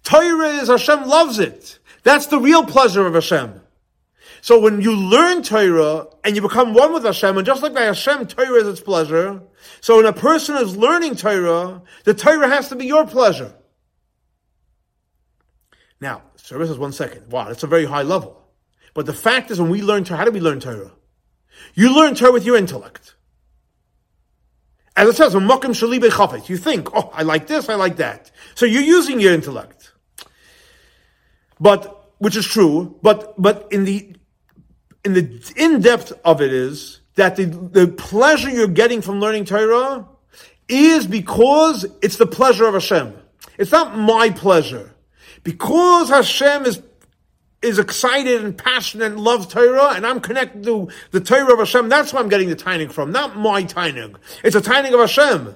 Torah 0.04 0.50
is 0.50 0.68
Hashem 0.68 1.08
loves 1.08 1.40
it. 1.40 1.80
That's 2.04 2.26
the 2.26 2.38
real 2.38 2.66
pleasure 2.66 3.08
of 3.08 3.14
Hashem. 3.14 3.62
So 4.42 4.60
when 4.60 4.82
you 4.82 4.96
learn 4.96 5.44
Torah 5.44 6.08
and 6.24 6.36
you 6.36 6.42
become 6.42 6.74
one 6.74 6.94
with 6.94 7.04
Hashem, 7.04 7.38
and 7.38 7.46
just 7.46 7.64
like 7.64 7.74
by 7.74 7.84
Hashem, 7.84 8.28
Torah 8.28 8.62
is 8.62 8.68
its 8.68 8.82
pleasure. 8.82 9.42
So 9.82 9.98
when 9.98 10.06
a 10.06 10.14
person 10.14 10.56
is 10.58 10.78
learning 10.78 11.16
Torah, 11.16 11.82
the 12.04 12.14
Torah 12.14 12.48
has 12.48 12.70
to 12.70 12.76
be 12.76 12.86
your 12.86 13.06
pleasure. 13.06 13.54
Now, 16.00 16.22
service 16.36 16.70
is 16.70 16.78
one 16.78 16.92
second. 16.92 17.32
Wow, 17.32 17.48
that's 17.48 17.64
a 17.64 17.68
very 17.68 17.86
high 17.86 18.04
level. 18.04 18.42
But 18.94 19.06
the 19.06 19.14
fact 19.14 19.52
is, 19.52 19.60
when 19.60 19.70
we 19.70 19.82
learn 19.82 20.04
Torah, 20.04 20.20
how 20.20 20.26
do 20.26 20.32
we 20.32 20.40
learn 20.40 20.60
Torah? 20.60 20.92
You 21.74 21.96
learn 21.96 22.16
Torah 22.16 22.32
with 22.32 22.46
your 22.46 22.58
intellect. 22.58 23.16
As 24.96 25.08
it 25.10 25.16
says, 25.16 25.36
you 25.36 26.58
think, 26.58 26.96
oh, 26.96 27.12
I 27.14 27.22
like 27.22 27.46
this, 27.46 27.70
I 27.70 27.76
like 27.76 27.98
that. 27.98 28.32
So 28.56 28.66
you're 28.66 28.82
using 28.82 29.20
your 29.20 29.34
intellect. 29.34 29.94
But, 31.60 32.14
which 32.18 32.36
is 32.36 32.48
true, 32.48 32.98
but, 33.04 33.40
but 33.40 33.68
in 33.72 33.86
the 33.86 34.17
in 35.08 35.14
the 35.14 35.54
in 35.56 35.80
depth 35.82 36.12
of 36.26 36.42
it 36.42 36.54
is 36.54 37.00
that 37.16 37.38
the, 37.38 37.46
the 37.46 37.88
pleasure 37.88 38.50
you're 38.50 38.68
getting 38.68 39.02
from 39.02 39.20
learning 39.20 39.46
Torah 39.46 40.06
is 40.68 41.08
because 41.08 41.86
it's 42.02 42.18
the 42.18 42.28
pleasure 42.28 42.66
of 42.66 42.74
Hashem. 42.74 43.14
It's 43.58 43.72
not 43.72 43.98
my 43.98 44.30
pleasure. 44.30 44.94
Because 45.44 46.10
Hashem 46.10 46.66
is 46.66 46.82
is 47.64 47.80
excited 47.80 48.44
and 48.44 48.56
passionate 48.56 49.14
and 49.14 49.20
loves 49.20 49.48
Torah, 49.48 49.94
and 49.96 50.06
I'm 50.06 50.20
connected 50.20 50.64
to 50.66 50.90
the 51.10 51.20
Torah 51.20 51.54
of 51.54 51.60
Hashem, 51.60 51.90
that's 51.90 52.14
where 52.14 52.22
I'm 52.22 52.30
getting 52.30 52.50
the 52.50 52.56
tainig 52.56 52.92
from, 52.92 53.12
not 53.12 53.36
my 53.36 53.64
tainig. 53.64 54.16
It's 54.44 54.56
a 54.56 54.62
tainig 54.62 54.94
of 54.94 55.00
Hashem. 55.00 55.56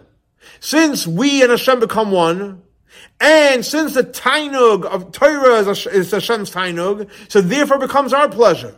Since 0.62 1.06
we 1.06 1.44
and 1.44 1.52
Hashem 1.52 1.80
become 1.80 2.10
one, 2.10 2.64
and 3.20 3.64
since 3.64 3.94
the 3.94 4.04
tainug 4.04 4.84
of 4.86 5.12
Torah 5.12 5.60
is, 5.60 5.86
is 5.86 6.10
Hashem's 6.10 6.50
tainug, 6.50 7.08
so 7.28 7.40
therefore 7.40 7.78
becomes 7.78 8.14
our 8.14 8.28
pleasure 8.28 8.76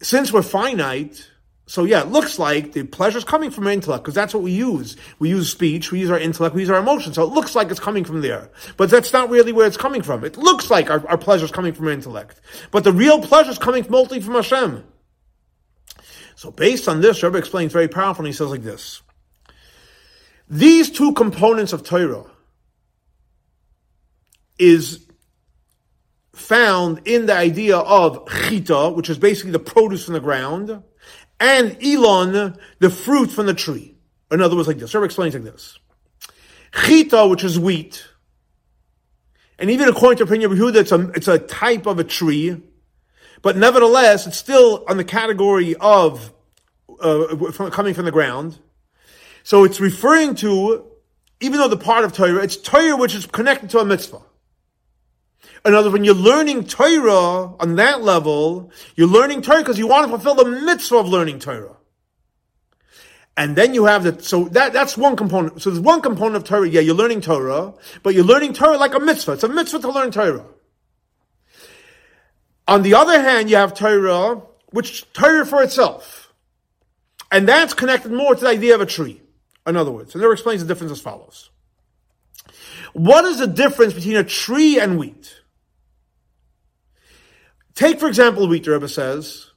since 0.00 0.32
we're 0.32 0.42
finite, 0.42 1.28
so 1.66 1.84
yeah, 1.84 2.00
it 2.00 2.08
looks 2.08 2.38
like 2.38 2.72
the 2.72 2.84
pleasure 2.84 3.18
is 3.18 3.24
coming 3.24 3.50
from 3.50 3.66
our 3.66 3.72
intellect 3.72 4.02
because 4.02 4.14
that's 4.14 4.32
what 4.32 4.42
we 4.42 4.52
use. 4.52 4.96
We 5.18 5.28
use 5.28 5.50
speech, 5.50 5.92
we 5.92 6.00
use 6.00 6.10
our 6.10 6.18
intellect, 6.18 6.54
we 6.54 6.62
use 6.62 6.70
our 6.70 6.78
emotions. 6.78 7.16
So 7.16 7.24
it 7.24 7.32
looks 7.32 7.54
like 7.54 7.70
it's 7.70 7.80
coming 7.80 8.04
from 8.04 8.22
there, 8.22 8.50
but 8.76 8.88
that's 8.88 9.12
not 9.12 9.28
really 9.28 9.52
where 9.52 9.66
it's 9.66 9.76
coming 9.76 10.02
from. 10.02 10.24
It 10.24 10.38
looks 10.38 10.70
like 10.70 10.88
our, 10.88 11.06
our 11.06 11.18
pleasure 11.18 11.44
is 11.44 11.50
coming 11.50 11.74
from 11.74 11.86
our 11.86 11.92
intellect, 11.92 12.40
but 12.70 12.84
the 12.84 12.92
real 12.92 13.20
pleasure 13.20 13.50
is 13.50 13.58
coming 13.58 13.84
mostly 13.90 14.20
from 14.20 14.34
Hashem. 14.34 14.84
So 16.36 16.50
based 16.52 16.88
on 16.88 17.00
this, 17.00 17.22
Rebbe 17.22 17.36
explains 17.36 17.72
very 17.72 17.88
powerfully. 17.88 18.30
He 18.30 18.32
says 18.32 18.48
like 18.48 18.62
this: 18.62 19.02
These 20.48 20.90
two 20.90 21.12
components 21.12 21.72
of 21.72 21.82
Torah 21.82 22.24
is 24.58 25.07
found 26.38 27.02
in 27.06 27.26
the 27.26 27.34
idea 27.34 27.76
of 27.76 28.28
chita, 28.28 28.90
which 28.90 29.10
is 29.10 29.18
basically 29.18 29.52
the 29.52 29.58
produce 29.58 30.04
from 30.04 30.14
the 30.14 30.20
ground, 30.20 30.82
and 31.40 31.76
elon, 31.84 32.58
the 32.78 32.90
fruit 32.90 33.30
from 33.30 33.46
the 33.46 33.54
tree. 33.54 33.94
In 34.30 34.40
other 34.40 34.56
words, 34.56 34.68
like 34.68 34.78
this. 34.78 34.94
Rebbe 34.94 35.04
explains 35.04 35.34
like 35.34 35.44
this: 35.44 35.78
chita, 36.84 37.26
which 37.26 37.44
is 37.44 37.58
wheat, 37.58 38.04
and 39.58 39.70
even 39.70 39.88
according 39.88 40.24
to 40.24 40.32
of 40.32 40.40
Yehuda, 40.40 40.76
it's 40.76 40.92
a, 40.92 41.10
it's 41.10 41.28
a 41.28 41.38
type 41.38 41.86
of 41.86 41.98
a 41.98 42.04
tree, 42.04 42.62
but 43.42 43.56
nevertheless, 43.56 44.26
it's 44.26 44.36
still 44.36 44.84
on 44.88 44.96
the 44.96 45.04
category 45.04 45.74
of 45.76 46.32
uh, 47.00 47.36
from, 47.52 47.70
coming 47.70 47.94
from 47.94 48.04
the 48.04 48.12
ground. 48.12 48.58
So 49.42 49.64
it's 49.64 49.80
referring 49.80 50.34
to, 50.36 50.86
even 51.40 51.58
though 51.58 51.68
the 51.68 51.76
part 51.76 52.04
of 52.04 52.12
Torah, 52.12 52.42
it's 52.42 52.56
Torah 52.56 52.96
which 52.96 53.14
is 53.14 53.26
connected 53.26 53.70
to 53.70 53.78
a 53.78 53.84
mitzvah. 53.84 54.20
In 55.64 55.74
other 55.74 55.88
words, 55.88 55.92
when 55.92 56.04
you're 56.04 56.14
learning 56.14 56.64
Torah 56.64 57.54
on 57.58 57.76
that 57.76 58.02
level, 58.02 58.70
you're 58.96 59.08
learning 59.08 59.42
Torah 59.42 59.58
because 59.58 59.78
you 59.78 59.86
want 59.86 60.10
to 60.10 60.18
fulfill 60.18 60.34
the 60.34 60.50
mitzvah 60.62 60.96
of 60.96 61.08
learning 61.08 61.40
Torah. 61.40 61.76
And 63.36 63.54
then 63.54 63.72
you 63.72 63.84
have 63.84 64.02
the, 64.02 64.20
so 64.20 64.44
that, 64.48 64.72
that's 64.72 64.96
one 64.96 65.14
component. 65.14 65.62
So 65.62 65.70
there's 65.70 65.80
one 65.80 66.00
component 66.00 66.36
of 66.36 66.44
Torah. 66.44 66.68
Yeah, 66.68 66.80
you're 66.80 66.96
learning 66.96 67.20
Torah, 67.20 67.72
but 68.02 68.14
you're 68.14 68.24
learning 68.24 68.52
Torah 68.52 68.76
like 68.76 68.94
a 68.94 69.00
mitzvah. 69.00 69.32
It's 69.32 69.44
a 69.44 69.48
mitzvah 69.48 69.78
to 69.80 69.92
learn 69.92 70.10
Torah. 70.10 70.44
On 72.66 72.82
the 72.82 72.94
other 72.94 73.20
hand, 73.20 73.48
you 73.48 73.56
have 73.56 73.74
Torah, 73.74 74.42
which 74.70 75.10
Torah 75.12 75.46
for 75.46 75.62
itself. 75.62 76.32
And 77.30 77.48
that's 77.48 77.74
connected 77.74 78.10
more 78.10 78.34
to 78.34 78.40
the 78.40 78.48
idea 78.48 78.74
of 78.74 78.80
a 78.80 78.86
tree. 78.86 79.22
In 79.66 79.76
other 79.76 79.90
words, 79.90 80.14
and 80.14 80.22
there 80.22 80.32
explains 80.32 80.60
the 80.60 80.66
difference 80.66 80.92
as 80.92 81.00
follows. 81.00 81.50
What 82.92 83.24
is 83.24 83.38
the 83.38 83.46
difference 83.46 83.94
between 83.94 84.16
a 84.16 84.24
tree 84.24 84.78
and 84.80 84.98
wheat? 84.98 85.34
Take, 87.74 88.00
for 88.00 88.08
example, 88.08 88.48
wheat, 88.48 88.64
the 88.64 88.72
Rebbe 88.72 88.88
says, 88.88 89.50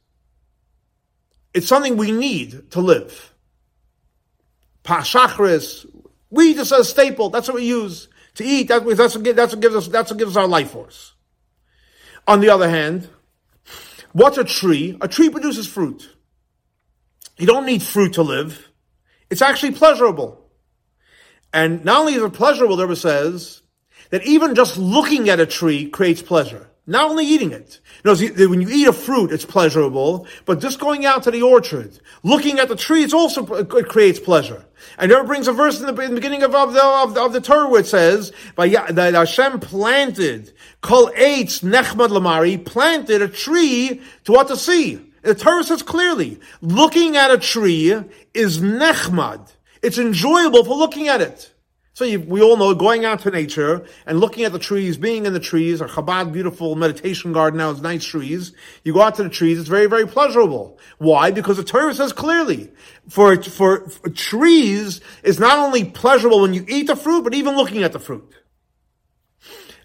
it's 1.53 1.67
something 1.67 1.97
we 1.97 2.11
need 2.11 2.71
to 2.71 2.81
live. 2.81 3.33
Pashachris, 4.83 5.85
wheat 6.29 6.57
is 6.57 6.71
a 6.71 6.83
staple. 6.83 7.29
That's 7.29 7.47
what 7.47 7.55
we 7.55 7.65
use 7.65 8.09
to 8.35 8.43
eat. 8.43 8.67
That, 8.69 8.85
that's, 8.85 9.15
what, 9.15 9.35
that's 9.35 9.53
what 9.53 9.61
gives 9.61 9.75
us. 9.75 9.87
That's 9.87 10.11
what 10.11 10.19
gives 10.19 10.31
us 10.31 10.37
our 10.37 10.47
life 10.47 10.71
force. 10.71 11.13
On 12.27 12.39
the 12.39 12.49
other 12.49 12.69
hand, 12.69 13.09
what's 14.13 14.37
a 14.37 14.43
tree? 14.43 14.97
A 15.01 15.07
tree 15.07 15.29
produces 15.29 15.67
fruit. 15.67 16.09
You 17.37 17.47
don't 17.47 17.65
need 17.65 17.81
fruit 17.81 18.13
to 18.13 18.21
live. 18.21 18.69
It's 19.29 19.41
actually 19.41 19.71
pleasurable. 19.71 20.40
And 21.53 21.83
not 21.83 22.01
only 22.01 22.13
is 22.13 22.23
it 22.23 22.33
pleasurable, 22.33 22.75
the 22.75 22.85
Rebbe 22.85 22.95
says 22.95 23.61
that 24.09 24.25
even 24.25 24.55
just 24.55 24.77
looking 24.77 25.29
at 25.29 25.39
a 25.39 25.45
tree 25.45 25.89
creates 25.89 26.21
pleasure. 26.21 26.67
Not 26.87 27.11
only 27.11 27.25
eating 27.25 27.51
it. 27.51 27.79
You 28.03 28.11
know, 28.11 28.49
when 28.49 28.61
you 28.61 28.69
eat 28.69 28.87
a 28.87 28.93
fruit, 28.93 29.31
it's 29.31 29.45
pleasurable, 29.45 30.25
but 30.45 30.59
just 30.59 30.79
going 30.79 31.05
out 31.05 31.23
to 31.23 31.31
the 31.31 31.43
orchard, 31.43 31.99
looking 32.23 32.59
at 32.59 32.69
the 32.69 32.75
tree, 32.75 33.03
it's 33.03 33.13
also, 33.13 33.45
it 33.53 33.87
creates 33.87 34.19
pleasure. 34.19 34.65
And 34.97 35.11
there 35.11 35.23
brings 35.23 35.47
a 35.47 35.53
verse 35.53 35.79
in 35.79 35.85
the, 35.85 36.01
in 36.01 36.09
the 36.09 36.15
beginning 36.15 36.41
of, 36.41 36.55
of, 36.55 36.73
the, 36.73 36.83
of, 36.83 37.13
the, 37.13 37.23
of 37.23 37.33
the 37.33 37.41
Torah 37.41 37.69
where 37.69 37.81
it 37.81 37.87
says, 37.87 38.31
that 38.57 39.13
Hashem 39.13 39.59
planted, 39.59 40.51
kol 40.81 41.11
eitz 41.11 41.63
nechmad 41.63 42.09
lamari, 42.09 42.63
planted 42.65 43.21
a 43.21 43.27
tree 43.27 44.01
to 44.23 44.31
what 44.31 44.47
to 44.47 44.57
see. 44.57 44.99
The 45.21 45.35
Torah 45.35 45.63
says 45.63 45.83
clearly, 45.83 46.39
looking 46.61 47.15
at 47.15 47.29
a 47.29 47.37
tree 47.37 47.95
is 48.33 48.59
nechmad. 48.59 49.51
It's 49.81 49.97
enjoyable 49.97 50.63
for 50.63 50.75
looking 50.75 51.07
at 51.07 51.21
it. 51.21 51.53
So 51.93 52.05
you, 52.05 52.21
we 52.21 52.41
all 52.41 52.55
know 52.55 52.73
going 52.73 53.03
out 53.03 53.19
to 53.21 53.31
nature 53.31 53.85
and 54.05 54.19
looking 54.19 54.45
at 54.45 54.53
the 54.53 54.59
trees, 54.59 54.95
being 54.95 55.25
in 55.25 55.33
the 55.33 55.41
trees, 55.41 55.81
our 55.81 55.89
Chabad 55.89 56.31
beautiful 56.31 56.75
meditation 56.75 57.33
garden 57.33 57.57
now 57.57 57.69
is 57.71 57.81
nice 57.81 58.05
trees. 58.05 58.53
You 58.83 58.93
go 58.93 59.01
out 59.01 59.15
to 59.15 59.23
the 59.23 59.29
trees, 59.29 59.59
it's 59.59 59.67
very, 59.67 59.87
very 59.87 60.07
pleasurable. 60.07 60.79
Why? 60.99 61.31
Because 61.31 61.57
the 61.57 61.65
Torah 61.65 61.93
says 61.93 62.13
clearly, 62.13 62.71
for, 63.09 63.41
for, 63.43 63.89
for 63.89 64.09
trees 64.09 65.01
is 65.21 65.37
not 65.37 65.59
only 65.59 65.83
pleasurable 65.83 66.41
when 66.41 66.53
you 66.53 66.65
eat 66.67 66.87
the 66.87 66.95
fruit, 66.95 67.23
but 67.23 67.33
even 67.33 67.57
looking 67.57 67.83
at 67.83 67.91
the 67.91 67.99
fruit. 67.99 68.33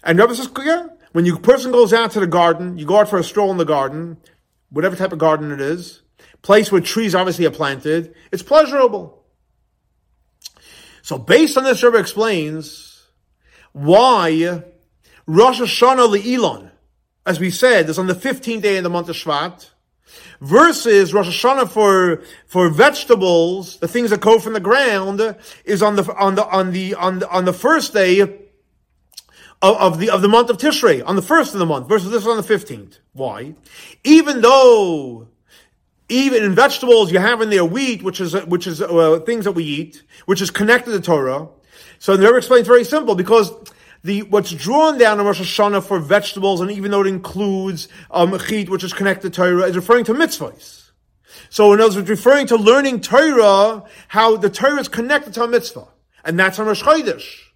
And 0.01 0.17
Rebbe 0.17 0.33
says, 0.33 0.49
yeah, 0.63 0.87
when 1.11 1.25
you 1.25 1.37
person 1.37 1.73
goes 1.73 1.91
out 1.91 2.11
to 2.11 2.21
the 2.21 2.27
garden, 2.27 2.77
you 2.77 2.85
go 2.85 3.01
out 3.01 3.09
for 3.09 3.19
a 3.19 3.23
stroll 3.23 3.51
in 3.51 3.57
the 3.57 3.65
garden, 3.65 4.17
whatever 4.69 4.95
type 4.95 5.11
of 5.11 5.19
garden 5.19 5.51
it 5.51 5.59
is, 5.59 6.03
place 6.41 6.71
where 6.71 6.79
trees 6.79 7.13
obviously 7.13 7.45
are 7.45 7.51
planted, 7.51 8.15
it's 8.31 8.43
pleasurable. 8.43 9.16
So 11.07 11.17
based 11.17 11.57
on 11.57 11.63
this, 11.63 11.81
Rebbe 11.83 11.97
explains 11.97 13.01
why 13.71 14.61
Rosh 15.25 15.61
Hashanah 15.61 16.13
Le'ilon, 16.13 16.69
as 17.25 17.39
we 17.39 17.49
said, 17.49 17.87
is 17.87 17.97
on 17.97 18.07
the 18.07 18.13
15th 18.13 18.61
day 18.61 18.75
in 18.75 18.83
the 18.83 18.89
month 18.89 19.07
of 19.07 19.15
Shvat, 19.15 19.69
versus 20.41 21.13
Rosh 21.13 21.29
Hashanah 21.29 21.69
for, 21.69 22.23
for 22.45 22.67
vegetables, 22.67 23.77
the 23.77 23.87
things 23.87 24.09
that 24.09 24.19
go 24.19 24.37
from 24.37 24.51
the 24.51 24.59
ground, 24.59 25.37
is 25.63 25.81
on 25.81 25.95
the, 25.95 26.13
on 26.13 26.35
the, 26.35 26.45
on 26.45 26.73
the, 26.73 26.93
on 26.95 27.19
the, 27.19 27.29
on 27.29 27.45
the 27.45 27.53
first 27.53 27.93
day 27.93 28.19
of, 28.19 28.35
of, 29.61 29.99
the 29.99 30.09
of 30.09 30.21
the 30.21 30.27
month 30.27 30.49
of 30.49 30.57
Tishrei 30.57 31.01
on 31.05 31.15
the 31.15 31.21
first 31.21 31.53
of 31.53 31.59
the 31.59 31.65
month 31.65 31.87
versus 31.87 32.11
this 32.11 32.23
is 32.23 32.27
on 32.27 32.35
the 32.35 32.43
fifteenth. 32.43 32.99
Why? 33.13 33.55
Even 34.03 34.41
though 34.41 35.29
even 36.09 36.43
in 36.43 36.55
vegetables, 36.55 37.11
you 37.11 37.19
have 37.19 37.41
in 37.41 37.49
there 37.49 37.65
wheat, 37.65 38.01
which 38.01 38.21
is 38.21 38.33
which 38.45 38.67
is 38.67 38.81
uh, 38.81 39.19
things 39.25 39.45
that 39.45 39.51
we 39.53 39.63
eat, 39.63 40.03
which 40.25 40.41
is 40.41 40.49
connected 40.51 40.91
to 40.91 41.01
Torah. 41.01 41.49
So 41.99 42.15
the 42.15 42.25
Rebbe 42.25 42.37
explains 42.37 42.67
very 42.67 42.83
simple 42.83 43.15
because 43.15 43.51
the 44.03 44.21
what's 44.23 44.51
drawn 44.51 44.97
down 44.97 45.19
in 45.19 45.25
Rosh 45.25 45.41
Hashanah 45.41 45.83
for 45.85 45.99
vegetables, 45.99 46.61
and 46.61 46.71
even 46.71 46.91
though 46.91 47.01
it 47.01 47.07
includes 47.07 47.89
um, 48.11 48.31
which 48.31 48.83
is 48.83 48.93
connected 48.93 49.33
to 49.33 49.35
Torah, 49.35 49.63
is 49.63 49.75
referring 49.75 50.05
to 50.05 50.13
mitzvahs. 50.13 50.91
So 51.49 51.73
in 51.73 51.81
other 51.81 51.95
words, 51.95 52.09
referring 52.09 52.47
to 52.47 52.55
learning 52.55 53.01
Torah, 53.01 53.83
how 54.07 54.37
the 54.37 54.49
Torah 54.49 54.79
is 54.79 54.87
connected 54.87 55.33
to 55.33 55.43
a 55.43 55.47
mitzvah, 55.47 55.87
and 56.23 56.39
that's 56.39 56.57
on 56.59 56.67
Rosh 56.67 56.83
Chodesh. 56.83 57.46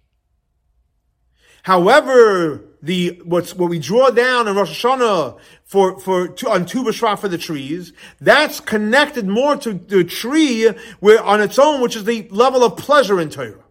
However, 1.62 2.64
the 2.82 3.20
what's 3.24 3.54
what 3.54 3.70
we 3.70 3.78
draw 3.78 4.10
down 4.10 4.48
in 4.48 4.56
Rosh 4.56 4.84
Hashanah 4.84 5.38
for 5.64 5.98
for 6.00 6.28
on 6.48 6.66
Tu 6.66 6.82
B'Shvat 6.82 7.20
for 7.20 7.28
the 7.28 7.38
trees, 7.38 7.92
that's 8.20 8.58
connected 8.58 9.28
more 9.28 9.56
to 9.56 9.72
the 9.74 10.02
tree 10.02 10.68
where 10.98 11.22
on 11.22 11.40
its 11.40 11.58
own, 11.58 11.80
which 11.80 11.94
is 11.94 12.04
the 12.04 12.28
level 12.30 12.64
of 12.64 12.76
pleasure 12.76 13.20
in 13.20 13.30
Torah. 13.30 13.62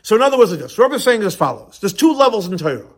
So 0.00 0.16
in 0.16 0.22
other 0.22 0.38
words, 0.38 0.50
like 0.50 0.60
this, 0.60 0.78
Rabbi 0.78 0.94
is 0.94 1.04
saying 1.04 1.22
as 1.22 1.36
follows: 1.36 1.78
There's 1.78 1.92
two 1.92 2.14
levels 2.14 2.46
in 2.46 2.56
Torah. 2.56 2.88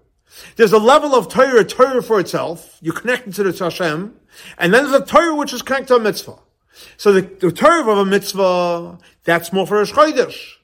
There's 0.56 0.72
a 0.72 0.78
level 0.78 1.14
of 1.14 1.28
Torah, 1.28 1.64
Torah 1.64 2.02
for 2.02 2.20
itself. 2.20 2.78
You're 2.80 2.94
connected 2.94 3.34
to 3.34 3.42
the 3.42 3.64
Hashem, 3.64 4.14
and 4.58 4.74
then 4.74 4.84
there's 4.84 5.02
a 5.02 5.04
Torah 5.04 5.34
which 5.34 5.52
is 5.52 5.62
connected 5.62 5.88
to 5.88 5.96
a 5.96 6.00
mitzvah. 6.00 6.38
So 6.96 7.12
the, 7.12 7.22
the 7.22 7.52
Torah 7.52 7.82
of 7.82 7.98
a 7.98 8.04
mitzvah, 8.04 8.98
that's 9.24 9.52
more 9.52 9.66
for 9.66 9.80
a 9.80 9.84
Chodesh. 9.84 10.54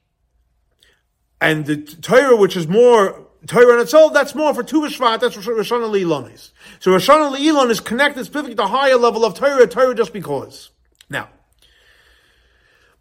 And 1.40 1.66
the 1.66 1.76
Torah, 1.76 2.36
which 2.36 2.56
is 2.56 2.68
more 2.68 3.26
Torah 3.46 3.74
on 3.74 3.80
itself, 3.80 4.12
that's 4.12 4.34
more 4.34 4.52
for 4.52 4.62
Tu 4.62 4.80
B'Shvat, 4.80 5.20
that's 5.20 5.36
Rosh 5.36 5.48
Hashanah 5.48 6.34
is. 6.34 6.52
So 6.80 6.92
Rosh 6.92 7.08
Hashanah 7.08 7.70
is 7.70 7.80
connected 7.80 8.24
specifically 8.24 8.54
to 8.56 8.64
a 8.64 8.68
higher 8.68 8.96
level 8.96 9.24
of 9.24 9.34
Torah, 9.34 9.66
Torah 9.66 9.94
just 9.94 10.12
because. 10.12 10.70
Now, 11.08 11.30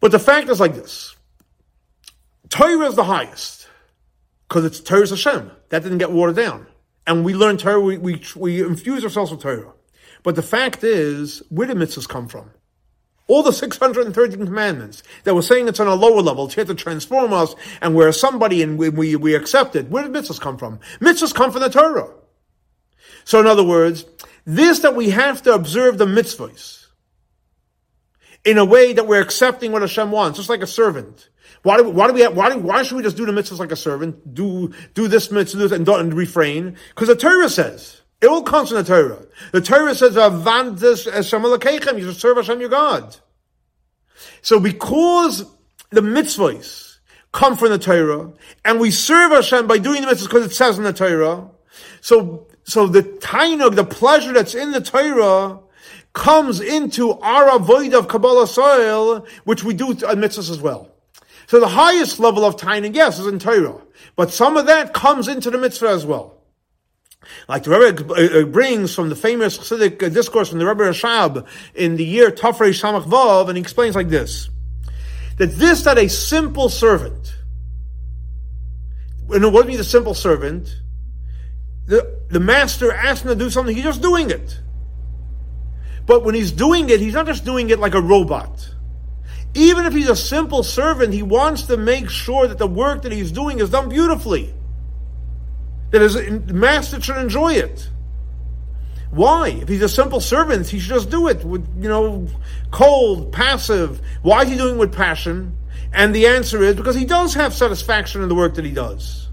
but 0.00 0.12
the 0.12 0.18
fact 0.18 0.48
is 0.48 0.60
like 0.60 0.74
this. 0.74 1.14
Torah 2.48 2.86
is 2.86 2.96
the 2.96 3.04
highest, 3.04 3.68
because 4.48 4.64
it's 4.64 4.80
Torah's 4.80 5.10
Hashem. 5.10 5.50
That 5.68 5.82
didn't 5.82 5.98
get 5.98 6.10
watered 6.10 6.36
down. 6.36 6.66
And 7.06 7.24
we 7.24 7.34
learn 7.34 7.58
Torah, 7.58 7.80
we, 7.80 7.98
we, 7.98 8.22
we 8.34 8.62
infuse 8.64 9.04
ourselves 9.04 9.30
with 9.30 9.42
Torah. 9.42 9.72
But 10.22 10.36
the 10.36 10.42
fact 10.42 10.82
is, 10.82 11.42
where 11.50 11.66
did 11.66 11.76
mitzvahs 11.76 12.08
come 12.08 12.28
from? 12.28 12.50
All 13.30 13.44
the 13.44 13.52
613 13.52 14.44
commandments 14.44 15.04
that 15.22 15.36
were 15.36 15.42
saying 15.42 15.68
it's 15.68 15.78
on 15.78 15.86
a 15.86 15.94
lower 15.94 16.20
level, 16.20 16.46
it's 16.46 16.56
here 16.56 16.64
to 16.64 16.74
transform 16.74 17.32
us, 17.32 17.54
and 17.80 17.94
we're 17.94 18.10
somebody 18.10 18.60
and 18.60 18.76
we, 18.76 18.88
we, 18.88 19.14
we 19.14 19.36
accept 19.36 19.76
it. 19.76 19.88
Where 19.88 20.02
did 20.02 20.12
mitzvahs 20.12 20.40
come 20.40 20.58
from? 20.58 20.80
Mitzvahs 20.98 21.32
come 21.32 21.52
from 21.52 21.60
the 21.60 21.68
Torah. 21.68 22.10
So 23.22 23.38
in 23.38 23.46
other 23.46 23.62
words, 23.62 24.04
this 24.44 24.80
that 24.80 24.96
we 24.96 25.10
have 25.10 25.42
to 25.42 25.54
observe 25.54 25.96
the 25.96 26.06
mitzvahs 26.06 26.88
in 28.44 28.58
a 28.58 28.64
way 28.64 28.94
that 28.94 29.06
we're 29.06 29.22
accepting 29.22 29.70
what 29.70 29.82
Hashem 29.82 30.10
wants, 30.10 30.38
just 30.38 30.50
like 30.50 30.62
a 30.62 30.66
servant. 30.66 31.28
Why 31.62 31.76
do, 31.76 31.88
why 31.88 32.08
do 32.08 32.14
we 32.14 32.22
have, 32.22 32.36
why, 32.36 32.50
do, 32.50 32.58
why 32.58 32.82
should 32.82 32.96
we 32.96 33.04
just 33.04 33.16
do 33.16 33.26
the 33.26 33.32
mitzvahs 33.32 33.60
like 33.60 33.70
a 33.70 33.76
servant? 33.76 34.34
Do, 34.34 34.74
do 34.94 35.06
this 35.06 35.30
mitzvah 35.30 35.72
and 35.72 35.86
don't 35.86 36.00
and 36.00 36.14
refrain? 36.14 36.76
Because 36.88 37.06
the 37.06 37.14
Torah 37.14 37.48
says. 37.48 37.99
It 38.20 38.26
all 38.26 38.42
comes 38.42 38.68
from 38.68 38.78
the 38.78 38.84
Torah. 38.84 39.24
The 39.52 39.60
Torah 39.60 39.94
says, 39.94 40.14
You 40.14 42.04
should 42.04 42.20
serve 42.20 42.36
Hashem 42.36 42.60
your 42.60 42.68
God. 42.68 43.16
So 44.42 44.60
because 44.60 45.44
the 45.90 46.02
mitzvahs 46.02 46.98
come 47.32 47.56
from 47.56 47.70
the 47.70 47.78
Torah, 47.78 48.32
and 48.64 48.80
we 48.80 48.90
serve 48.90 49.32
Hashem 49.32 49.66
by 49.66 49.78
doing 49.78 50.02
the 50.02 50.08
mitzvahs 50.08 50.24
because 50.24 50.46
it 50.46 50.52
says 50.52 50.76
in 50.76 50.84
the 50.84 50.92
Torah, 50.92 51.48
so, 52.02 52.46
so 52.64 52.86
the 52.86 53.02
tainug, 53.02 53.74
the 53.76 53.84
pleasure 53.84 54.32
that's 54.32 54.54
in 54.54 54.72
the 54.72 54.80
Torah, 54.80 55.60
comes 56.12 56.60
into 56.60 57.12
our 57.12 57.58
avoida 57.58 57.94
of 57.94 58.08
Kabbalas 58.08 58.58
Ol, 58.58 59.26
which 59.44 59.64
we 59.64 59.74
do 59.74 59.88
on 59.88 59.94
mitzvahs 59.94 60.50
as 60.50 60.60
well. 60.60 60.90
So 61.46 61.58
the 61.58 61.68
highest 61.68 62.20
level 62.20 62.44
of 62.44 62.56
tiny, 62.56 62.90
yes, 62.90 63.18
is 63.18 63.26
in 63.26 63.38
Torah. 63.38 63.80
But 64.14 64.30
some 64.30 64.56
of 64.56 64.66
that 64.66 64.92
comes 64.92 65.28
into 65.28 65.50
the 65.50 65.58
mitzvah 65.58 65.88
as 65.88 66.04
well. 66.04 66.39
Like 67.48 67.64
the 67.64 67.70
Rebbe 67.70 68.12
uh, 68.12 68.40
uh, 68.40 68.44
brings 68.44 68.94
from 68.94 69.08
the 69.08 69.16
famous 69.16 69.58
Chassidic 69.58 69.98
discourse 70.12 70.48
from 70.48 70.58
the 70.58 70.66
Rebbe 70.66 70.84
Rashab 70.84 71.46
in 71.74 71.96
the 71.96 72.04
year 72.04 72.30
Tafrei 72.30 72.70
Shamach 72.70 73.04
Vav, 73.04 73.48
and 73.48 73.56
he 73.56 73.60
explains 73.60 73.94
like 73.94 74.08
this. 74.08 74.48
That 75.36 75.48
this, 75.48 75.82
that 75.84 75.98
a 75.98 76.08
simple 76.08 76.68
servant, 76.68 77.34
and 79.30 79.52
what 79.52 79.66
means 79.66 79.80
a 79.80 79.84
simple 79.84 80.14
servant? 80.14 80.74
The, 81.86 82.20
the 82.28 82.40
master 82.40 82.92
asked 82.92 83.24
him 83.24 83.28
to 83.28 83.34
do 83.34 83.50
something, 83.50 83.74
he's 83.74 83.84
just 83.84 84.02
doing 84.02 84.30
it. 84.30 84.60
But 86.06 86.24
when 86.24 86.34
he's 86.34 86.52
doing 86.52 86.88
it, 86.88 87.00
he's 87.00 87.14
not 87.14 87.26
just 87.26 87.44
doing 87.44 87.70
it 87.70 87.78
like 87.78 87.94
a 87.94 88.00
robot. 88.00 88.74
Even 89.54 89.86
if 89.86 89.92
he's 89.92 90.08
a 90.08 90.16
simple 90.16 90.62
servant, 90.62 91.12
he 91.12 91.22
wants 91.22 91.62
to 91.64 91.76
make 91.76 92.08
sure 92.08 92.46
that 92.46 92.58
the 92.58 92.66
work 92.66 93.02
that 93.02 93.12
he's 93.12 93.32
doing 93.32 93.58
is 93.58 93.70
done 93.70 93.88
beautifully. 93.88 94.54
That 95.90 96.00
his 96.00 96.16
master 96.52 97.00
should 97.00 97.16
enjoy 97.16 97.54
it. 97.54 97.88
Why? 99.10 99.48
If 99.48 99.68
he's 99.68 99.82
a 99.82 99.88
simple 99.88 100.20
servant, 100.20 100.68
he 100.68 100.78
should 100.78 100.94
just 100.94 101.10
do 101.10 101.26
it 101.28 101.44
with, 101.44 101.66
you 101.82 101.88
know, 101.88 102.28
cold, 102.70 103.32
passive. 103.32 104.00
Why 104.22 104.42
is 104.42 104.50
he 104.50 104.56
doing 104.56 104.76
it 104.76 104.78
with 104.78 104.94
passion? 104.94 105.56
And 105.92 106.14
the 106.14 106.28
answer 106.28 106.62
is 106.62 106.76
because 106.76 106.94
he 106.94 107.04
does 107.04 107.34
have 107.34 107.52
satisfaction 107.52 108.22
in 108.22 108.28
the 108.28 108.34
work 108.36 108.54
that 108.54 108.64
he 108.64 108.70
does. 108.70 109.28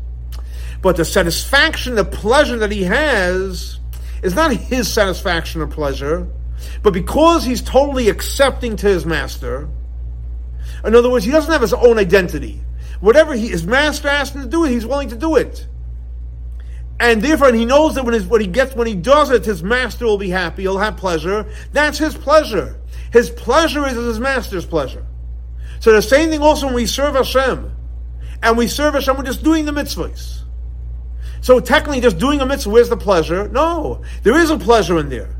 But 0.81 0.95
the 0.95 1.05
satisfaction, 1.05 1.95
the 1.95 2.05
pleasure 2.05 2.57
that 2.57 2.71
he 2.71 2.83
has, 2.83 3.79
is 4.23 4.35
not 4.35 4.51
his 4.51 4.91
satisfaction 4.91 5.61
or 5.61 5.67
pleasure, 5.67 6.27
but 6.81 6.93
because 6.93 7.43
he's 7.45 7.61
totally 7.61 8.09
accepting 8.09 8.75
to 8.77 8.87
his 8.87 9.05
master, 9.05 9.69
in 10.83 10.95
other 10.95 11.09
words, 11.09 11.25
he 11.25 11.31
doesn't 11.31 11.51
have 11.51 11.61
his 11.61 11.73
own 11.73 11.97
identity. 11.97 12.61
Whatever 12.99 13.33
he, 13.33 13.47
his 13.47 13.65
master 13.65 14.07
asked 14.07 14.33
him 14.33 14.41
to 14.41 14.47
do 14.47 14.65
it, 14.65 14.71
he's 14.71 14.85
willing 14.85 15.09
to 15.09 15.15
do 15.15 15.35
it. 15.35 15.67
And 16.99 17.21
therefore, 17.21 17.49
and 17.49 17.57
he 17.57 17.65
knows 17.65 17.95
that 17.95 18.05
when, 18.05 18.13
his, 18.13 18.27
he 18.27 18.47
gets, 18.47 18.75
when 18.75 18.87
he 18.87 18.95
does 18.95 19.29
it, 19.29 19.45
his 19.45 19.61
master 19.61 20.05
will 20.05 20.17
be 20.17 20.29
happy, 20.29 20.63
he'll 20.63 20.79
have 20.79 20.97
pleasure. 20.97 21.45
That's 21.71 21.97
his 21.97 22.15
pleasure. 22.15 22.79
His 23.11 23.29
pleasure 23.29 23.85
is 23.87 23.93
his 23.93 24.19
master's 24.19 24.65
pleasure. 24.65 25.05
So 25.79 25.91
the 25.91 26.01
same 26.01 26.29
thing 26.29 26.41
also 26.41 26.65
when 26.65 26.75
we 26.75 26.87
serve 26.87 27.15
Hashem. 27.15 27.71
And 28.41 28.57
we 28.57 28.67
serve 28.67 28.95
Hashem, 28.95 29.15
we're 29.15 29.23
just 29.23 29.43
doing 29.43 29.65
the 29.65 29.71
mitzvahs. 29.71 30.41
So 31.41 31.59
technically, 31.59 32.01
just 32.01 32.17
doing 32.17 32.41
a 32.41 32.45
mitzvah, 32.45 32.71
where's 32.71 32.89
the 32.89 32.97
pleasure? 32.97 33.47
No. 33.49 34.03
There 34.23 34.37
is 34.39 34.49
a 34.49 34.57
pleasure 34.57 34.97
in 34.99 35.09
there. 35.09 35.36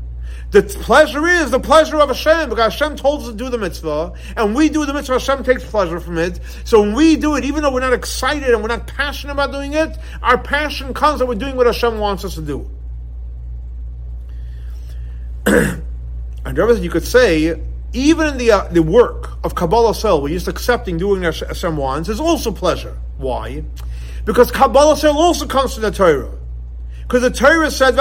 The 0.50 0.62
pleasure 0.62 1.26
is 1.26 1.50
the 1.50 1.60
pleasure 1.60 1.98
of 1.98 2.08
Hashem, 2.08 2.48
because 2.48 2.72
Hashem 2.72 2.96
told 2.96 3.20
us 3.20 3.28
to 3.28 3.34
do 3.34 3.50
the 3.50 3.58
mitzvah, 3.58 4.14
and 4.34 4.54
we 4.54 4.70
do 4.70 4.86
the 4.86 4.94
mitzvah, 4.94 5.14
Hashem 5.14 5.44
takes 5.44 5.62
pleasure 5.62 6.00
from 6.00 6.16
it. 6.16 6.40
So 6.64 6.80
when 6.80 6.94
we 6.94 7.16
do 7.16 7.36
it, 7.36 7.44
even 7.44 7.62
though 7.62 7.70
we're 7.70 7.80
not 7.80 7.92
excited 7.92 8.48
and 8.48 8.62
we're 8.62 8.68
not 8.68 8.86
passionate 8.86 9.34
about 9.34 9.52
doing 9.52 9.74
it, 9.74 9.98
our 10.22 10.38
passion 10.38 10.94
comes 10.94 11.18
that 11.18 11.26
we're 11.26 11.34
doing 11.34 11.54
what 11.54 11.66
Hashem 11.66 11.98
wants 11.98 12.24
us 12.24 12.34
to 12.36 12.40
do. 12.40 12.70
and 15.46 15.82
the 16.56 16.78
you 16.80 16.90
could 16.90 17.04
say, 17.04 17.60
even 17.92 18.26
in 18.28 18.38
the 18.38 18.50
uh, 18.50 18.68
the 18.68 18.82
work 18.82 19.32
of 19.44 19.54
Kabbalas 19.54 20.02
Ol, 20.04 20.22
we're 20.22 20.30
just 20.30 20.48
accepting 20.48 20.96
doing 20.96 21.22
what 21.22 21.36
Hashem 21.36 21.76
wants, 21.76 22.08
is 22.08 22.20
also 22.20 22.52
pleasure. 22.52 22.96
Why? 23.18 23.64
Because 24.24 24.50
Kabbalas 24.50 25.04
Ol 25.04 25.18
also 25.18 25.46
comes 25.46 25.74
from 25.74 25.82
the 25.82 25.90
Torah. 25.90 26.38
Because 27.02 27.22
the 27.22 27.30
Torah 27.30 27.70
said, 27.70 27.96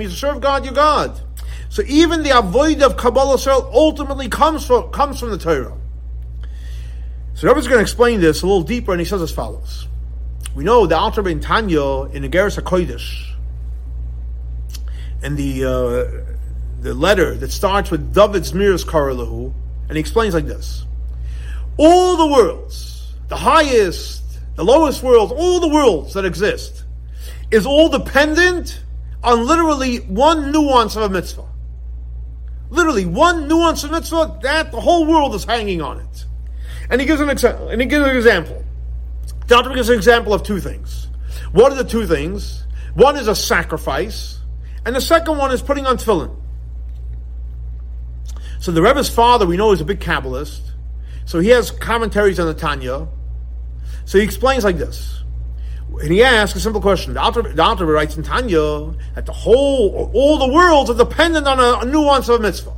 you 0.00 0.10
serve 0.10 0.40
God, 0.40 0.64
your 0.64 0.74
God. 0.74 1.20
So 1.68 1.82
even 1.86 2.22
the 2.22 2.30
avoida 2.30 2.82
of 2.82 2.96
Kabbalah 2.96 3.36
Yisrael 3.36 3.72
ultimately 3.72 4.28
comes 4.28 4.66
from, 4.66 4.90
comes 4.90 5.20
from 5.20 5.30
the 5.30 5.38
Torah. 5.38 5.76
So 7.34 7.46
Rebbe 7.46 7.60
is 7.60 7.68
going 7.68 7.78
to 7.78 7.82
explain 7.82 8.20
this 8.20 8.42
a 8.42 8.46
little 8.46 8.62
deeper, 8.62 8.92
and 8.92 9.00
he 9.00 9.04
says 9.04 9.22
as 9.22 9.30
follows. 9.30 9.86
We 10.54 10.64
know 10.64 10.86
the 10.86 10.96
Alter 10.96 11.22
Ben 11.22 11.40
Tanya 11.40 12.04
in 12.06 12.22
the 12.22 12.28
Geras 12.28 12.60
HaKodesh, 12.60 13.34
and 15.22 15.36
the 15.36 15.64
uh, 15.64 16.34
the 16.80 16.94
letter 16.94 17.36
that 17.36 17.52
starts 17.52 17.90
with 17.90 18.12
David's 18.12 18.52
Miras 18.52 18.84
Karalahu, 18.84 19.52
and 19.88 19.96
he 19.96 20.00
explains 20.00 20.34
like 20.34 20.46
this: 20.46 20.84
All 21.76 22.16
the 22.16 22.26
worlds, 22.26 23.14
the 23.28 23.36
highest, 23.36 24.24
the 24.56 24.64
lowest 24.64 25.02
worlds, 25.02 25.32
all 25.32 25.60
the 25.60 25.68
worlds 25.68 26.14
that 26.14 26.24
exist, 26.24 26.84
is 27.52 27.66
all 27.66 27.88
dependent 27.88 28.80
on 29.22 29.46
literally 29.46 29.98
one 29.98 30.50
nuance 30.50 30.96
of 30.96 31.02
a 31.02 31.08
mitzvah. 31.08 31.44
Literally, 32.70 33.06
one 33.06 33.48
nuance 33.48 33.84
of 33.84 33.90
mitzvah, 33.90 34.38
that 34.42 34.70
the 34.72 34.80
whole 34.80 35.06
world 35.06 35.34
is 35.34 35.44
hanging 35.44 35.80
on 35.80 36.00
it. 36.00 36.24
And 36.90 37.00
he 37.00 37.06
gives 37.06 37.20
an 37.20 37.30
example. 37.30 37.68
And 37.68 37.80
he 37.80 37.86
gives 37.86 38.06
an 38.06 38.16
example. 38.16 38.64
Dr. 39.46 39.74
gives 39.74 39.88
an 39.88 39.96
example 39.96 40.34
of 40.34 40.42
two 40.42 40.60
things. 40.60 41.08
What 41.52 41.72
are 41.72 41.76
the 41.76 41.88
two 41.88 42.06
things? 42.06 42.64
One 42.94 43.16
is 43.16 43.28
a 43.28 43.34
sacrifice, 43.34 44.40
and 44.84 44.94
the 44.94 45.00
second 45.00 45.38
one 45.38 45.52
is 45.52 45.62
putting 45.62 45.86
on 45.86 45.96
tefillin. 45.96 46.36
So 48.60 48.72
the 48.72 48.82
Rebbe's 48.82 49.08
father, 49.08 49.46
we 49.46 49.56
know, 49.56 49.72
is 49.72 49.80
a 49.80 49.84
big 49.84 50.00
Kabbalist. 50.00 50.72
So 51.24 51.40
he 51.40 51.50
has 51.50 51.70
commentaries 51.70 52.40
on 52.40 52.46
the 52.46 52.54
Tanya. 52.54 53.06
So 54.04 54.18
he 54.18 54.24
explains 54.24 54.64
like 54.64 54.78
this. 54.78 55.17
And 56.00 56.12
he 56.12 56.22
asks 56.22 56.56
a 56.56 56.60
simple 56.60 56.80
question. 56.80 57.14
The 57.14 57.20
Alter, 57.20 57.86
writes 57.86 58.16
in 58.16 58.22
Tanya 58.22 58.94
that 59.14 59.26
the 59.26 59.32
whole, 59.32 60.10
all 60.14 60.38
the 60.38 60.52
worlds 60.52 60.90
are 60.90 60.96
dependent 60.96 61.46
on 61.46 61.58
a, 61.58 61.80
a 61.80 61.84
nuance 61.84 62.28
of 62.28 62.40
a 62.40 62.42
mitzvah. 62.42 62.74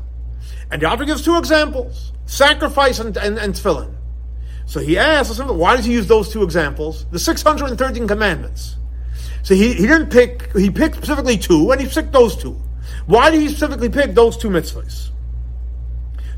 And 0.71 0.81
the 0.81 0.89
Alter 0.89 1.05
gives 1.05 1.25
two 1.25 1.37
examples 1.37 2.13
sacrifice 2.27 3.01
and, 3.01 3.17
and, 3.17 3.39
and 3.39 3.55
tefillin. 3.55 3.93
So 4.67 4.79
he 4.79 4.97
asks, 4.97 5.37
why 5.41 5.77
does 5.77 5.85
he 5.85 5.93
use 5.93 6.07
those 6.07 6.31
two 6.31 6.45
examples? 6.45 7.05
The 7.07 7.19
613 7.19 8.07
commandments. 8.07 8.77
So 9.43 9.55
he, 9.55 9.73
he 9.75 9.87
didn't 9.87 10.11
pick, 10.11 10.57
he 10.57 10.71
picked 10.71 10.97
specifically 10.97 11.37
two, 11.37 11.73
and 11.73 11.81
he 11.81 11.89
picked 11.89 12.13
those 12.13 12.37
two. 12.37 12.53
Why 13.07 13.31
did 13.31 13.41
he 13.41 13.49
specifically 13.49 13.89
pick 13.89 14.15
those 14.15 14.37
two 14.37 14.49
mitzvahs? 14.49 15.11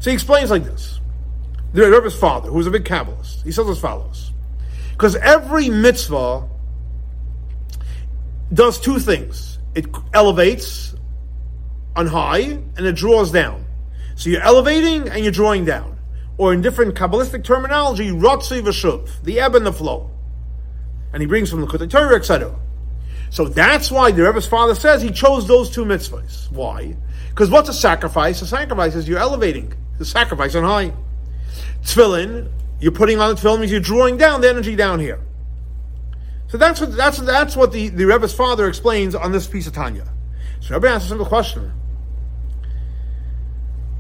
So 0.00 0.10
he 0.10 0.14
explains 0.14 0.50
like 0.50 0.64
this. 0.64 1.00
The 1.74 1.90
Rebbe's 1.90 2.16
father, 2.16 2.48
who 2.48 2.56
was 2.56 2.66
a 2.66 2.70
big 2.70 2.84
Kabbalist, 2.84 3.44
he 3.44 3.52
says 3.52 3.68
as 3.68 3.78
follows. 3.78 4.32
Because 4.92 5.16
every 5.16 5.68
mitzvah 5.68 6.48
does 8.53 8.80
two 8.80 8.98
things. 8.98 9.59
It 9.74 9.86
elevates 10.12 10.94
on 11.96 12.07
high 12.07 12.40
and 12.40 12.80
it 12.80 12.96
draws 12.96 13.30
down. 13.30 13.64
So 14.16 14.30
you're 14.30 14.42
elevating 14.42 15.09
and 15.09 15.22
you're 15.22 15.32
drawing 15.32 15.64
down. 15.64 15.98
Or 16.38 16.53
in 16.53 16.62
different 16.62 16.94
Kabbalistic 16.94 17.44
terminology, 17.44 18.11
Rotzi 18.11 18.62
Vashuv, 18.62 19.22
the 19.22 19.40
ebb 19.40 19.55
and 19.55 19.66
the 19.66 19.72
flow. 19.72 20.11
And 21.12 21.20
he 21.20 21.26
brings 21.26 21.50
from 21.50 21.61
the 21.61 21.66
Kutay 21.66 21.90
Torah, 21.90 22.16
etc. 22.16 22.59
So 23.30 23.46
that's 23.46 23.90
why 23.90 24.12
the 24.12 24.22
Rebbe's 24.22 24.46
father 24.46 24.74
says 24.74 25.03
he 25.03 25.11
chose 25.11 25.46
those 25.46 25.70
two 25.70 25.84
mitzvahs. 25.84 26.50
Why? 26.50 26.96
Because 27.30 27.50
what's 27.50 27.68
a 27.68 27.74
sacrifice? 27.74 28.42
A 28.42 28.46
sacrifice 28.46 28.94
is 28.94 29.09
you're 29.09 29.18
elevating. 29.18 29.72
The 29.98 30.05
sacrifice 30.05 30.55
on 30.55 30.64
high. 30.64 30.92
Tefillin, 31.82 32.50
you're 32.80 32.92
putting 32.92 33.20
on 33.20 33.34
the 33.34 33.40
tefillin 33.40 33.61
means 33.61 33.72
you're 33.72 33.80
drawing 33.80 34.16
down 34.16 34.40
the 34.40 34.48
energy 34.48 34.76
down 34.76 35.00
here. 35.00 35.20
So 36.53 36.59
that's 36.59 36.82
what 36.82 36.94
that's 36.94 37.16
that's 37.16 37.57
what 37.57 37.72
the, 37.72 37.88
the 37.88 38.05
Rebbe's 38.05 38.34
father 38.34 38.68
explains 38.68 39.14
on 39.14 39.32
this 39.32 39.46
piece 39.46 39.66
of 39.66 39.72
Tanya. 39.72 40.07
So 40.61 40.74
Rebbe 40.74 40.86
asks 40.86 41.07
a 41.07 41.09
simple 41.09 41.24
question. 41.24 41.72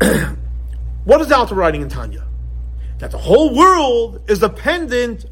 what 1.04 1.22
is 1.22 1.28
the 1.28 1.34
Alter 1.34 1.54
writing 1.54 1.80
in 1.80 1.88
Tanya? 1.88 2.26
That 2.98 3.10
the 3.10 3.16
whole 3.16 3.56
world 3.56 4.28
is 4.28 4.40
dependent 4.40 5.24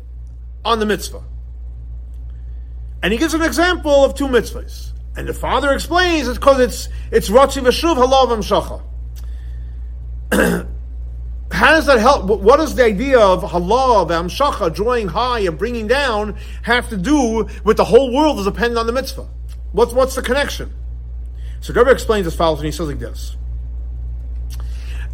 on 0.65 0.79
the 0.79 0.87
mitzvah. 0.87 1.23
And 3.03 3.13
he 3.13 3.19
gives 3.19 3.35
an 3.35 3.43
example 3.43 4.03
of 4.03 4.15
two 4.15 4.27
mitzvahs. 4.27 4.93
And 5.15 5.29
the 5.29 5.35
father 5.35 5.75
explains 5.75 6.27
it's 6.27 6.39
because 6.39 6.59
it's 6.59 6.89
it's 7.13 7.29
Ratzi 7.29 7.63
Veshuv 7.63 7.97
Halav 7.97 8.83
Shacha. 10.33 10.67
how 11.61 11.73
does 11.73 11.85
that 11.85 11.99
help? 11.99 12.25
What 12.25 12.57
does 12.57 12.75
the 12.75 12.85
idea 12.85 13.21
of 13.21 13.43
halal, 13.43 14.09
the 14.09 14.15
amshacha, 14.15 14.75
drawing 14.75 15.09
high 15.09 15.41
and 15.41 15.59
bringing 15.59 15.87
down, 15.87 16.39
have 16.63 16.89
to 16.89 16.97
do 16.97 17.51
with 17.65 17.77
the 17.77 17.85
whole 17.85 18.15
world 18.15 18.39
is 18.39 18.47
dependent 18.47 18.79
on 18.79 18.87
the 18.87 18.95
mitzvah? 18.95 19.29
What's, 19.73 19.93
what's 19.93 20.15
the 20.15 20.23
connection? 20.23 20.73
So 21.61 21.75
Rebbe 21.75 21.91
explains 21.91 22.27
as 22.27 22.35
follows, 22.35 22.61
and 22.61 22.65
he 22.65 22.73
says 22.73 22.87
like 22.89 22.99
this. 22.99 23.37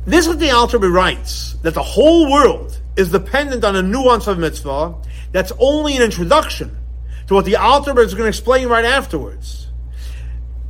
This 0.07 0.29
is 0.29 0.37
the 0.37 0.53
Alter 0.53 0.79
writes, 0.79 1.55
that 1.65 1.75
the 1.75 1.83
whole 1.83 2.31
world 2.31 2.81
is 2.97 3.11
dependent 3.11 3.65
on 3.65 3.75
a 3.75 3.83
nuance 3.83 4.29
of 4.29 4.39
mitzvah 4.39 4.95
that's 5.33 5.51
only 5.59 5.97
an 5.97 6.03
introduction 6.03 6.79
to 7.27 7.35
what 7.35 7.45
the 7.45 7.57
Alter 7.57 8.01
is 8.03 8.15
going 8.15 8.27
to 8.27 8.29
explain 8.29 8.69
right 8.69 8.85
afterwards. 8.85 9.67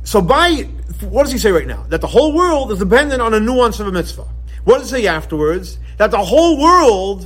So 0.05 0.23
by, 0.23 0.63
what 1.01 1.25
does 1.25 1.31
he 1.31 1.37
say 1.37 1.51
right 1.51 1.67
now? 1.67 1.83
That 1.89 2.01
the 2.01 2.07
whole 2.07 2.33
world 2.33 2.71
is 2.71 2.79
dependent 2.79 3.21
on 3.21 3.35
a 3.35 3.39
nuance 3.39 3.79
of 3.79 3.85
a 3.85 3.91
mitzvah. 3.91 4.27
What 4.67 4.79
does 4.79 4.91
he 4.91 5.03
say 5.03 5.07
afterwards? 5.07 5.79
That 5.95 6.11
the 6.11 6.21
whole 6.21 6.61
world, 6.61 7.21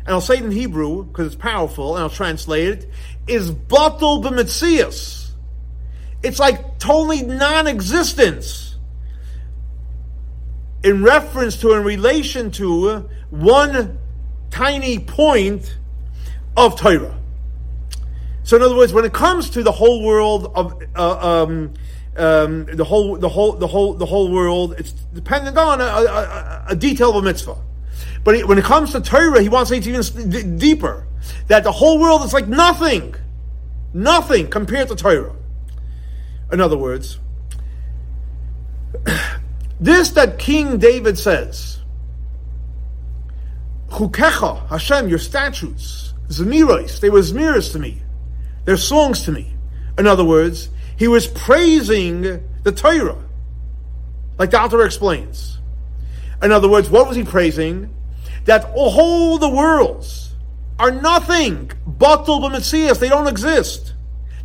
and 0.00 0.08
I'll 0.08 0.20
say 0.20 0.38
it 0.38 0.44
in 0.44 0.50
Hebrew 0.50 1.04
because 1.04 1.28
it's 1.28 1.36
powerful, 1.40 1.94
and 1.94 2.02
I'll 2.02 2.10
translate 2.10 2.66
it, 2.66 2.90
is 3.28 3.52
batal 3.52 4.24
b'mitzias. 4.24 5.30
It's 6.24 6.40
like 6.40 6.80
totally 6.80 7.22
non-existence. 7.22 8.74
in 10.82 11.04
reference 11.04 11.60
to, 11.60 11.74
in 11.74 11.84
relation 11.84 12.50
to, 12.50 13.08
one 13.30 13.96
tiny 14.50 14.98
point 14.98 15.78
of 16.56 16.74
Torah. 16.74 17.16
So, 18.42 18.56
in 18.56 18.62
other 18.64 18.74
words, 18.74 18.92
when 18.92 19.04
it 19.04 19.12
comes 19.12 19.50
to 19.50 19.62
the 19.62 19.70
whole 19.70 20.02
world 20.04 20.50
of 20.56 20.82
uh, 20.96 21.44
um, 21.44 21.72
um, 22.16 22.64
the 22.66 22.84
whole, 22.84 23.16
the 23.16 23.28
whole, 23.28 23.52
the 23.52 23.66
whole, 23.66 23.94
the 23.94 24.06
whole 24.06 24.30
world, 24.30 24.74
it's 24.78 24.92
dependent 24.92 25.56
on 25.56 25.80
a, 25.80 25.84
a, 25.84 26.64
a 26.70 26.76
detail 26.76 27.10
of 27.10 27.16
a 27.16 27.22
mitzvah. 27.22 27.56
But 28.24 28.46
when 28.46 28.58
it 28.58 28.64
comes 28.64 28.92
to 28.92 29.00
Torah, 29.00 29.40
he 29.40 29.48
wants 29.48 29.70
to 29.70 29.82
say 29.82 29.88
even 29.88 30.58
deeper 30.58 31.06
that 31.46 31.64
the 31.64 31.72
whole 31.72 31.98
world 31.98 32.22
is 32.22 32.32
like 32.32 32.48
nothing, 32.48 33.14
nothing 33.94 34.48
compared 34.50 34.88
to 34.88 34.96
Torah. 34.96 35.34
In 36.52 36.60
other 36.60 36.76
words, 36.76 37.18
this 39.80 40.10
that 40.10 40.38
King 40.38 40.78
David 40.78 41.16
says, 41.16 41.78
Chukecha, 43.88 44.68
Hashem, 44.68 45.08
your 45.08 45.18
statutes, 45.18 46.14
Zemiros, 46.28 47.00
they 47.00 47.10
were 47.10 47.20
Zmiras 47.20 47.72
to 47.72 47.78
me. 47.78 48.02
They're 48.64 48.76
songs 48.76 49.24
to 49.24 49.32
me. 49.32 49.52
In 49.98 50.06
other 50.06 50.24
words, 50.24 50.70
he 51.00 51.08
was 51.08 51.26
praising 51.26 52.20
the 52.62 52.72
Torah. 52.72 53.24
Like 54.38 54.50
the 54.50 54.60
author 54.60 54.84
explains. 54.84 55.58
In 56.42 56.52
other 56.52 56.68
words, 56.68 56.90
what 56.90 57.08
was 57.08 57.16
he 57.16 57.24
praising? 57.24 57.94
That 58.44 58.70
all 58.74 59.38
the 59.38 59.48
worlds 59.48 60.34
are 60.78 60.90
nothing. 60.90 61.68
Batul 61.88 62.42
b'mitzias, 62.42 62.98
they 62.98 63.08
don't 63.08 63.28
exist. 63.28 63.94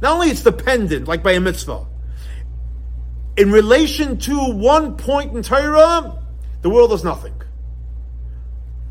Not 0.01 0.13
only 0.13 0.29
it's 0.29 0.43
dependent, 0.43 1.09
like 1.09 1.21
by 1.21 1.33
a 1.33 1.41
mitzvah, 1.41 1.87
in 3.35 3.51
relation 3.51 4.17
to 4.19 4.53
one 4.53 4.95
point 4.95 5.35
in 5.35 5.43
Torah, 5.43 6.23
the 6.61 6.69
world 6.69 6.93
is 6.93 7.03
nothing. 7.03 7.35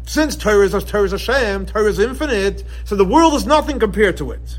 Since 0.03 0.37
Torah 0.37 0.67
is, 0.67 0.85
Torah 0.85 1.05
is 1.05 1.13
Hashem, 1.13 1.65
Torah 1.65 1.89
is 1.89 1.99
infinite, 1.99 2.63
so 2.85 2.95
the 2.95 3.07
world 3.07 3.33
is 3.33 3.47
nothing 3.47 3.79
compared 3.79 4.19
to 4.19 4.33
it. 4.33 4.59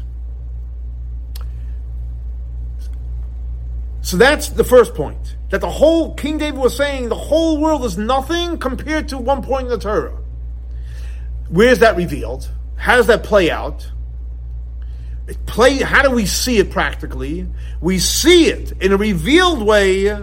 So 4.05 4.17
that's 4.17 4.49
the 4.49 4.63
first 4.63 4.93
point. 4.93 5.35
That 5.49 5.61
the 5.61 5.69
whole, 5.71 6.13
King 6.13 6.37
David 6.37 6.59
was 6.59 6.77
saying, 6.77 7.09
the 7.09 7.15
whole 7.15 7.59
world 7.59 7.83
is 7.85 7.97
nothing 7.97 8.59
compared 8.59 9.07
to 9.07 9.17
one 9.17 9.41
point 9.41 9.63
in 9.63 9.69
the 9.69 9.79
Torah. 9.79 10.15
Where 11.49 11.69
is 11.69 11.79
that 11.79 11.97
revealed? 11.97 12.47
How 12.75 12.97
does 12.97 13.07
that 13.07 13.23
play 13.23 13.49
out? 13.49 13.91
It 15.27 15.43
play, 15.47 15.77
how 15.77 16.03
do 16.03 16.11
we 16.11 16.27
see 16.27 16.59
it 16.59 16.69
practically? 16.69 17.47
We 17.81 17.97
see 17.97 18.45
it 18.45 18.73
in 18.79 18.91
a 18.91 18.97
revealed 18.97 19.63
way 19.63 20.15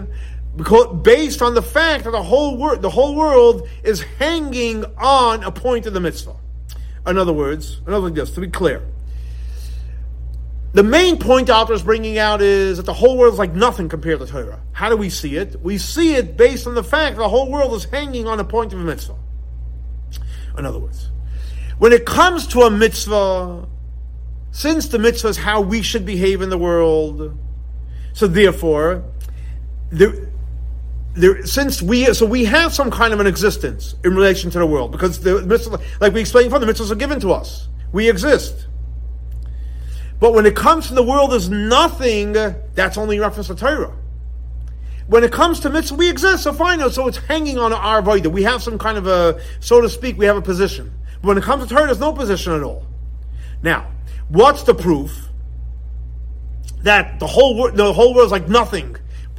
because 0.55 1.01
based 1.01 1.41
on 1.41 1.53
the 1.53 1.61
fact 1.61 2.05
that 2.05 2.11
the 2.11 2.23
whole 2.23 2.55
world, 2.57 2.81
the 2.81 2.89
whole 2.89 3.15
world 3.15 3.67
is 3.83 4.01
hanging 4.17 4.85
on 4.97 5.43
a 5.43 5.51
point 5.51 5.87
of 5.87 5.93
the 5.93 5.99
mitzvah. 5.99 6.37
In 7.05 7.17
other 7.17 7.33
words, 7.33 7.81
another 7.85 8.05
like 8.05 8.13
this, 8.13 8.31
to 8.31 8.39
be 8.39 8.47
clear. 8.47 8.81
The 10.73 10.81
main 10.81 11.19
point 11.19 11.47
the 11.47 11.55
author 11.55 11.73
is 11.73 11.83
bringing 11.83 12.17
out 12.17 12.41
is 12.41 12.77
that 12.77 12.87
the 12.87 12.93
whole 12.93 13.15
world 13.15 13.33
is 13.33 13.39
like 13.39 13.53
nothing 13.53 13.89
compared 13.89 14.19
to 14.19 14.25
Torah. 14.25 14.59
How 14.71 14.89
do 14.89 14.97
we 14.97 15.09
see 15.09 15.37
it? 15.37 15.61
We 15.61 15.77
see 15.77 16.15
it 16.15 16.35
based 16.35 16.65
on 16.65 16.73
the 16.73 16.83
fact 16.83 17.15
that 17.15 17.21
the 17.21 17.29
whole 17.29 17.49
world 17.49 17.73
is 17.73 17.85
hanging 17.85 18.27
on 18.27 18.39
a 18.39 18.43
point 18.43 18.73
of 18.73 18.79
a 18.79 18.83
mitzvah. 18.83 19.15
In 20.57 20.65
other 20.65 20.79
words, 20.79 21.11
when 21.77 21.93
it 21.93 22.07
comes 22.07 22.47
to 22.47 22.61
a 22.61 22.71
mitzvah, 22.71 23.67
since 24.49 24.87
the 24.87 24.97
mitzvah 24.97 25.27
is 25.27 25.37
how 25.37 25.61
we 25.61 25.83
should 25.83 26.07
behave 26.07 26.41
in 26.41 26.49
the 26.49 26.57
world, 26.57 27.37
so 28.13 28.25
therefore, 28.25 29.03
there, 29.91 30.27
there, 31.13 31.45
since 31.45 31.83
we 31.83 32.11
so 32.15 32.25
we 32.25 32.45
have 32.45 32.73
some 32.73 32.89
kind 32.89 33.13
of 33.13 33.19
an 33.19 33.27
existence 33.27 33.93
in 34.03 34.15
relation 34.15 34.49
to 34.49 34.57
the 34.57 34.65
world 34.65 34.91
because 34.91 35.19
the 35.19 35.43
mitzvah, 35.43 35.79
like 36.01 36.13
we 36.13 36.21
explained 36.21 36.49
before, 36.49 36.59
the 36.59 36.65
mitzvahs 36.65 36.91
are 36.91 36.95
given 36.95 37.19
to 37.19 37.31
us. 37.31 37.67
We 37.91 38.09
exist. 38.09 38.65
But 40.23 40.33
when 40.33 40.45
it 40.45 40.55
comes 40.55 40.87
to 40.87 40.93
the 40.93 41.03
world 41.03 41.33
as 41.33 41.49
nothing, 41.49 42.31
that's 42.31 42.97
only 42.97 43.19
reference 43.19 43.47
to 43.47 43.55
Torah. 43.55 43.93
When 45.07 45.21
it 45.21 45.33
comes 45.33 45.59
to 45.59 45.69
mitzvah, 45.69 45.97
we 45.97 46.09
exist, 46.09 46.43
so 46.43 46.53
fine. 46.53 46.79
So 46.91 47.09
it's 47.09 47.17
hanging 47.17 47.57
on 47.57 47.73
our 47.73 48.01
avodah. 48.01 48.27
We 48.27 48.43
have 48.43 48.63
some 48.63 48.79
kind 48.79 48.97
of 48.97 49.05
a, 49.05 49.41
so 49.59 49.81
to 49.81 49.89
speak, 49.89 50.17
we 50.17 50.25
have 50.25 50.37
a 50.37 50.41
position. 50.41 50.97
But 51.21 51.27
when 51.27 51.37
it 51.39 51.43
comes 51.43 51.67
to 51.67 51.75
Torah, 51.75 51.87
there's 51.87 51.99
no 51.99 52.13
position 52.13 52.53
at 52.53 52.63
all. 52.63 52.87
Now, 53.61 53.91
what's 54.29 54.63
the 54.63 54.73
proof 54.73 55.27
that 56.83 57.19
the 57.19 57.27
whole 57.27 57.57
world, 57.57 57.75
the 57.75 57.91
whole 57.91 58.13
world 58.15 58.27
is 58.27 58.31
like 58.31 58.47
nothing 58.47 58.95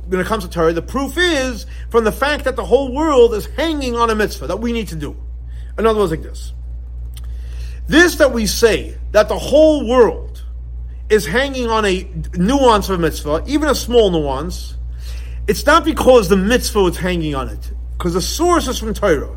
when 0.09 0.21
it 0.21 0.27
comes 0.27 0.45
to 0.45 0.51
Torah? 0.51 0.75
The 0.75 0.83
proof 0.83 1.17
is 1.17 1.65
from 1.89 2.05
the 2.05 2.13
fact 2.13 2.45
that 2.45 2.57
the 2.57 2.65
whole 2.67 2.93
world 2.93 3.33
is 3.33 3.47
hanging 3.47 3.97
on 3.97 4.11
a 4.11 4.15
mitzvah 4.15 4.49
that 4.49 4.59
we 4.59 4.71
need 4.71 4.89
to 4.89 4.97
do. 4.97 5.17
In 5.79 5.87
other 5.87 5.99
words, 5.99 6.11
like 6.11 6.21
this. 6.21 6.53
This 7.87 8.17
that 8.17 8.35
we 8.35 8.45
say 8.45 8.99
that 9.13 9.31
the 9.31 9.39
whole 9.39 9.89
world 9.89 10.34
is 11.11 11.27
hanging 11.27 11.69
on 11.69 11.85
a 11.85 12.09
nuance 12.35 12.89
of 12.89 12.99
a 12.99 13.03
mitzvah, 13.03 13.45
even 13.47 13.69
a 13.69 13.75
small 13.75 14.11
nuance, 14.11 14.77
it's 15.47 15.67
not 15.67 15.85
because 15.85 16.29
the 16.29 16.37
mitzvah 16.37 16.87
is 16.87 16.97
hanging 16.97 17.35
on 17.35 17.49
it, 17.49 17.73
because 17.99 18.15
the 18.15 18.23
source 18.23 18.69
is 18.69 18.79
from 18.79 18.95
Torah. 18.95 19.37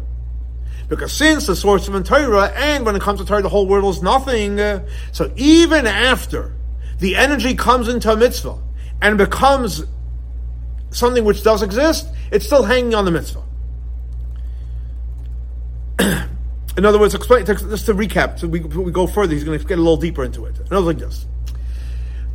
Because 0.88 1.12
since 1.12 1.48
the 1.48 1.56
source 1.56 1.82
is 1.82 1.90
from 1.90 2.04
Torah, 2.04 2.52
and 2.56 2.86
when 2.86 2.96
it 2.96 3.02
comes 3.02 3.20
to 3.20 3.26
Torah, 3.26 3.42
the 3.42 3.50
whole 3.50 3.68
world 3.68 3.94
is 3.94 4.02
nothing, 4.02 4.58
so 5.12 5.34
even 5.36 5.86
after 5.86 6.56
the 7.00 7.18
energy 7.18 7.56
comes 7.56 7.90
into 7.90 8.12
a 8.12 8.16
mitzvah 8.16 8.58
and 9.02 9.18
becomes 9.18 9.84
something 10.92 11.26
which 11.26 11.44
does 11.44 11.62
exist, 11.62 12.08
it's 12.32 12.46
still 12.46 12.64
hanging 12.64 12.96
on 12.96 13.04
the 13.04 13.12
mitzvah. 13.12 13.44
In 16.78 16.86
other 16.86 17.00
words, 17.00 17.14
explain, 17.16 17.46
just 17.46 17.86
to 17.88 17.94
recap, 17.94 18.40
so 18.40 18.48
we, 18.48 18.62
we 18.62 18.92
go 18.92 19.08
further, 19.08 19.34
he's 19.34 19.44
going 19.44 19.60
to 19.60 19.66
get 19.66 19.78
a 19.78 19.82
little 19.82 19.98
deeper 19.98 20.24
into 20.24 20.46
it. 20.46 20.58
In 20.58 20.74
other 20.74 20.86
words, 20.86 21.02
like 21.02 21.10
this. 21.10 21.26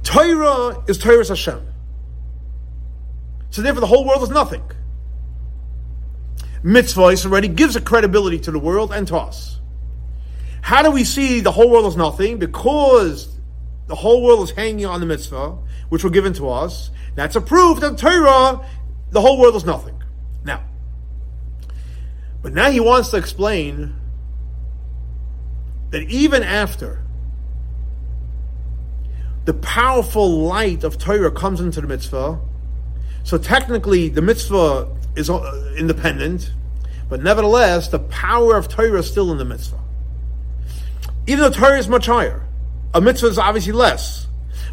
Torah 0.02 0.82
is 0.88 0.98
Torah 0.98 1.26
Hashem. 1.26 1.66
So 3.50 3.62
therefore, 3.62 3.80
the 3.80 3.86
whole 3.86 4.06
world 4.06 4.22
is 4.22 4.30
nothing. 4.30 4.62
Mitzvah 6.62 7.02
already 7.02 7.48
gives 7.48 7.76
a 7.76 7.80
credibility 7.80 8.38
to 8.40 8.50
the 8.50 8.58
world 8.58 8.92
and 8.92 9.06
to 9.08 9.16
us. 9.16 9.60
How 10.62 10.82
do 10.82 10.90
we 10.90 11.04
see 11.04 11.40
the 11.40 11.50
whole 11.50 11.70
world 11.70 11.86
is 11.86 11.96
nothing? 11.96 12.38
Because 12.38 13.28
the 13.88 13.96
whole 13.96 14.22
world 14.22 14.44
is 14.44 14.52
hanging 14.52 14.86
on 14.86 15.00
the 15.00 15.06
mitzvah, 15.06 15.58
which 15.88 16.04
were 16.04 16.10
given 16.10 16.32
to 16.34 16.48
us. 16.48 16.90
That's 17.14 17.36
a 17.36 17.40
proof 17.40 17.80
that 17.80 17.98
Torah, 17.98 18.66
the 19.10 19.20
whole 19.20 19.38
world 19.38 19.56
is 19.56 19.64
nothing. 19.64 20.00
Now, 20.44 20.64
but 22.40 22.52
now 22.52 22.70
he 22.70 22.80
wants 22.80 23.10
to 23.10 23.16
explain 23.16 23.94
that 25.90 26.02
even 26.04 26.42
after 26.42 27.01
the 29.44 29.54
powerful 29.54 30.42
light 30.42 30.84
of 30.84 30.98
Torah 30.98 31.30
comes 31.30 31.60
into 31.60 31.80
the 31.80 31.86
mitzvah. 31.86 32.40
So 33.24 33.38
technically, 33.38 34.08
the 34.08 34.22
mitzvah 34.22 34.96
is 35.16 35.28
uh, 35.30 35.74
independent, 35.76 36.52
but 37.08 37.22
nevertheless, 37.22 37.88
the 37.88 37.98
power 37.98 38.56
of 38.56 38.68
Torah 38.68 39.00
is 39.00 39.10
still 39.10 39.32
in 39.32 39.38
the 39.38 39.44
mitzvah. 39.44 39.78
Even 41.26 41.40
though 41.40 41.50
Torah 41.50 41.78
is 41.78 41.88
much 41.88 42.06
higher, 42.06 42.46
a 42.94 43.00
mitzvah 43.00 43.28
is 43.28 43.38
obviously 43.38 43.72
less, 43.72 44.26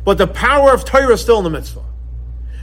but 0.04 0.18
the 0.18 0.28
power 0.28 0.72
of 0.72 0.86
Torah 0.86 1.14
is 1.14 1.22
still 1.22 1.38
in 1.40 1.44
the 1.44 1.50
mitzvah. 1.50 1.84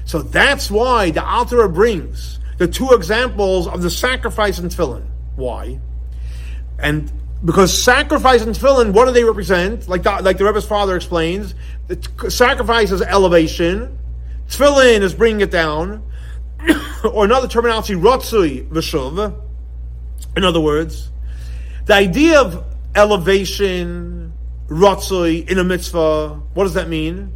So 0.05 0.23
that's 0.23 0.71
why 0.71 1.11
the 1.11 1.25
Altar 1.25 1.67
brings 1.69 2.39
the 2.59 2.69
two 2.69 2.93
examples 2.93 3.67
of 3.67 3.83
the 3.83 3.91
sacrifice 3.91 4.59
and 4.59 4.71
tefillin. 4.71 5.05
Why? 5.35 5.81
And 6.79 7.11
because 7.45 7.83
sacrifice 7.83 8.43
and 8.43 8.55
tefillin, 8.55 8.93
what 8.93 9.07
do 9.07 9.13
they 9.13 9.25
represent? 9.25 9.89
Like 9.89 10.03
the, 10.03 10.23
like 10.23 10.39
the 10.39 10.45
Rebbe's 10.45 10.67
father 10.67 10.97
explains, 10.97 11.55
the 11.87 11.97
t- 11.97 12.31
sacrifice 12.31 12.91
is 12.91 13.03
elevation, 13.03 13.99
tefillin 14.49 15.03
is 15.03 15.15
bringing 15.15 15.43
it 15.43 15.51
down, 15.51 16.03
or 17.05 17.25
another 17.25 17.49
terminology, 17.49 17.95
rotzui 17.95 18.69
v'shuv. 18.69 19.41
In 20.37 20.45
other 20.45 20.61
words, 20.61 21.11
the 21.85 21.95
idea 21.95 22.41
of 22.41 22.65
elevation, 22.95 24.33
rotzui 24.69 25.49
in 25.49 25.59
a 25.59 25.65
mitzvah, 25.65 26.41
what 26.55 26.65
does 26.65 26.75
that 26.75 26.89
mean? 26.89 27.33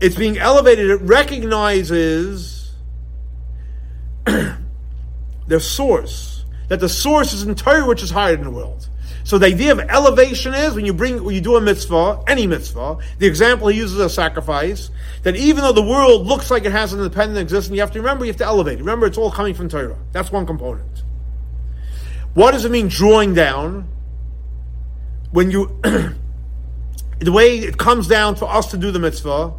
It's 0.00 0.16
being 0.16 0.38
elevated, 0.38 0.90
it 0.90 1.02
recognizes 1.02 2.72
their 4.24 5.60
source, 5.60 6.44
that 6.68 6.80
the 6.80 6.88
source 6.88 7.32
is 7.32 7.44
Torah, 7.60 7.86
which 7.86 8.02
is 8.02 8.10
higher 8.10 8.36
than 8.36 8.44
the 8.44 8.50
world. 8.50 8.88
So 9.24 9.38
the 9.38 9.46
idea 9.46 9.72
of 9.72 9.80
elevation 9.80 10.54
is 10.54 10.74
when 10.74 10.86
you 10.86 10.92
bring, 10.92 11.22
when 11.22 11.34
you 11.34 11.40
do 11.40 11.56
a 11.56 11.60
mitzvah, 11.60 12.22
any 12.26 12.46
mitzvah, 12.46 12.98
the 13.18 13.26
example 13.26 13.68
he 13.68 13.76
uses 13.76 13.98
a 13.98 14.08
sacrifice, 14.08 14.90
that 15.22 15.36
even 15.36 15.62
though 15.62 15.72
the 15.72 15.82
world 15.82 16.26
looks 16.26 16.50
like 16.50 16.64
it 16.64 16.72
has 16.72 16.92
an 16.92 17.00
independent 17.00 17.38
existence, 17.38 17.74
you 17.74 17.80
have 17.80 17.92
to 17.92 18.00
remember, 18.00 18.24
you 18.24 18.30
have 18.30 18.38
to 18.38 18.44
elevate. 18.44 18.78
Remember, 18.78 19.06
it's 19.06 19.18
all 19.18 19.30
coming 19.30 19.54
from 19.54 19.68
Torah. 19.68 19.98
That's 20.12 20.32
one 20.32 20.46
component. 20.46 21.04
What 22.34 22.52
does 22.52 22.64
it 22.64 22.70
mean 22.70 22.88
drawing 22.88 23.34
down? 23.34 23.88
When 25.32 25.50
you, 25.50 25.78
the 27.18 27.32
way 27.32 27.58
it 27.58 27.76
comes 27.76 28.08
down 28.08 28.36
for 28.36 28.46
us 28.46 28.70
to 28.70 28.76
do 28.76 28.90
the 28.90 28.98
mitzvah 28.98 29.52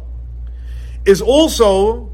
is 1.04 1.22
also 1.22 2.10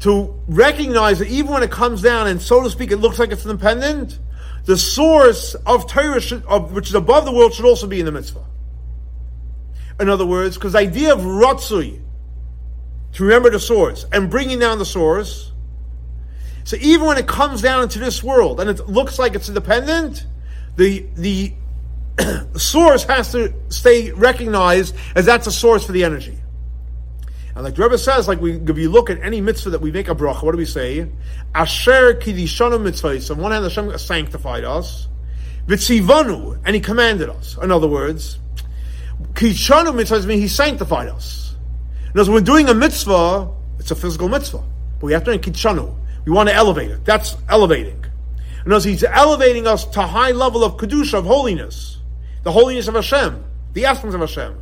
to 0.00 0.40
recognize 0.46 1.18
that 1.20 1.28
even 1.28 1.52
when 1.52 1.62
it 1.62 1.70
comes 1.70 2.02
down 2.02 2.26
and 2.26 2.40
so 2.40 2.62
to 2.62 2.70
speak, 2.70 2.90
it 2.90 2.98
looks 2.98 3.18
like 3.18 3.30
it's 3.30 3.44
independent, 3.44 4.18
the 4.66 4.76
source 4.76 5.54
of 5.64 5.88
Torah, 5.88 6.20
should, 6.20 6.44
of, 6.44 6.72
which 6.72 6.88
is 6.88 6.94
above 6.94 7.24
the 7.24 7.32
world, 7.32 7.54
should 7.54 7.64
also 7.64 7.86
be 7.86 8.00
in 8.00 8.06
the 8.06 8.12
mitzvah. 8.12 8.44
In 9.98 10.08
other 10.08 10.26
words, 10.26 10.56
because 10.56 10.72
the 10.72 10.80
idea 10.80 11.14
of 11.14 11.20
ratzui, 11.20 12.02
to 13.12 13.22
remember 13.22 13.48
the 13.48 13.60
source, 13.60 14.04
and 14.12 14.28
bringing 14.28 14.58
down 14.58 14.78
the 14.78 14.84
source, 14.84 15.52
so 16.64 16.76
even 16.80 17.06
when 17.06 17.16
it 17.16 17.28
comes 17.28 17.62
down 17.62 17.84
into 17.84 18.00
this 18.00 18.24
world 18.24 18.60
and 18.60 18.68
it 18.68 18.88
looks 18.88 19.20
like 19.20 19.36
it's 19.36 19.48
independent, 19.48 20.26
the 20.74 21.06
the 21.14 21.54
source 22.58 23.04
has 23.04 23.30
to 23.32 23.54
stay 23.68 24.10
recognized 24.10 24.96
as 25.14 25.26
that's 25.26 25.46
a 25.46 25.52
source 25.52 25.86
for 25.86 25.92
the 25.92 26.02
energy. 26.02 26.36
And 27.56 27.64
like 27.64 27.74
the 27.74 27.84
Rebbe 27.84 27.96
says, 27.96 28.28
like 28.28 28.38
we, 28.38 28.56
if 28.56 28.76
you 28.76 28.90
look 28.90 29.08
at 29.08 29.18
any 29.22 29.40
mitzvah 29.40 29.70
that 29.70 29.80
we 29.80 29.90
make 29.90 30.08
a 30.08 30.14
bracha, 30.14 30.42
what 30.42 30.52
do 30.52 30.58
we 30.58 30.66
say? 30.66 31.08
Asher 31.54 32.12
kidishanu 32.12 32.78
mitzvahs. 32.78 33.30
On 33.30 33.38
one 33.38 33.50
hand, 33.50 33.64
Hashem 33.64 33.96
sanctified 33.96 34.62
us. 34.62 35.08
Vitzivanu, 35.66 36.60
and 36.66 36.74
He 36.74 36.82
commanded 36.82 37.30
us. 37.30 37.56
In 37.62 37.70
other 37.70 37.88
words, 37.88 38.38
kidishanu 39.32 39.86
mitzvahs 39.86 40.26
means 40.26 40.42
He 40.42 40.48
sanctified 40.48 41.08
us. 41.08 41.56
Because 42.12 42.28
when 42.28 42.34
we're 42.34 42.44
doing 42.44 42.68
a 42.68 42.74
mitzvah, 42.74 43.50
it's 43.78 43.90
a 43.90 43.94
physical 43.94 44.28
mitzvah. 44.28 44.62
But 45.00 45.06
we 45.06 45.14
have 45.14 45.24
to 45.24 45.38
do 45.38 45.50
kidishanu. 45.50 45.96
We 46.26 46.32
want 46.32 46.50
to 46.50 46.54
elevate 46.54 46.90
it. 46.90 47.06
That's 47.06 47.38
elevating. 47.48 48.04
In 48.66 48.72
other 48.72 48.74
words, 48.74 48.84
He's 48.84 49.02
elevating 49.02 49.66
us 49.66 49.86
to 49.86 50.02
high 50.02 50.32
level 50.32 50.62
of 50.62 50.76
kedusha, 50.76 51.14
of 51.14 51.24
holiness. 51.24 52.00
The 52.42 52.52
holiness 52.52 52.86
of 52.86 52.96
Hashem. 52.96 53.42
The 53.72 53.86
essence 53.86 54.12
of 54.12 54.20
Hashem. 54.20 54.60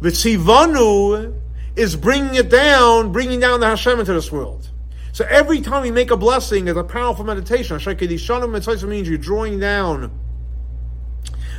Vitzivanu 0.00 1.46
is 1.78 1.96
bringing 1.96 2.34
it 2.34 2.50
down, 2.50 3.12
bringing 3.12 3.40
down 3.40 3.60
the 3.60 3.66
Hashem 3.66 4.00
into 4.00 4.12
this 4.12 4.32
world. 4.32 4.68
So 5.12 5.24
every 5.28 5.60
time 5.60 5.82
we 5.82 5.90
make 5.90 6.10
a 6.10 6.16
blessing, 6.16 6.68
it's 6.68 6.78
a 6.78 6.84
powerful 6.84 7.24
meditation. 7.24 7.78
Hashem 7.78 8.90
means 8.90 9.08
you're 9.08 9.18
drawing 9.18 9.58
down 9.58 10.10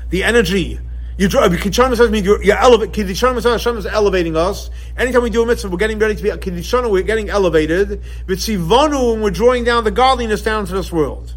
the 0.10 0.24
energy. 0.24 0.80
You 1.18 1.28
draw, 1.28 1.42
uh, 1.42 1.50
Kiddushanu 1.50 1.98
says 1.98 2.10
means 2.10 2.26
you're, 2.26 2.42
you're 2.42 2.56
Kiddushanu 2.56 3.44
Hashem 3.44 3.78
is 3.78 3.86
elevating 3.86 4.38
us. 4.38 4.70
Anytime 4.96 5.24
we 5.24 5.30
do 5.30 5.44
a 5.44 5.46
mitzvah, 5.46 5.70
we're 5.70 5.78
getting 5.78 6.00
ready 6.00 6.16
to 6.16 6.24
be 6.24 6.30
Kiddushanu, 6.30 6.90
we're 6.90 7.04
getting 7.04 7.30
elevated. 7.30 8.02
Vitzivanu, 8.26 9.16
and 9.16 9.24
we're 9.24 9.30
drawing 9.30 9.66
down 9.66 9.84
the 9.84 9.92
godliness 9.92 10.42
down 10.42 10.66
to 10.66 10.74
this 10.74 10.94
world. 10.94 11.36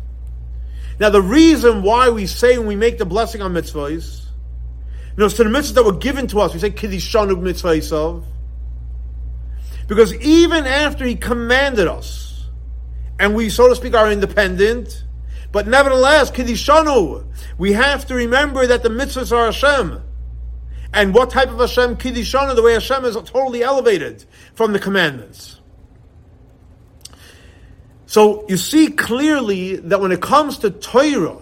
Now 1.01 1.11
the 1.11 1.21
reason 1.21 1.83
why 1.83 2.11
we 2.11 2.27
say 2.27 2.59
when 2.59 2.69
we 2.69 2.77
make 2.77 2.99
the 2.99 3.05
blessing 3.05 3.43
on 3.43 3.53
mitzvahs, 3.55 4.21
you 4.21 5.17
know, 5.17 5.27
it's 5.27 5.35
to 5.35 5.45
the 5.45 5.51
mitzvahs 5.51 5.75
that 5.75 5.85
were 5.85 5.97
given 5.97 6.29
to 6.29 6.41
us, 6.41 6.55
we 6.55 6.61
say 6.61 6.71
Kiddushanu 6.71 7.41
mitzvah 7.43 8.23
because 9.89 10.15
even 10.15 10.67
after 10.67 11.05
he 11.05 11.15
commanded 11.15 11.87
us, 11.87 12.49
and 13.19 13.35
we, 13.35 13.49
so 13.51 13.69
to 13.69 13.77
speak, 13.77 13.95
are 13.95 14.11
independent, 14.11 15.05
but 15.53 15.67
nevertheless, 15.69 16.31
Kiddishanu, 16.31 17.27
we 17.59 17.73
have 17.73 18.07
to 18.07 18.15
remember 18.15 18.67
that 18.67 18.83
the 18.83 18.89
mitzvahs 18.89 19.37
are 19.37 19.47
Hashem. 19.47 20.03
And 20.95 21.15
what 21.15 21.31
type 21.31 21.49
of 21.49 21.59
Hashem? 21.59 21.97
Kiddishanu, 21.97 22.55
the 22.55 22.63
way 22.63 22.73
Hashem 22.73 23.05
is 23.05 23.15
totally 23.15 23.63
elevated 23.63 24.25
from 24.55 24.73
the 24.73 24.79
commandments. 24.79 25.61
So 28.07 28.47
you 28.49 28.57
see 28.57 28.89
clearly 28.89 29.77
that 29.77 30.01
when 30.01 30.13
it 30.13 30.21
comes 30.21 30.59
to 30.59 30.71
Torah, 30.71 31.39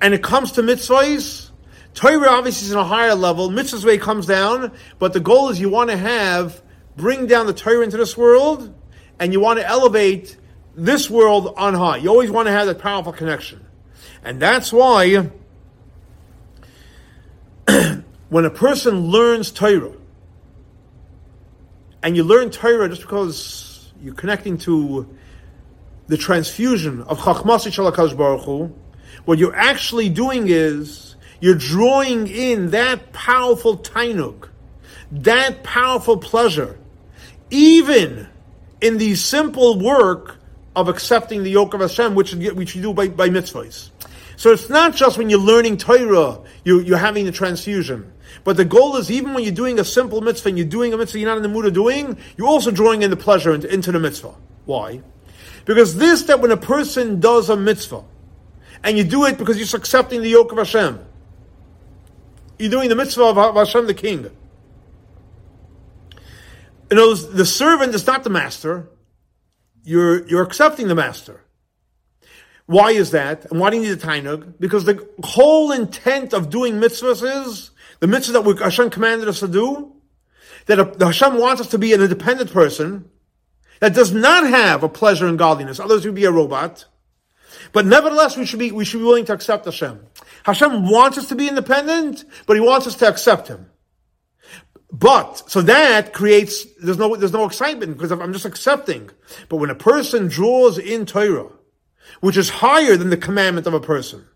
and 0.00 0.14
it 0.14 0.22
comes 0.22 0.52
to 0.52 0.62
mitzvahs, 0.62 1.50
Torah 1.94 2.28
obviously 2.30 2.66
is 2.66 2.72
in 2.72 2.78
a 2.78 2.84
higher 2.84 3.14
level, 3.14 3.50
mitzvahs 3.50 3.84
way 3.84 3.98
comes 3.98 4.26
down, 4.26 4.72
but 4.98 5.12
the 5.12 5.20
goal 5.20 5.50
is 5.50 5.60
you 5.60 5.68
want 5.68 5.90
to 5.90 5.96
have 5.96 6.60
bring 6.96 7.26
down 7.26 7.46
the 7.46 7.52
Torah 7.52 7.82
into 7.82 7.96
this 7.96 8.16
world, 8.16 8.74
and 9.18 9.32
you 9.32 9.40
want 9.40 9.58
to 9.58 9.66
elevate 9.66 10.36
this 10.74 11.10
world 11.10 11.54
on 11.56 11.74
high. 11.74 11.98
You 11.98 12.08
always 12.08 12.30
want 12.30 12.46
to 12.46 12.52
have 12.52 12.66
that 12.66 12.78
powerful 12.78 13.12
connection. 13.12 13.64
And 14.24 14.40
that's 14.40 14.72
why 14.72 15.30
when 18.28 18.44
a 18.44 18.50
person 18.50 19.08
learns 19.08 19.50
Torah, 19.50 19.92
and 22.02 22.16
you 22.16 22.24
learn 22.24 22.50
Torah 22.50 22.88
just 22.88 23.02
because 23.02 23.92
you're 24.00 24.14
connecting 24.14 24.58
to 24.58 25.08
the 26.08 26.16
transfusion 26.16 27.02
of 27.02 27.18
Chachmasi 27.20 27.70
Shalakash 27.70 28.16
Baruch 28.16 28.42
Hu, 28.44 28.74
what 29.24 29.38
you're 29.38 29.54
actually 29.54 30.08
doing 30.08 30.48
is 30.48 31.14
you're 31.40 31.54
drawing 31.54 32.26
in 32.26 32.70
that 32.70 33.12
powerful 33.12 33.78
tainuk, 33.78 34.48
that 35.12 35.62
powerful 35.62 36.16
pleasure 36.16 36.78
even 37.52 38.26
in 38.80 38.98
the 38.98 39.14
simple 39.14 39.78
work 39.78 40.38
of 40.74 40.88
accepting 40.88 41.44
the 41.44 41.50
yoke 41.50 41.74
of 41.74 41.80
Hashem, 41.80 42.14
which, 42.14 42.34
which 42.34 42.74
you 42.74 42.82
do 42.82 42.94
by, 42.94 43.08
by 43.08 43.28
mitzvahs. 43.28 43.90
So 44.36 44.50
it's 44.50 44.70
not 44.70 44.96
just 44.96 45.18
when 45.18 45.28
you're 45.30 45.38
learning 45.38 45.76
Torah, 45.76 46.40
you, 46.64 46.80
you're 46.80 46.96
having 46.96 47.26
the 47.26 47.32
transfusion. 47.32 48.10
But 48.42 48.56
the 48.56 48.64
goal 48.64 48.96
is 48.96 49.10
even 49.10 49.34
when 49.34 49.44
you're 49.44 49.52
doing 49.52 49.78
a 49.78 49.84
simple 49.84 50.22
mitzvah 50.22 50.48
and 50.48 50.58
you're 50.58 50.66
doing 50.66 50.94
a 50.94 50.96
mitzvah 50.96 51.18
you're 51.18 51.28
not 51.28 51.36
in 51.36 51.42
the 51.42 51.48
mood 51.50 51.66
of 51.66 51.74
doing, 51.74 52.16
you're 52.38 52.48
also 52.48 52.70
drawing 52.70 53.02
in 53.02 53.10
the 53.10 53.16
pleasure 53.16 53.54
into, 53.54 53.72
into 53.72 53.92
the 53.92 54.00
mitzvah. 54.00 54.34
Why? 54.64 55.02
Because 55.66 55.96
this, 55.96 56.22
that 56.24 56.40
when 56.40 56.50
a 56.50 56.56
person 56.56 57.20
does 57.20 57.50
a 57.50 57.56
mitzvah, 57.56 58.02
and 58.82 58.96
you 58.96 59.04
do 59.04 59.26
it 59.26 59.38
because 59.38 59.58
you're 59.58 59.78
accepting 59.78 60.22
the 60.22 60.30
yoke 60.30 60.50
of 60.50 60.58
Hashem, 60.58 60.98
you're 62.58 62.70
doing 62.70 62.88
the 62.88 62.96
mitzvah 62.96 63.24
of 63.24 63.54
Hashem 63.54 63.86
the 63.86 63.94
King. 63.94 64.30
In 66.92 66.98
other 66.98 67.08
words, 67.08 67.26
the 67.26 67.46
servant 67.46 67.94
is 67.94 68.06
not 68.06 68.22
the 68.22 68.28
master. 68.28 68.86
You're, 69.82 70.28
you're 70.28 70.42
accepting 70.42 70.88
the 70.88 70.94
master. 70.94 71.40
Why 72.66 72.90
is 72.90 73.12
that? 73.12 73.50
And 73.50 73.58
why 73.58 73.70
do 73.70 73.76
you 73.76 73.82
need 73.84 73.92
a 73.92 73.96
tainug? 73.96 74.60
Because 74.60 74.84
the 74.84 75.08
whole 75.24 75.72
intent 75.72 76.34
of 76.34 76.50
doing 76.50 76.74
mitzvahs 76.74 77.46
is 77.46 77.70
the 78.00 78.08
mitzvah 78.08 78.34
that 78.34 78.44
we, 78.44 78.58
Hashem 78.58 78.90
commanded 78.90 79.26
us 79.26 79.40
to 79.40 79.48
do, 79.48 79.96
that 80.66 81.00
Hashem 81.00 81.38
wants 81.38 81.62
us 81.62 81.68
to 81.68 81.78
be 81.78 81.94
an 81.94 82.02
independent 82.02 82.52
person 82.52 83.08
that 83.80 83.94
does 83.94 84.12
not 84.12 84.46
have 84.46 84.82
a 84.82 84.88
pleasure 84.90 85.26
in 85.26 85.38
godliness. 85.38 85.80
Otherwise, 85.80 86.04
we'd 86.04 86.14
be 86.14 86.26
a 86.26 86.30
robot. 86.30 86.84
But 87.72 87.86
nevertheless, 87.86 88.36
we 88.36 88.44
should 88.44 88.58
be 88.58 88.70
we 88.70 88.84
should 88.84 88.98
be 88.98 89.04
willing 89.04 89.24
to 89.24 89.32
accept 89.32 89.64
Hashem. 89.64 89.98
Hashem 90.44 90.90
wants 90.90 91.16
us 91.16 91.30
to 91.30 91.36
be 91.36 91.48
independent, 91.48 92.26
but 92.44 92.54
He 92.54 92.60
wants 92.60 92.86
us 92.86 92.96
to 92.96 93.08
accept 93.08 93.48
Him. 93.48 93.71
But 94.92 95.50
so 95.50 95.62
that 95.62 96.12
creates 96.12 96.66
there's 96.74 96.98
no 96.98 97.16
there's 97.16 97.32
no 97.32 97.46
excitement 97.46 97.96
because 97.96 98.12
I'm 98.12 98.32
just 98.32 98.44
accepting. 98.44 99.08
But 99.48 99.56
when 99.56 99.70
a 99.70 99.74
person 99.74 100.28
draws 100.28 100.76
in 100.76 101.06
Torah, 101.06 101.48
which 102.20 102.36
is 102.36 102.50
higher 102.50 102.96
than 102.96 103.08
the 103.08 103.16
commandment 103.16 103.66
of 103.66 103.72
a 103.72 103.80
person, 103.80 104.26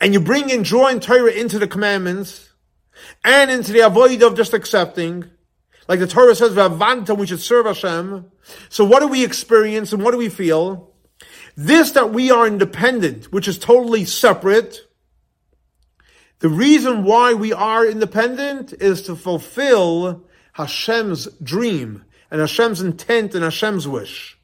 and 0.00 0.14
you 0.14 0.20
bring 0.20 0.48
in 0.48 0.62
drawing 0.62 1.00
Torah 1.00 1.30
into 1.30 1.58
the 1.58 1.68
commandments 1.68 2.48
and 3.24 3.50
into 3.50 3.72
the 3.72 3.80
avoida 3.80 4.26
of 4.26 4.36
just 4.36 4.54
accepting, 4.54 5.26
like 5.86 6.00
the 6.00 6.06
Torah 6.06 6.34
says, 6.34 6.52
"V'avanta," 6.52 7.14
we 7.14 7.26
should 7.26 7.40
serve 7.40 7.66
Hashem. 7.66 8.24
So 8.70 8.84
what 8.84 9.00
do 9.00 9.06
we 9.06 9.22
experience 9.22 9.92
and 9.92 10.02
what 10.02 10.12
do 10.12 10.18
we 10.18 10.30
feel? 10.30 10.94
This 11.58 11.90
that 11.90 12.10
we 12.10 12.30
are 12.30 12.46
independent, 12.46 13.30
which 13.30 13.46
is 13.46 13.58
totally 13.58 14.06
separate 14.06 14.86
the 16.40 16.48
reason 16.48 17.04
why 17.04 17.34
we 17.34 17.52
are 17.52 17.86
independent 17.86 18.72
is 18.72 19.02
to 19.02 19.16
fulfill 19.16 20.24
Hashem's 20.52 21.26
dream 21.42 22.04
and 22.30 22.40
Hashem's 22.40 22.80
intent 22.80 23.34
and 23.34 23.44
Hashem's 23.44 23.86
wish. 23.86 24.38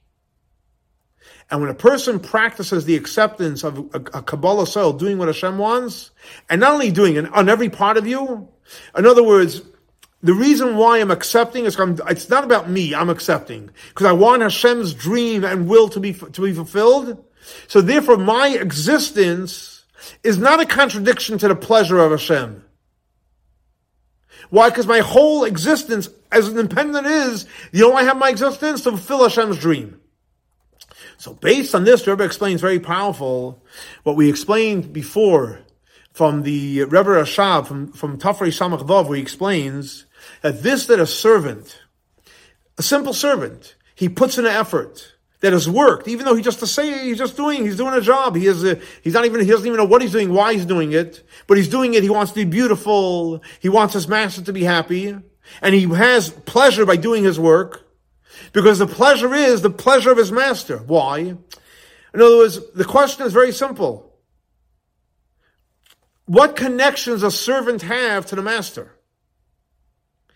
And 1.50 1.60
when 1.60 1.70
a 1.70 1.74
person 1.74 2.18
practices 2.20 2.84
the 2.84 2.96
acceptance 2.96 3.62
of 3.64 3.78
a, 3.78 3.98
a 3.98 4.22
Kabbalas 4.22 4.76
Ol, 4.76 4.92
doing 4.92 5.16
what 5.16 5.28
Hashem 5.28 5.58
wants, 5.58 6.10
and 6.50 6.60
not 6.60 6.72
only 6.72 6.90
doing 6.90 7.16
it 7.16 7.32
on 7.32 7.48
every 7.48 7.70
part 7.70 7.96
of 7.96 8.06
you, 8.06 8.48
in 8.96 9.06
other 9.06 9.22
words, 9.22 9.62
the 10.22 10.34
reason 10.34 10.76
why 10.76 10.98
I'm 10.98 11.10
accepting 11.10 11.64
is 11.64 11.78
I'm, 11.78 11.98
it's 12.08 12.28
not 12.28 12.42
about 12.42 12.68
me. 12.68 12.94
I'm 12.94 13.10
accepting 13.10 13.70
because 13.88 14.06
I 14.06 14.12
want 14.12 14.42
Hashem's 14.42 14.92
dream 14.92 15.44
and 15.44 15.68
will 15.68 15.88
to 15.90 16.00
be 16.00 16.12
to 16.12 16.42
be 16.42 16.52
fulfilled. 16.52 17.24
So 17.68 17.80
therefore, 17.80 18.16
my 18.16 18.48
existence 18.48 19.75
is 20.22 20.38
not 20.38 20.60
a 20.60 20.66
contradiction 20.66 21.38
to 21.38 21.48
the 21.48 21.56
pleasure 21.56 21.98
of 21.98 22.10
Hashem. 22.10 22.64
Why? 24.50 24.70
Because 24.70 24.86
my 24.86 25.00
whole 25.00 25.44
existence, 25.44 26.08
as 26.30 26.48
an 26.48 26.58
independent 26.58 27.06
is, 27.06 27.46
you 27.72 27.80
know 27.80 27.94
I 27.94 28.04
have 28.04 28.16
my 28.16 28.30
existence? 28.30 28.82
To 28.82 28.90
fulfill 28.90 29.24
Hashem's 29.24 29.58
dream. 29.58 30.00
So 31.18 31.32
based 31.32 31.74
on 31.74 31.84
this, 31.84 32.02
the 32.02 32.12
Rebbe 32.12 32.24
explains 32.24 32.60
very 32.60 32.78
powerful 32.78 33.62
what 34.02 34.16
we 34.16 34.28
explained 34.28 34.92
before 34.92 35.60
from 36.12 36.42
the 36.42 36.84
Rebbe 36.84 37.10
Rashab 37.10 37.66
from, 37.66 37.92
from 37.92 38.18
Tafri 38.18 38.48
Samach 38.48 38.86
Vav, 38.86 39.08
where 39.08 39.16
he 39.16 39.22
explains 39.22 40.06
that 40.42 40.62
this 40.62 40.86
that 40.86 41.00
a 41.00 41.06
servant, 41.06 41.78
a 42.78 42.82
simple 42.82 43.12
servant, 43.12 43.74
he 43.94 44.08
puts 44.08 44.38
in 44.38 44.46
an 44.46 44.52
effort, 44.52 45.14
that 45.40 45.52
has 45.52 45.68
worked, 45.68 46.08
even 46.08 46.24
though 46.24 46.34
he 46.34 46.42
just 46.42 46.60
to 46.60 46.66
say 46.66 47.04
he's 47.04 47.18
just 47.18 47.36
doing, 47.36 47.64
he's 47.64 47.76
doing 47.76 47.94
a 47.94 48.00
job. 48.00 48.36
He 48.36 48.46
is, 48.46 48.64
a, 48.64 48.80
he's 49.02 49.12
not 49.12 49.24
even, 49.24 49.40
he 49.40 49.46
doesn't 49.46 49.66
even 49.66 49.76
know 49.76 49.84
what 49.84 50.02
he's 50.02 50.12
doing, 50.12 50.32
why 50.32 50.54
he's 50.54 50.64
doing 50.64 50.92
it, 50.92 51.22
but 51.46 51.56
he's 51.56 51.68
doing 51.68 51.94
it. 51.94 52.02
He 52.02 52.10
wants 52.10 52.32
to 52.32 52.36
be 52.36 52.50
beautiful. 52.50 53.42
He 53.60 53.68
wants 53.68 53.94
his 53.94 54.08
master 54.08 54.42
to 54.42 54.52
be 54.52 54.64
happy, 54.64 55.14
and 55.60 55.74
he 55.74 55.82
has 55.94 56.30
pleasure 56.30 56.86
by 56.86 56.96
doing 56.96 57.24
his 57.24 57.38
work. 57.38 57.82
Because 58.52 58.78
the 58.78 58.86
pleasure 58.86 59.34
is 59.34 59.62
the 59.62 59.70
pleasure 59.70 60.10
of 60.10 60.18
his 60.18 60.32
master. 60.32 60.78
Why? 60.78 61.18
In 61.18 61.36
other 62.14 62.36
words, 62.36 62.60
the 62.72 62.84
question 62.84 63.26
is 63.26 63.32
very 63.32 63.52
simple. 63.52 64.14
What 66.26 66.56
connections 66.56 67.22
a 67.22 67.30
servant 67.30 67.82
have 67.82 68.26
to 68.26 68.36
the 68.36 68.42
master? 68.42 68.92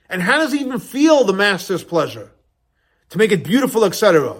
And 0.08 0.22
how 0.22 0.38
does 0.38 0.52
he 0.52 0.60
even 0.60 0.78
feel 0.78 1.24
the 1.24 1.32
master's 1.32 1.84
pleasure? 1.84 2.32
To 3.10 3.18
make 3.18 3.32
it 3.32 3.44
beautiful, 3.44 3.84
etc. 3.84 4.36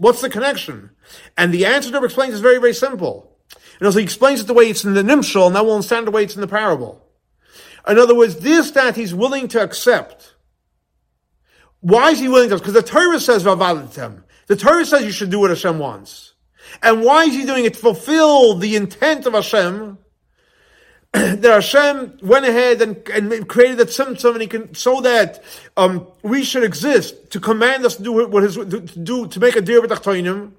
What's 0.00 0.22
the 0.22 0.30
connection? 0.30 0.88
And 1.36 1.52
the 1.52 1.66
answer 1.66 1.90
to 1.90 2.02
explains 2.02 2.32
is 2.32 2.40
very, 2.40 2.56
very 2.56 2.72
simple. 2.72 3.36
And 3.78 3.86
also 3.86 3.98
he 3.98 4.02
explains 4.02 4.40
it 4.40 4.46
the 4.46 4.54
way 4.54 4.70
it's 4.70 4.82
in 4.82 4.94
the 4.94 5.02
Nimshal, 5.02 5.46
and 5.46 5.54
that 5.54 5.66
will 5.66 5.74
understand 5.74 6.06
the 6.06 6.10
way 6.10 6.22
it's 6.22 6.34
in 6.34 6.40
the 6.40 6.48
parable. 6.48 7.04
In 7.86 7.98
other 7.98 8.14
words, 8.14 8.36
this 8.36 8.70
that 8.70 8.96
he's 8.96 9.12
willing 9.12 9.46
to 9.48 9.62
accept. 9.62 10.36
Why 11.80 12.12
is 12.12 12.18
he 12.18 12.28
willing 12.28 12.48
to? 12.48 12.56
Because 12.56 12.72
the 12.72 12.82
Torah 12.82 13.20
says 13.20 13.44
Vavadatem. 13.44 14.22
The 14.46 14.56
Torah 14.56 14.86
says 14.86 15.04
you 15.04 15.12
should 15.12 15.28
do 15.28 15.38
what 15.38 15.50
Hashem 15.50 15.78
wants. 15.78 16.32
And 16.82 17.04
why 17.04 17.24
is 17.24 17.34
he 17.34 17.44
doing 17.44 17.66
it? 17.66 17.74
To 17.74 17.80
fulfill 17.80 18.54
the 18.54 18.76
intent 18.76 19.26
of 19.26 19.34
Hashem. 19.34 19.98
that 21.12 21.42
Hashem 21.42 22.18
went 22.22 22.46
ahead 22.46 22.80
and, 22.82 22.96
and 23.08 23.48
created 23.48 23.78
that 23.78 23.90
symptom 23.90 24.34
and 24.34 24.42
he 24.42 24.46
can, 24.46 24.74
so 24.74 25.00
that, 25.00 25.42
um, 25.76 26.06
we 26.22 26.44
should 26.44 26.62
exist 26.62 27.32
to 27.32 27.40
command 27.40 27.84
us 27.84 27.96
to 27.96 28.02
do 28.02 28.28
what 28.28 28.44
his, 28.44 28.54
to 28.54 28.80
do, 28.80 29.26
to 29.26 29.40
make 29.40 29.56
a 29.56 29.60
deal 29.60 29.82
with 29.82 29.90
Achtoinim. 29.90 30.52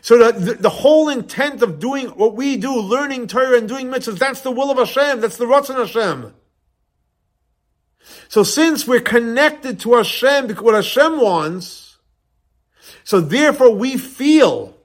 So 0.00 0.18
that 0.18 0.40
the, 0.40 0.54
the, 0.54 0.68
whole 0.68 1.08
intent 1.08 1.62
of 1.62 1.80
doing 1.80 2.08
what 2.08 2.34
we 2.34 2.56
do, 2.56 2.80
learning 2.80 3.26
Torah 3.26 3.58
and 3.58 3.68
doing 3.68 3.88
mitzvahs, 3.88 4.18
that's 4.18 4.42
the 4.42 4.50
will 4.50 4.70
of 4.70 4.78
Hashem. 4.78 5.20
That's 5.20 5.36
the 5.36 5.46
Ratzon 5.46 5.76
Hashem. 5.76 6.34
So 8.28 8.42
since 8.42 8.86
we're 8.86 9.00
connected 9.00 9.80
to 9.80 9.94
Hashem, 9.94 10.46
because 10.46 10.62
what 10.62 10.74
Hashem 10.74 11.20
wants, 11.20 11.98
so 13.04 13.20
therefore 13.20 13.74
we 13.74 13.96
feel 13.96 14.77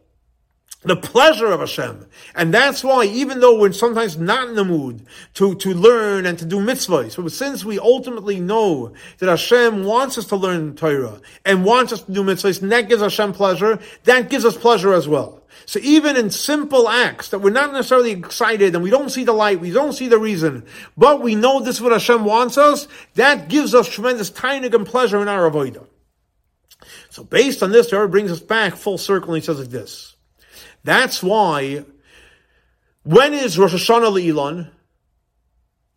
the 0.84 0.96
pleasure 0.96 1.48
of 1.48 1.60
Hashem. 1.60 2.06
And 2.36 2.54
that's 2.54 2.84
why, 2.84 3.06
even 3.06 3.40
though 3.40 3.60
we're 3.60 3.72
sometimes 3.72 4.18
not 4.18 4.50
in 4.50 4.56
the 4.56 4.66
mood 4.66 5.06
to, 5.36 5.56
to 5.56 5.74
learn 5.74 6.26
and 6.26 6.38
to 6.40 6.46
do 6.46 6.58
mitzvahs, 6.58 7.22
but 7.22 7.32
since 7.32 7.64
we 7.64 7.80
ultimately 7.80 8.40
know 8.40 8.94
that 9.20 9.30
Hashem 9.30 9.86
wants 9.86 10.18
us 10.18 10.26
to 10.26 10.36
learn 10.36 10.76
Torah 10.76 11.22
and 11.46 11.66
wants 11.66 11.94
us 11.94 12.02
to 12.04 12.12
do 12.12 12.24
mitzvahs, 12.24 12.62
and 12.62 12.72
that 12.72 12.90
gives 12.90 13.02
Hashem 13.02 13.34
pleasure, 13.34 13.80
that 14.04 14.30
gives 14.30 14.46
us 14.46 14.58
pleasure 14.58 14.94
as 14.94 15.08
well. 15.08 15.42
So 15.66 15.80
even 15.82 16.18
in 16.18 16.30
simple 16.30 16.90
acts 16.90 17.30
that 17.30 17.40
we're 17.40 17.52
not 17.52 17.72
necessarily 17.72 18.12
excited 18.12 18.76
and 18.76 18.84
we 18.84 18.90
don't 18.90 19.10
see 19.10 19.24
the 19.24 19.34
light, 19.34 19.60
we 19.60 19.72
don't 19.72 19.94
see 19.94 20.08
the 20.08 20.18
reason, 20.18 20.66
but 20.98 21.22
we 21.22 21.36
know 21.36 21.62
this 21.62 21.76
is 21.76 21.82
what 21.82 21.92
Hashem 21.94 22.26
wants 22.26 22.58
us, 22.58 22.88
that 23.16 23.48
gives 23.48 23.74
us 23.74 23.88
tremendous 23.88 24.32
tainig 24.32 24.74
and 24.74 24.86
pleasure 24.86 25.22
in 25.22 25.28
our 25.28 25.50
avodah. 25.50 25.88
So 27.10 27.24
based 27.24 27.64
on 27.64 27.72
this, 27.72 27.90
the 27.90 28.08
brings 28.08 28.32
us 28.32 28.40
back 28.40 28.76
full 28.76 28.98
circle 28.98 29.34
and 29.34 29.42
he 29.42 29.46
says 29.46 29.60
like 29.60 29.70
this. 29.70 30.13
That's 30.84 31.24
why, 31.24 31.86
when 33.04 33.34
is 33.34 33.58
Rosh 33.58 33.74
Hashanah 33.74 34.12
Le'ilon? 34.12 34.70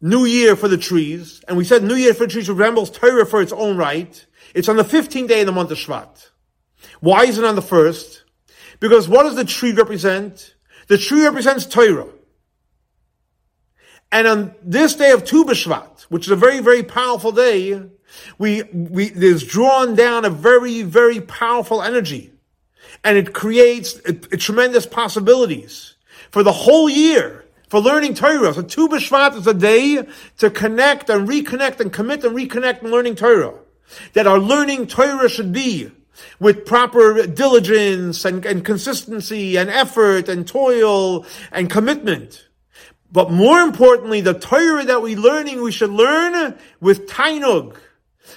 New 0.00 0.26
Year 0.26 0.54
for 0.56 0.68
the 0.68 0.76
trees, 0.76 1.42
and 1.48 1.56
we 1.56 1.64
said 1.64 1.82
New 1.82 1.94
Year 1.94 2.12
for 2.12 2.26
the 2.26 2.32
trees 2.32 2.50
resembles 2.50 2.90
Torah 2.90 3.24
for 3.24 3.40
its 3.40 3.52
own 3.52 3.76
right. 3.76 4.26
It's 4.54 4.68
on 4.68 4.76
the 4.76 4.84
15th 4.84 5.28
day 5.28 5.40
in 5.40 5.46
the 5.46 5.52
month 5.52 5.70
of 5.70 5.78
Shvat. 5.78 6.30
Why 7.00 7.24
is 7.24 7.38
it 7.38 7.44
on 7.44 7.56
the 7.56 7.62
first? 7.62 8.24
Because 8.78 9.08
what 9.08 9.22
does 9.22 9.36
the 9.36 9.44
tree 9.44 9.72
represent? 9.72 10.54
The 10.88 10.98
tree 10.98 11.24
represents 11.24 11.64
Torah. 11.66 12.08
And 14.12 14.26
on 14.26 14.54
this 14.62 14.94
day 14.94 15.10
of 15.10 15.24
Tu 15.24 15.44
B'Shvat, 15.44 16.02
which 16.02 16.26
is 16.26 16.30
a 16.30 16.36
very, 16.36 16.60
very 16.60 16.82
powerful 16.82 17.32
day, 17.32 17.82
we, 18.38 18.62
we, 18.62 19.08
there's 19.08 19.44
drawn 19.44 19.94
down 19.94 20.24
a 20.24 20.30
very, 20.30 20.82
very 20.82 21.20
powerful 21.20 21.82
energy 21.82 22.32
and 23.06 23.16
it 23.16 23.32
creates 23.32 24.00
a, 24.04 24.10
a 24.32 24.36
tremendous 24.36 24.84
possibilities 24.84 25.94
for 26.32 26.42
the 26.42 26.52
whole 26.52 26.90
year 26.90 27.44
for 27.68 27.78
learning 27.78 28.14
Torah. 28.14 28.52
So 28.52 28.62
Tu 28.62 28.88
B'Shvat 28.88 29.36
is 29.36 29.46
a 29.46 29.54
day 29.54 30.02
to 30.38 30.50
connect 30.50 31.08
and 31.08 31.28
reconnect 31.28 31.78
and 31.78 31.92
commit 31.92 32.24
and 32.24 32.36
reconnect 32.36 32.82
in 32.82 32.90
learning 32.90 33.14
Torah. 33.14 33.54
That 34.14 34.26
our 34.26 34.40
learning 34.40 34.88
Torah 34.88 35.28
should 35.28 35.52
be 35.52 35.92
with 36.40 36.66
proper 36.66 37.28
diligence 37.28 38.24
and, 38.24 38.44
and 38.44 38.64
consistency 38.64 39.56
and 39.56 39.70
effort 39.70 40.28
and 40.28 40.46
toil 40.46 41.24
and 41.52 41.70
commitment. 41.70 42.48
But 43.12 43.30
more 43.30 43.60
importantly, 43.60 44.20
the 44.20 44.34
Torah 44.34 44.84
that 44.84 45.00
we're 45.00 45.16
learning, 45.16 45.62
we 45.62 45.70
should 45.70 45.90
learn 45.92 46.58
with 46.80 47.06
tainug, 47.06 47.76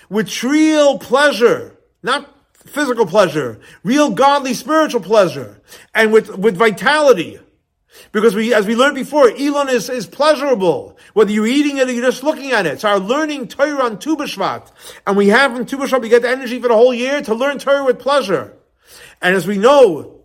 with 0.09 0.43
real 0.43 0.99
pleasure, 0.99 1.75
not 2.03 2.35
physical 2.65 3.05
pleasure, 3.05 3.59
real 3.83 4.11
godly 4.11 4.53
spiritual 4.53 5.01
pleasure, 5.01 5.61
and 5.93 6.11
with, 6.11 6.37
with 6.37 6.55
vitality. 6.57 7.39
Because 8.11 8.35
we, 8.35 8.53
as 8.53 8.65
we 8.65 8.75
learned 8.75 8.95
before, 8.95 9.29
Elon 9.29 9.69
is, 9.69 9.89
is 9.89 10.07
pleasurable. 10.07 10.97
Whether 11.13 11.31
you're 11.31 11.47
eating 11.47 11.77
it 11.77 11.89
or 11.89 11.91
you're 11.91 12.05
just 12.05 12.23
looking 12.23 12.51
at 12.51 12.65
it. 12.65 12.79
So 12.81 12.89
our 12.89 12.99
learning 12.99 13.47
Torah 13.47 13.83
on 13.83 13.99
Tu 13.99 14.15
B'Shvat. 14.15 14.71
And 15.05 15.17
we 15.17 15.27
have 15.29 15.55
in 15.55 15.65
Tu 15.65 15.77
B'Shvat, 15.77 16.01
we 16.01 16.09
get 16.09 16.21
the 16.21 16.29
energy 16.29 16.61
for 16.61 16.67
the 16.67 16.75
whole 16.75 16.93
year 16.93 17.21
to 17.21 17.35
learn 17.35 17.59
Torah 17.59 17.83
with 17.83 17.99
pleasure. 17.99 18.55
And 19.21 19.35
as 19.35 19.45
we 19.45 19.57
know, 19.57 20.21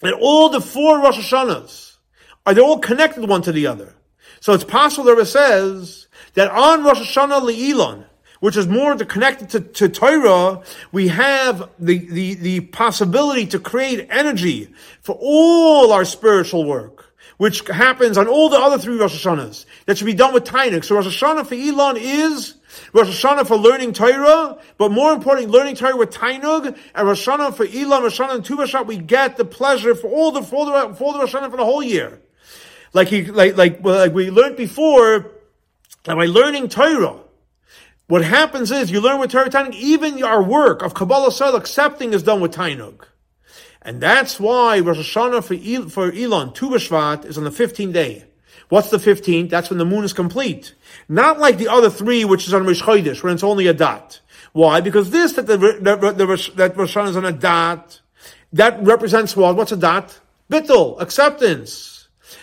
that 0.00 0.14
all 0.14 0.48
the 0.50 0.60
four 0.60 1.00
Rosh 1.00 1.18
Hashanahs 1.18 1.96
are 2.44 2.54
they 2.54 2.60
all 2.60 2.78
connected 2.78 3.28
one 3.28 3.42
to 3.42 3.52
the 3.52 3.66
other. 3.66 3.94
So 4.40 4.52
it's 4.52 4.64
possible, 4.64 5.04
there 5.04 5.18
it 5.18 5.26
says, 5.26 6.06
that 6.34 6.50
on 6.50 6.84
Rosh 6.84 7.00
Hashanah 7.00 7.40
Le'ilon, 7.40 8.04
which 8.40 8.56
is 8.56 8.66
more 8.66 8.96
connected 8.96 9.50
to, 9.50 9.60
to 9.60 9.88
Torah, 9.88 10.62
we 10.92 11.08
have 11.08 11.70
the, 11.78 11.98
the, 11.98 12.34
the 12.34 12.60
possibility 12.60 13.46
to 13.46 13.58
create 13.58 14.06
energy 14.10 14.72
for 15.00 15.16
all 15.20 15.92
our 15.92 16.04
spiritual 16.04 16.64
work, 16.64 17.14
which 17.38 17.66
happens 17.68 18.18
on 18.18 18.28
all 18.28 18.48
the 18.48 18.58
other 18.58 18.78
three 18.78 18.98
Rosh 18.98 19.24
Hashanahs. 19.24 19.64
That 19.86 19.98
should 19.98 20.06
be 20.06 20.14
done 20.14 20.34
with 20.34 20.44
Tainik. 20.44 20.84
So 20.84 20.96
Rosh 20.96 21.22
Hashanah 21.22 21.46
for 21.46 21.54
Elon 21.54 21.96
is 21.96 22.54
Rosh 22.92 23.08
Hashanah 23.08 23.46
for 23.46 23.56
learning 23.56 23.92
Torah, 23.92 24.58
but 24.78 24.90
more 24.90 25.12
importantly, 25.12 25.50
learning 25.50 25.76
Torah 25.76 25.96
with 25.96 26.10
Tainug, 26.10 26.76
and 26.94 27.08
Rosh 27.08 27.26
Hashanah 27.26 27.54
for 27.54 27.64
Elon, 27.64 28.02
Rosh 28.02 28.20
Hashanah 28.20 28.34
and 28.34 28.44
Tu 28.44 28.84
we 28.84 28.98
get 28.98 29.36
the 29.36 29.44
pleasure 29.44 29.94
for 29.94 30.08
all 30.08 30.32
the, 30.32 30.42
for 30.42 30.66
the, 30.66 30.94
for 30.94 31.12
the 31.12 31.20
Rosh 31.20 31.34
Hashanah 31.34 31.50
for 31.50 31.56
the 31.56 31.64
whole 31.64 31.82
year. 31.82 32.20
Like 32.92 33.08
he, 33.08 33.24
like, 33.24 33.56
like, 33.56 33.82
like 33.82 34.12
we 34.12 34.30
learned 34.30 34.56
before, 34.56 35.32
that 36.04 36.14
by 36.14 36.26
learning 36.26 36.68
Torah, 36.68 37.20
what 38.08 38.24
happens 38.24 38.70
is 38.70 38.90
you 38.90 39.00
learn 39.00 39.18
with 39.18 39.32
Torah 39.32 39.50
Tainug, 39.50 39.74
even 39.74 40.22
our 40.22 40.42
work 40.42 40.82
of 40.82 40.94
Kabbalas 40.94 41.44
Ol 41.44 41.56
accepting 41.56 42.12
is 42.12 42.22
done 42.22 42.40
with 42.40 42.54
Tainug. 42.54 43.02
And 43.82 44.00
that's 44.00 44.38
why 44.38 44.80
Rosh 44.80 44.98
Hashanah 44.98 45.44
for, 45.44 45.54
El, 45.54 45.88
for 45.88 46.12
Elon, 46.12 46.52
Tu 46.52 46.68
B'Shvat, 46.68 47.24
is 47.24 47.38
on 47.38 47.44
the 47.44 47.50
15th 47.50 47.92
day. 47.92 48.24
What's 48.68 48.90
the 48.90 48.96
15th? 48.96 49.50
That's 49.50 49.70
when 49.70 49.78
the 49.78 49.84
moon 49.84 50.04
is 50.04 50.12
complete. 50.12 50.74
Not 51.08 51.38
like 51.38 51.58
the 51.58 51.68
other 51.68 51.90
three, 51.90 52.24
which 52.24 52.46
is 52.46 52.54
on 52.54 52.64
Rosh 52.64 52.82
Chodesh, 52.82 53.22
when 53.22 53.32
it's 53.32 53.44
only 53.44 53.66
a 53.68 53.72
dot. 53.72 54.20
Why? 54.52 54.80
Because 54.80 55.10
this, 55.10 55.34
that 55.34 55.46
the, 55.46 55.56
the, 55.56 55.96
the, 55.96 56.12
the 56.12 56.52
that 56.56 56.76
Rosh 56.76 56.96
Hashanah 56.96 57.10
is 57.10 57.16
on 57.16 57.24
a 57.24 57.32
dot, 57.32 58.00
that 58.52 58.82
represents 58.82 59.36
what? 59.36 59.54
What's 59.56 59.72
a 59.72 59.76
dot? 59.76 60.18
Bittul, 60.50 61.00
acceptance. 61.00 61.95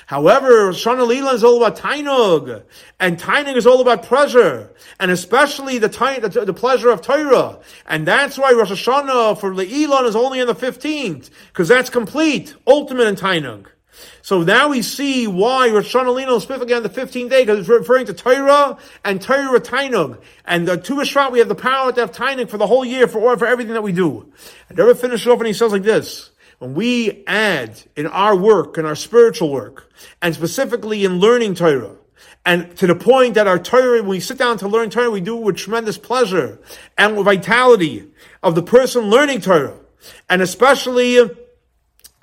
However, 0.06 0.72
Shana 0.72 1.08
Lila 1.08 1.34
is 1.34 1.44
all 1.44 1.64
about 1.64 1.78
Tainug, 1.78 2.64
and 3.00 3.20
Tainug 3.20 3.56
is 3.56 3.66
all 3.66 3.82
about 3.82 4.04
pleasure, 4.04 4.74
and 5.00 5.12
especially 5.12 5.78
the, 5.78 5.88
the, 5.88 6.46
the 6.46 6.54
pleasure 6.54 6.90
of 6.90 7.02
Torah. 7.02 7.60
And 7.88 8.08
that's 8.08 8.38
why 8.38 8.52
Rosh 8.52 8.72
Hashanah 8.72 9.40
for 9.40 9.54
Leilon 9.54 10.06
is 10.06 10.16
only 10.16 10.42
on 10.42 10.48
the 10.48 10.56
15th, 10.56 11.30
because 11.48 11.68
that's 11.68 11.90
complete, 11.90 12.56
ultimate 12.68 13.08
in 13.08 13.16
Tainug. 13.16 13.68
So 14.22 14.42
now 14.42 14.70
we 14.70 14.82
see 14.82 15.28
why 15.28 15.70
Rosh 15.70 15.94
Hashanah 15.94 16.36
is 16.38 16.44
specifically 16.44 16.74
on 16.74 16.84
the 16.84 16.90
15th 16.90 17.30
day, 17.30 17.44
because 17.44 17.60
it's 17.60 17.70
referring 17.70 18.06
to 18.08 18.14
Torah 18.14 18.78
and 19.04 19.22
Torah 19.22 19.60
Tainug. 19.60 20.22
And 20.46 20.68
uh, 20.68 20.76
the 20.76 20.82
Tu 20.82 20.96
B'Shvat, 20.96 21.32
we 21.32 21.40
have 21.40 21.50
the 21.50 21.56
power 21.56 21.92
to 21.92 22.02
have 22.02 22.12
Tainug 22.12 22.50
for 22.50 22.58
the 22.58 22.68
whole 22.68 22.86
year, 22.86 23.08
for, 23.08 23.38
for 23.38 23.46
everything 23.46 23.74
that 23.74 23.84
we 23.84 23.92
do. 23.92 24.32
And 24.70 24.78
Never 24.78 24.96
finish 24.96 25.28
off 25.28 25.40
and 25.40 25.48
he 25.48 25.54
says 25.54 25.72
like 25.72 25.84
this, 25.84 26.32
when 26.64 26.76
we 26.76 27.26
add 27.28 27.82
in 27.98 28.08
our 28.08 28.38
work, 28.38 28.78
in 28.78 28.86
our 28.86 28.96
spiritual 28.96 29.52
work, 29.52 29.92
and 30.22 30.34
specifically 30.34 31.04
in 31.04 31.20
learning 31.20 31.56
Torah, 31.56 31.98
and 32.46 32.76
to 32.78 32.88
the 32.88 32.96
point 32.96 33.34
that 33.34 33.48
our 33.48 33.60
Torah, 33.60 34.00
when 34.00 34.08
we 34.08 34.20
sit 34.22 34.38
down 34.38 34.58
to 34.60 34.70
learn 34.70 34.90
Torah, 34.90 35.12
we 35.12 35.20
do 35.20 35.38
it 35.38 35.44
with 35.44 35.58
tremendous 35.58 35.98
pleasure 35.98 36.60
and 36.98 37.18
with 37.18 37.26
vitality 37.26 38.10
of 38.42 38.56
the 38.56 38.64
person 38.64 39.10
learning 39.10 39.42
Torah, 39.42 39.78
and 40.30 40.42
especially 40.42 41.30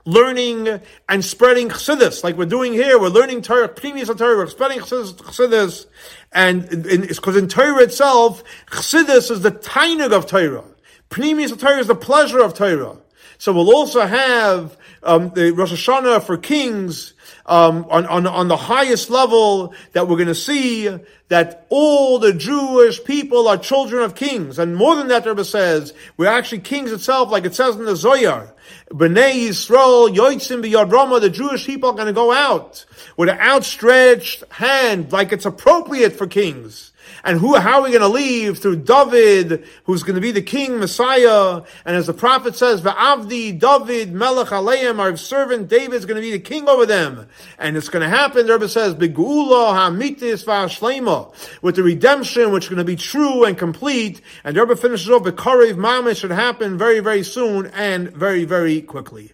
learning 0.07 0.81
and 1.07 1.23
spreading 1.23 1.69
chassidus, 1.69 2.25
like 2.25 2.39
we're 2.39 2.47
doing 2.47 2.73
here. 2.73 2.99
We're 2.99 3.09
learning 3.09 3.43
Torah, 3.43 3.69
previous 3.69 4.09
Torah, 4.09 4.39
we're 4.39 4.47
spreading 4.47 4.81
chassidus, 4.81 5.85
and 6.33 6.67
it's 6.71 7.21
because 7.21 7.37
in, 7.37 7.47
Torah 7.47 7.83
itself, 7.83 8.43
chassidus 8.71 9.31
is 9.31 9.43
the 9.43 9.53
tainug 9.53 10.13
of 10.13 10.27
Torah. 10.27 10.65
Previous 11.11 11.55
Torah 11.55 11.79
is 11.79 11.89
the 11.89 11.95
pleasure 11.95 12.41
of 12.41 12.55
Torah. 12.55 12.97
So 13.41 13.55
we'll 13.55 13.75
also 13.75 14.03
have 14.03 14.77
um, 15.03 15.31
the 15.31 15.53
Rosh 15.53 15.73
Hashanah 15.73 16.25
for 16.25 16.37
kings, 16.37 17.15
um, 17.47 17.87
on, 17.89 18.05
on, 18.05 18.27
on 18.27 18.49
the 18.49 18.57
highest 18.59 19.09
level 19.09 19.73
that 19.93 20.07
we're 20.07 20.17
going 20.17 20.29
to 20.29 20.35
see 20.35 20.91
that 21.29 21.65
all 21.71 22.19
the 22.19 22.35
Jewish 22.35 23.03
people 23.03 23.49
are 23.49 23.57
children 23.57 24.03
of 24.03 24.15
kings. 24.15 24.59
And 24.59 24.77
more 24.77 24.95
than 24.95 25.09
that, 25.09 25.25
Rebbe 25.25 25.47
says, 25.47 25.95
we're 26.19 26.27
actually 26.27 26.61
kings 26.61 26.93
itself, 26.93 27.31
like 27.31 27.47
it 27.47 27.55
says 27.55 27.77
in 27.77 27.87
the 27.87 27.97
Zohar. 27.97 28.53
B'nai 28.91 29.49
Yisrael, 29.49 30.15
Yoitzim 30.15 30.63
B'Yad 30.63 30.93
Rama, 30.93 31.19
the 31.19 31.31
Jewish 31.31 31.65
people 31.65 31.89
are 31.89 31.97
going 31.97 32.09
to 32.09 32.13
go 32.13 32.31
out 32.31 32.85
with 33.17 33.31
an 33.31 33.39
outstretched 33.39 34.45
hand, 34.51 35.13
like 35.13 35.33
it's 35.33 35.47
appropriate 35.47 36.13
for 36.13 36.27
kings. 36.27 36.90
And 37.25 37.39
who, 37.39 37.57
how 37.57 37.79
are 37.79 37.83
we 37.83 37.91
going 37.91 38.01
to 38.01 38.09
leave? 38.09 38.59
Through 38.59 38.77
David, 38.77 39.65
who's 39.85 40.03
going 40.03 40.15
to 40.15 40.21
be 40.21 40.31
the 40.31 40.43
king, 40.43 40.79
Messiah. 40.79 41.63
And 41.85 41.97
as 41.97 42.07
the 42.07 42.15
prophet 42.15 42.57
says, 42.57 42.81
Va'avdi 42.81 43.59
David 43.59 44.13
Melech 44.13 44.49
Aleim, 44.49 44.99
our 44.99 45.17
servant 45.17 45.69
David 45.69 45.95
is 45.95 46.07
going 46.07 46.17
to 46.17 46.23
be 46.23 46.33
the 46.33 46.39
king 46.39 46.69
over 46.69 46.87
them. 46.87 47.29
And 47.59 47.77
it's 47.77 47.89
going 47.89 48.03
to 48.03 48.09
happen, 48.09 48.47
the 48.47 48.53
Rebbe 48.55 48.69
says, 48.69 48.95
Begula 48.95 49.75
Hamitis 49.75 50.45
Va'ashlema, 50.45 51.35
with 51.63 51.77
the 51.77 51.83
redemption, 51.83 52.53
which 52.53 52.65
is 52.65 52.69
going 52.69 52.79
to 52.79 52.85
be 52.85 52.97
true 52.97 53.45
and 53.45 53.57
complete. 53.57 54.21
And 54.45 54.57
the 54.57 54.63
Rebbe 54.63 54.77
finishes 54.77 55.11
off, 55.11 55.23
Bekarev 55.23 55.75
Mamish 55.75 56.21
should 56.21 56.31
happen 56.31 56.79
very, 56.79 57.01
very 57.01 57.23
soon 57.23 57.67
and 57.67 58.11
very, 58.11 58.45
very 58.45 58.81
quickly. 58.81 59.33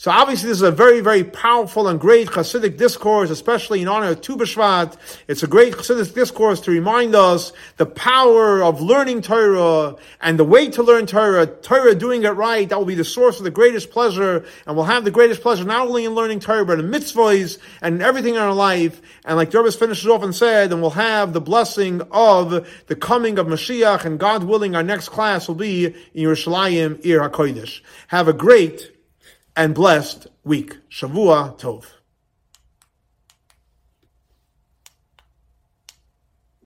So 0.00 0.12
obviously 0.12 0.48
this 0.48 0.58
is 0.58 0.62
a 0.62 0.70
very, 0.70 1.00
very 1.00 1.24
powerful 1.24 1.88
and 1.88 1.98
great 1.98 2.28
Hasidic 2.28 2.76
discourse, 2.76 3.30
especially 3.30 3.82
in 3.82 3.88
honor 3.88 4.10
of 4.10 4.20
Tu 4.20 4.36
B'Shvat. 4.36 4.96
It's 5.26 5.42
a 5.42 5.48
great 5.48 5.74
Hasidic 5.74 6.14
discourse 6.14 6.60
to 6.60 6.70
remind 6.70 7.16
us 7.16 7.52
the 7.78 7.86
power 7.86 8.62
of 8.62 8.80
learning 8.80 9.22
Torah 9.22 9.96
and 10.20 10.38
the 10.38 10.44
way 10.44 10.70
to 10.70 10.84
learn 10.84 11.06
Torah, 11.06 11.48
Torah 11.48 11.96
doing 11.96 12.22
it 12.22 12.28
right, 12.28 12.68
that 12.68 12.78
will 12.78 12.86
be 12.86 12.94
the 12.94 13.02
source 13.02 13.38
of 13.38 13.44
the 13.44 13.50
greatest 13.50 13.90
pleasure, 13.90 14.44
and 14.68 14.76
we'll 14.76 14.84
have 14.84 15.02
the 15.02 15.10
greatest 15.10 15.42
pleasure 15.42 15.64
not 15.64 15.88
only 15.88 16.04
in 16.04 16.12
learning 16.12 16.38
Torah, 16.38 16.64
but 16.64 16.78
in 16.78 16.92
mitzvahs 16.92 17.58
and 17.82 18.00
everything 18.00 18.36
in 18.36 18.40
our 18.40 18.54
life. 18.54 19.02
And 19.24 19.36
like 19.36 19.50
Jervis 19.50 19.74
finishes 19.74 20.06
off 20.06 20.22
and 20.22 20.32
said, 20.32 20.70
and 20.70 20.80
we'll 20.80 20.90
have 20.92 21.32
the 21.32 21.40
blessing 21.40 22.02
of 22.12 22.68
the 22.86 22.94
coming 22.94 23.36
of 23.40 23.48
Mashiach, 23.48 24.04
and 24.04 24.20
God 24.20 24.44
willing, 24.44 24.76
our 24.76 24.84
next 24.84 25.08
class 25.08 25.48
will 25.48 25.56
be 25.56 25.86
in 25.86 25.94
Yerushalayim, 26.14 27.04
Ir 27.04 27.28
HaKodesh. 27.28 27.80
Have 28.06 28.28
a 28.28 28.32
great 28.32 28.92
and 29.58 29.74
blessed 29.74 30.28
week. 30.44 30.78
Shavua 30.88 31.58
Tov. 31.58 31.97